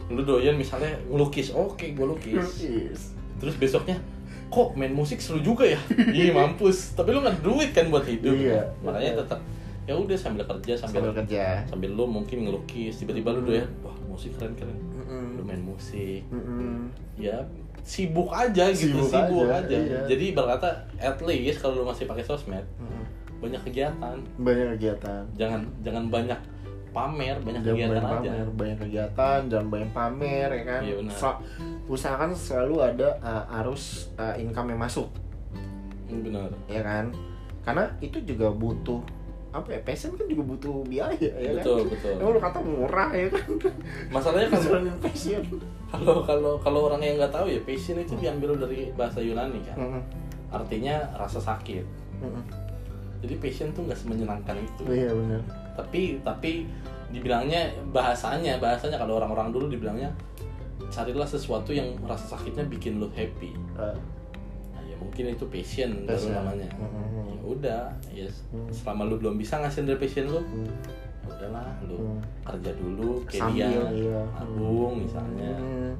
lu 0.05 0.21
doyan 0.21 0.53
misalnya 0.53 0.93
ngelukis 1.07 1.49
oke 1.49 1.81
gue 1.83 2.05
lukis. 2.05 2.61
Terus 3.35 3.55
besoknya 3.55 3.97
kok 4.47 4.73
main 4.73 4.91
musik 4.91 5.17
seru 5.17 5.39
juga 5.39 5.65
ya? 5.65 5.81
Iya 6.13 6.31
mampus. 6.31 6.93
Tapi 6.93 7.09
lu 7.09 7.19
nggak 7.19 7.41
duit 7.41 7.69
kan 7.71 7.89
buat 7.89 8.05
hidup. 8.05 8.31
Iya. 8.31 8.61
makanya 8.79 9.21
tetap 9.21 9.41
ya 9.85 9.93
udah 9.93 10.13
sambil 10.13 10.41
kerja 10.43 10.73
sambil 10.75 11.01
Sambil 11.05 11.13
kerja. 11.19 11.61
sambil 11.65 11.89
lu 11.89 12.05
mungkin 12.05 12.45
ngelukis. 12.45 12.97
Tiba-tiba 12.97 13.33
lu 13.33 13.41
doyan 13.43 13.65
wah 13.81 13.97
musik 14.05 14.33
keren 14.33 14.53
keren. 14.53 14.77
Lu 15.33 15.41
main 15.41 15.59
musik. 15.59 16.21
Ya 17.15 17.41
sibuk 17.81 18.29
aja 18.29 18.73
gitu 18.73 18.97
Sibuk 18.97 19.13
sibuk, 19.13 19.45
aja, 19.45 19.61
aja, 19.61 19.77
iya. 19.77 19.99
jadi 20.09 20.33
berkata 20.33 20.65
at 20.97 21.21
least 21.21 21.61
kalau 21.61 21.81
lu 21.81 21.85
masih 21.85 22.05
pakai 22.05 22.25
sosmed 22.25 22.65
banyak 23.37 23.61
kegiatan. 23.61 24.17
Banyak 24.37 24.73
kegiatan. 24.73 25.21
jangan 25.33 25.61
jangan 25.81 26.09
banyak 26.09 26.39
pamer 26.95 27.35
banyak 27.37 27.61
Jangan 27.61 27.75
kegiatan 27.75 27.91
banyak 27.91 28.07
aja 28.07 28.15
pamer, 28.31 28.47
banyak 28.55 28.77
kegiatan, 28.79 29.39
jangan 29.45 29.67
banyak 29.67 29.91
pamer 29.91 30.49
ya 30.49 30.63
kan. 30.63 30.81
Iya, 30.81 30.93
benar. 30.95 31.13
Sel- 31.13 31.41
usahakan 31.85 32.31
selalu 32.31 32.75
ada 32.81 33.09
uh, 33.19 33.59
arus 33.59 33.83
uh, 34.15 34.33
income 34.35 34.71
yang 34.71 34.79
masuk, 34.79 35.11
Hmm, 36.05 36.21
benar 36.21 36.49
ya 36.65 36.79
kan? 36.79 37.11
Karena 37.61 37.83
itu 37.99 38.17
juga 38.23 38.47
butuh 38.47 39.03
apa 39.51 39.67
ya? 39.69 39.79
Passion 39.81 40.13
kan 40.13 40.25
juga 40.25 40.43
butuh 40.45 40.83
biaya 40.83 41.15
ya 41.19 41.51
betul 41.53 41.83
kan? 41.83 41.91
betul 41.91 42.13
Emang 42.15 42.31
lu 42.31 42.39
kata 42.39 42.59
murah 42.59 43.09
ya 43.09 43.27
kan? 43.27 43.45
masalahnya 44.09 44.47
kalau 44.49 44.79
passion. 44.99 45.43
kalau 45.87 46.15
kalau 46.21 46.53
kalau 46.57 46.79
orang 46.85 47.01
yang 47.01 47.15
nggak 47.15 47.31
tahu 47.31 47.47
ya 47.47 47.59
passion 47.61 47.95
itu 47.97 48.13
diambil 48.15 48.55
dari 48.55 48.91
bahasa 48.91 49.19
Yunani 49.19 49.63
kan 49.63 49.77
Mm-mm. 49.77 50.01
artinya 50.49 51.07
rasa 51.15 51.39
sakit 51.39 51.87
Mm-mm. 52.19 52.43
jadi 53.19 53.33
passion 53.39 53.71
tuh 53.71 53.83
nggak 53.83 53.95
semenyenangkan 53.95 54.55
itu 54.57 54.81
Iya 54.85 55.09
benar. 55.09 55.41
Tapi 55.75 56.17
tapi 56.23 56.65
dibilangnya 57.07 57.69
bahasanya 57.91 58.57
bahasanya 58.57 58.97
kalau 58.97 59.19
orang-orang 59.19 59.51
dulu 59.51 59.67
dibilangnya 59.67 60.09
carilah 60.87 61.25
sesuatu 61.25 61.69
yang 61.69 61.95
rasa 62.03 62.33
sakitnya 62.33 62.65
bikin 62.65 62.97
lo 62.97 63.07
happy 63.11 63.51
Uh, 63.75 63.91
nah, 64.71 64.81
ya 64.81 64.95
mungkin 64.95 65.35
itu 65.35 65.45
passion, 65.45 66.07
baru 66.07 66.31
namanya 66.31 66.69
Mhm. 66.73 67.27
ya 67.29 67.41
udah 67.43 67.83
ya 68.09 68.27
Hmm. 68.49 68.71
selama 68.71 69.03
lu 69.05 69.15
belum 69.19 69.35
bisa 69.35 69.59
ngasih 69.59 69.83
dari 69.83 69.99
passion 69.99 70.25
lu 70.27 70.39
mm, 70.39 70.67
ya 71.19 71.27
udahlah 71.27 71.67
lu 71.83 71.97
Hmm. 71.99 72.19
kerja 72.43 72.71
dulu 72.73 73.09
kayak 73.27 73.43
Sambil, 73.43 73.67
dia 73.67 73.83
iya. 73.91 74.21
misalnya 74.95 75.51
mm, 75.59 75.91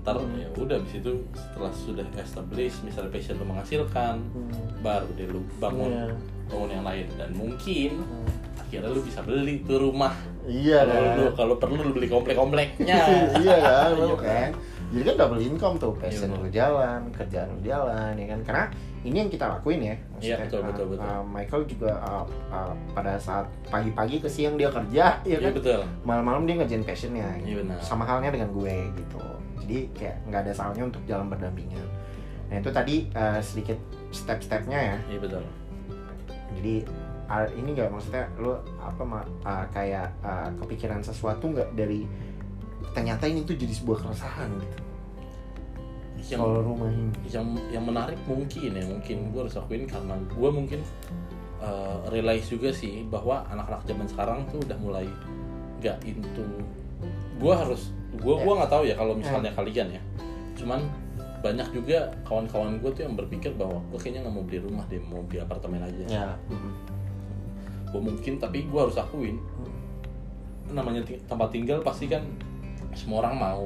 ntar 0.00 0.16
Hmm. 0.20 0.36
ya 0.38 0.46
udah 0.54 0.76
habis 0.78 0.94
itu 0.94 1.12
setelah 1.34 1.72
sudah 1.74 2.06
established 2.14 2.80
misalnya 2.84 3.10
passion 3.10 3.34
lu 3.34 3.46
menghasilkan 3.46 4.14
mm, 4.22 4.80
baru 4.80 5.08
deh 5.12 5.26
lu 5.26 5.40
bangun 5.58 5.90
Iya. 5.90 6.06
bangun 6.46 6.70
yang 6.70 6.84
lain 6.84 7.06
dan 7.18 7.30
mungkin 7.34 7.90
mm. 7.98 8.26
Akhirnya 8.80 8.96
lu 8.96 9.02
bisa 9.06 9.20
beli 9.22 9.54
tuh 9.62 9.78
rumah 9.78 10.12
Iya 10.44 10.84
kalau 10.84 11.08
kan. 11.08 11.16
lu 11.16 11.24
kalau 11.32 11.54
perlu 11.56 11.80
lu 11.80 11.92
beli 11.96 12.08
komplek-kompleknya 12.10 12.96
iya 13.42 13.56
kan, 13.62 13.90
Iya 13.94 13.96
lu 13.96 14.16
kan. 14.18 14.50
Jadi 14.94 15.02
kan 15.10 15.16
double 15.18 15.42
income 15.42 15.74
tuh, 15.80 15.90
passion 15.98 16.30
Iya, 16.30 16.38
lu 16.38 16.48
jalan, 16.54 17.00
kerjaan 17.10 17.48
lu 17.50 17.60
jalan, 17.66 18.14
ya 18.14 18.26
kan. 18.30 18.40
Karena 18.46 18.64
ini 19.02 19.16
yang 19.26 19.30
kita 19.32 19.50
lakuin 19.50 19.80
ya. 19.82 19.96
Iya, 20.22 20.34
betul, 20.46 20.60
uh, 20.62 20.66
betul, 20.70 20.86
betul. 20.94 21.02
uh, 21.02 21.24
Michael 21.26 21.62
juga 21.66 21.90
uh, 21.98 22.24
uh, 22.54 22.70
pada 22.94 23.18
saat 23.18 23.50
pagi-pagi 23.74 24.22
ke 24.22 24.30
siang 24.30 24.54
dia 24.54 24.70
kerja, 24.70 25.18
ya 25.24 25.26
iya 25.26 25.38
kan. 25.40 25.50
betul 25.56 25.82
Malam-malam 26.06 26.46
dia 26.46 26.54
ngerjain 26.62 26.84
passionnya. 26.86 27.26
Iya, 27.42 27.54
benar. 27.64 27.78
Sama 27.82 28.06
halnya 28.06 28.30
dengan 28.30 28.54
gue 28.54 28.74
gitu. 28.94 29.18
Jadi 29.66 29.78
kayak 29.98 30.16
nggak 30.30 30.40
ada 30.46 30.52
salahnya 30.54 30.84
untuk 30.86 31.02
jalan 31.10 31.26
berdampingan. 31.26 31.88
Nah 32.52 32.56
itu 32.62 32.70
tadi 32.70 32.96
uh, 33.18 33.40
sedikit 33.42 33.80
step-stepnya 34.14 34.78
ya. 34.78 34.96
iya 35.10 35.18
betul 35.18 35.42
jadi 36.54 36.86
ini 37.56 37.72
nggak 37.72 37.88
maksudnya 37.88 38.28
lu 38.36 38.52
apa 38.80 39.24
ah, 39.44 39.64
kayak 39.72 40.12
ah, 40.20 40.48
kepikiran 40.60 41.00
sesuatu 41.00 41.48
nggak 41.48 41.72
dari 41.72 42.04
ternyata 42.94 43.26
ini 43.26 43.42
tuh 43.42 43.56
jadi 43.58 43.74
sebuah 43.74 43.98
keresahan 44.06 44.50
gitu. 44.60 44.78
Yang 46.24 46.40
soal 46.40 46.62
rumah 46.64 46.88
ini. 46.88 47.12
yang 47.28 47.46
yang 47.68 47.84
menarik 47.84 48.16
mungkin 48.24 48.70
ya 48.72 48.84
mungkin 48.88 49.28
gue 49.34 49.40
harus 49.44 49.56
akuin 49.60 49.84
karena 49.84 50.16
gue 50.16 50.48
mungkin 50.48 50.80
uh, 51.60 52.00
realize 52.08 52.48
juga 52.48 52.72
sih 52.72 53.04
bahwa 53.04 53.44
anak-anak 53.52 53.84
zaman 53.84 54.06
sekarang 54.08 54.38
tuh 54.48 54.62
udah 54.64 54.78
mulai 54.80 55.06
nggak 55.84 56.00
into 56.08 56.48
gue 57.36 57.52
harus 57.52 57.92
gue 58.14 58.34
gua 58.40 58.62
nggak 58.62 58.72
tahu 58.72 58.82
ya 58.88 58.94
kalau 58.96 59.12
misalnya 59.18 59.52
kalian 59.52 60.00
ya. 60.00 60.02
Cuman 60.56 60.80
banyak 61.44 61.68
juga 61.76 62.08
kawan-kawan 62.24 62.80
gue 62.80 62.90
tuh 62.94 63.02
yang 63.04 63.18
berpikir 63.20 63.52
bahwa 63.52 63.84
gue 63.92 63.98
kayaknya 64.00 64.24
nggak 64.24 64.34
mau 64.38 64.44
beli 64.48 64.58
rumah 64.64 64.84
deh 64.88 65.02
mau 65.02 65.20
beli 65.28 65.44
apartemen 65.44 65.82
aja. 65.84 66.04
Ya 66.08 66.28
gue 67.94 68.02
mungkin 68.02 68.42
tapi 68.42 68.66
gue 68.66 68.80
harus 68.80 68.98
akuin. 68.98 69.38
Namanya 70.66 71.06
ti- 71.06 71.22
tempat 71.30 71.54
tinggal 71.54 71.78
pasti 71.78 72.10
kan 72.10 72.26
semua 72.92 73.22
orang 73.22 73.34
mau. 73.38 73.64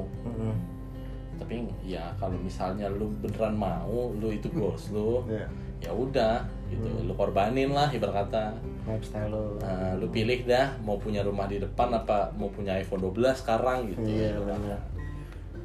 Tapi 1.39 1.65
ya 1.81 2.13
kalau 2.15 2.37
misalnya 2.37 2.85
lu 2.91 3.09
beneran 3.17 3.57
mau 3.57 4.13
lu 4.13 4.29
itu 4.29 4.45
goals 4.53 4.93
lu 4.93 5.25
ya 5.33 5.49
ya 5.81 5.89
udah 5.89 6.45
gitu. 6.69 6.85
Lu 7.01 7.17
korbanin 7.17 7.73
lah 7.73 7.89
ibarat 7.89 8.29
kata. 8.29 8.53
Lifestyle 8.85 9.33
lo 9.33 9.57
Nah, 9.57 9.97
lu 9.97 10.05
pilih 10.09 10.45
dah 10.45 10.77
mau 10.83 11.01
punya 11.01 11.25
rumah 11.25 11.49
di 11.49 11.57
depan 11.57 11.89
apa 11.89 12.29
mau 12.37 12.53
punya 12.53 12.77
iPhone 12.77 13.01
12 13.01 13.33
sekarang 13.33 13.89
gitu. 13.89 14.05
Iya 14.05 14.37
benar 14.37 14.85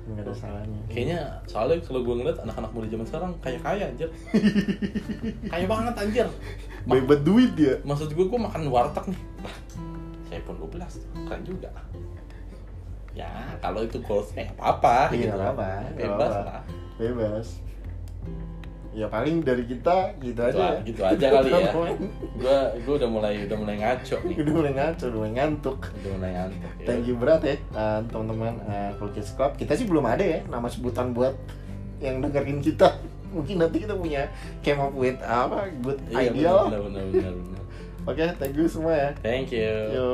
nggak 0.05 0.21
ada 0.21 0.37
salahnya. 0.37 0.81
Kayaknya 0.93 1.21
soalnya 1.49 1.81
kalau 1.81 2.05
gue 2.05 2.13
ngeliat 2.13 2.37
anak-anak 2.45 2.71
muda 2.77 2.87
zaman 2.93 3.07
sekarang 3.09 3.31
kaya 3.41 3.57
kaya 3.57 3.85
anjir. 3.89 4.09
Kaya 5.53 5.65
banget 5.65 5.95
anjir 5.97 6.29
Banyak 6.85 7.21
duit 7.25 7.51
dia. 7.57 7.81
Maksud 7.83 8.13
gue 8.13 8.25
gue 8.25 8.41
makan 8.41 8.69
warteg 8.69 9.09
nih. 9.13 9.21
Lah 9.41 9.57
saya 10.29 10.39
iPhone 10.41 10.59
12 10.59 11.01
tuh, 11.01 11.11
keren 11.25 11.43
juga. 11.47 11.71
Ya 13.15 13.31
kalau 13.63 13.87
itu 13.87 14.03
goalsnya 14.03 14.51
apa 14.59 15.07
apa 15.07 15.15
Iya, 15.15 15.31
gitu. 15.31 15.39
apa-apa, 15.39 15.67
bebas 15.95 16.33
apa-apa. 16.35 16.51
lah. 16.51 16.63
Bebas. 16.99 17.47
Ya 18.95 19.07
paling 19.11 19.43
dari 19.43 19.67
kita 19.67 20.15
gitu 20.23 20.39
gitu, 20.39 20.43
aja. 20.55 20.79
gitu 20.87 21.03
aja 21.03 21.27
kali 21.31 21.51
ya. 21.51 21.71
Gue 22.43 22.59
gue 22.83 22.95
udah 22.95 23.11
mulai 23.11 23.43
udah 23.47 23.59
mulai 23.59 23.75
ngaco 23.79 24.17
nih. 24.23 24.37
Udah 24.43 24.55
mulai 24.55 24.73
ngaco 24.75 25.05
udah 25.11 25.19
mulai 25.19 25.33
ngantuk. 25.35 25.79
Udah 25.99 26.11
mulai 26.15 26.31
ngantuk 26.35 26.71
ya. 26.79 26.87
Thank 26.87 27.05
you 27.07 27.15
berat 27.19 27.43
ya 27.43 27.55
uh, 27.75 28.01
teman-teman 28.07 28.55
uh, 28.67 28.91
Cool 28.99 29.11
Kids 29.15 29.31
Club. 29.35 29.55
Kita 29.55 29.75
sih 29.75 29.87
belum 29.87 30.07
ada 30.07 30.23
ya 30.23 30.41
nama 30.47 30.67
sebutan 30.67 31.11
buat 31.15 31.35
yang 32.03 32.19
dengerin 32.23 32.59
kita 32.63 32.99
mungkin 33.35 33.57
nanti 33.59 33.83
kita 33.83 33.95
punya 33.99 34.31
came 34.63 34.79
up 34.79 34.95
with 34.95 35.19
apa 35.21 35.75
good 35.83 35.99
iya, 36.09 36.31
idea 36.31 36.51
benar, 36.71 36.81
benar, 36.87 37.05
benar, 37.11 37.33
benar. 37.35 37.63
oke 38.07 38.15
okay, 38.15 38.29
thank 38.39 38.55
you 38.55 38.67
semua 38.71 38.95
ya 38.95 39.11
thank 39.21 39.51
you 39.51 39.75
Yo. 39.91 40.09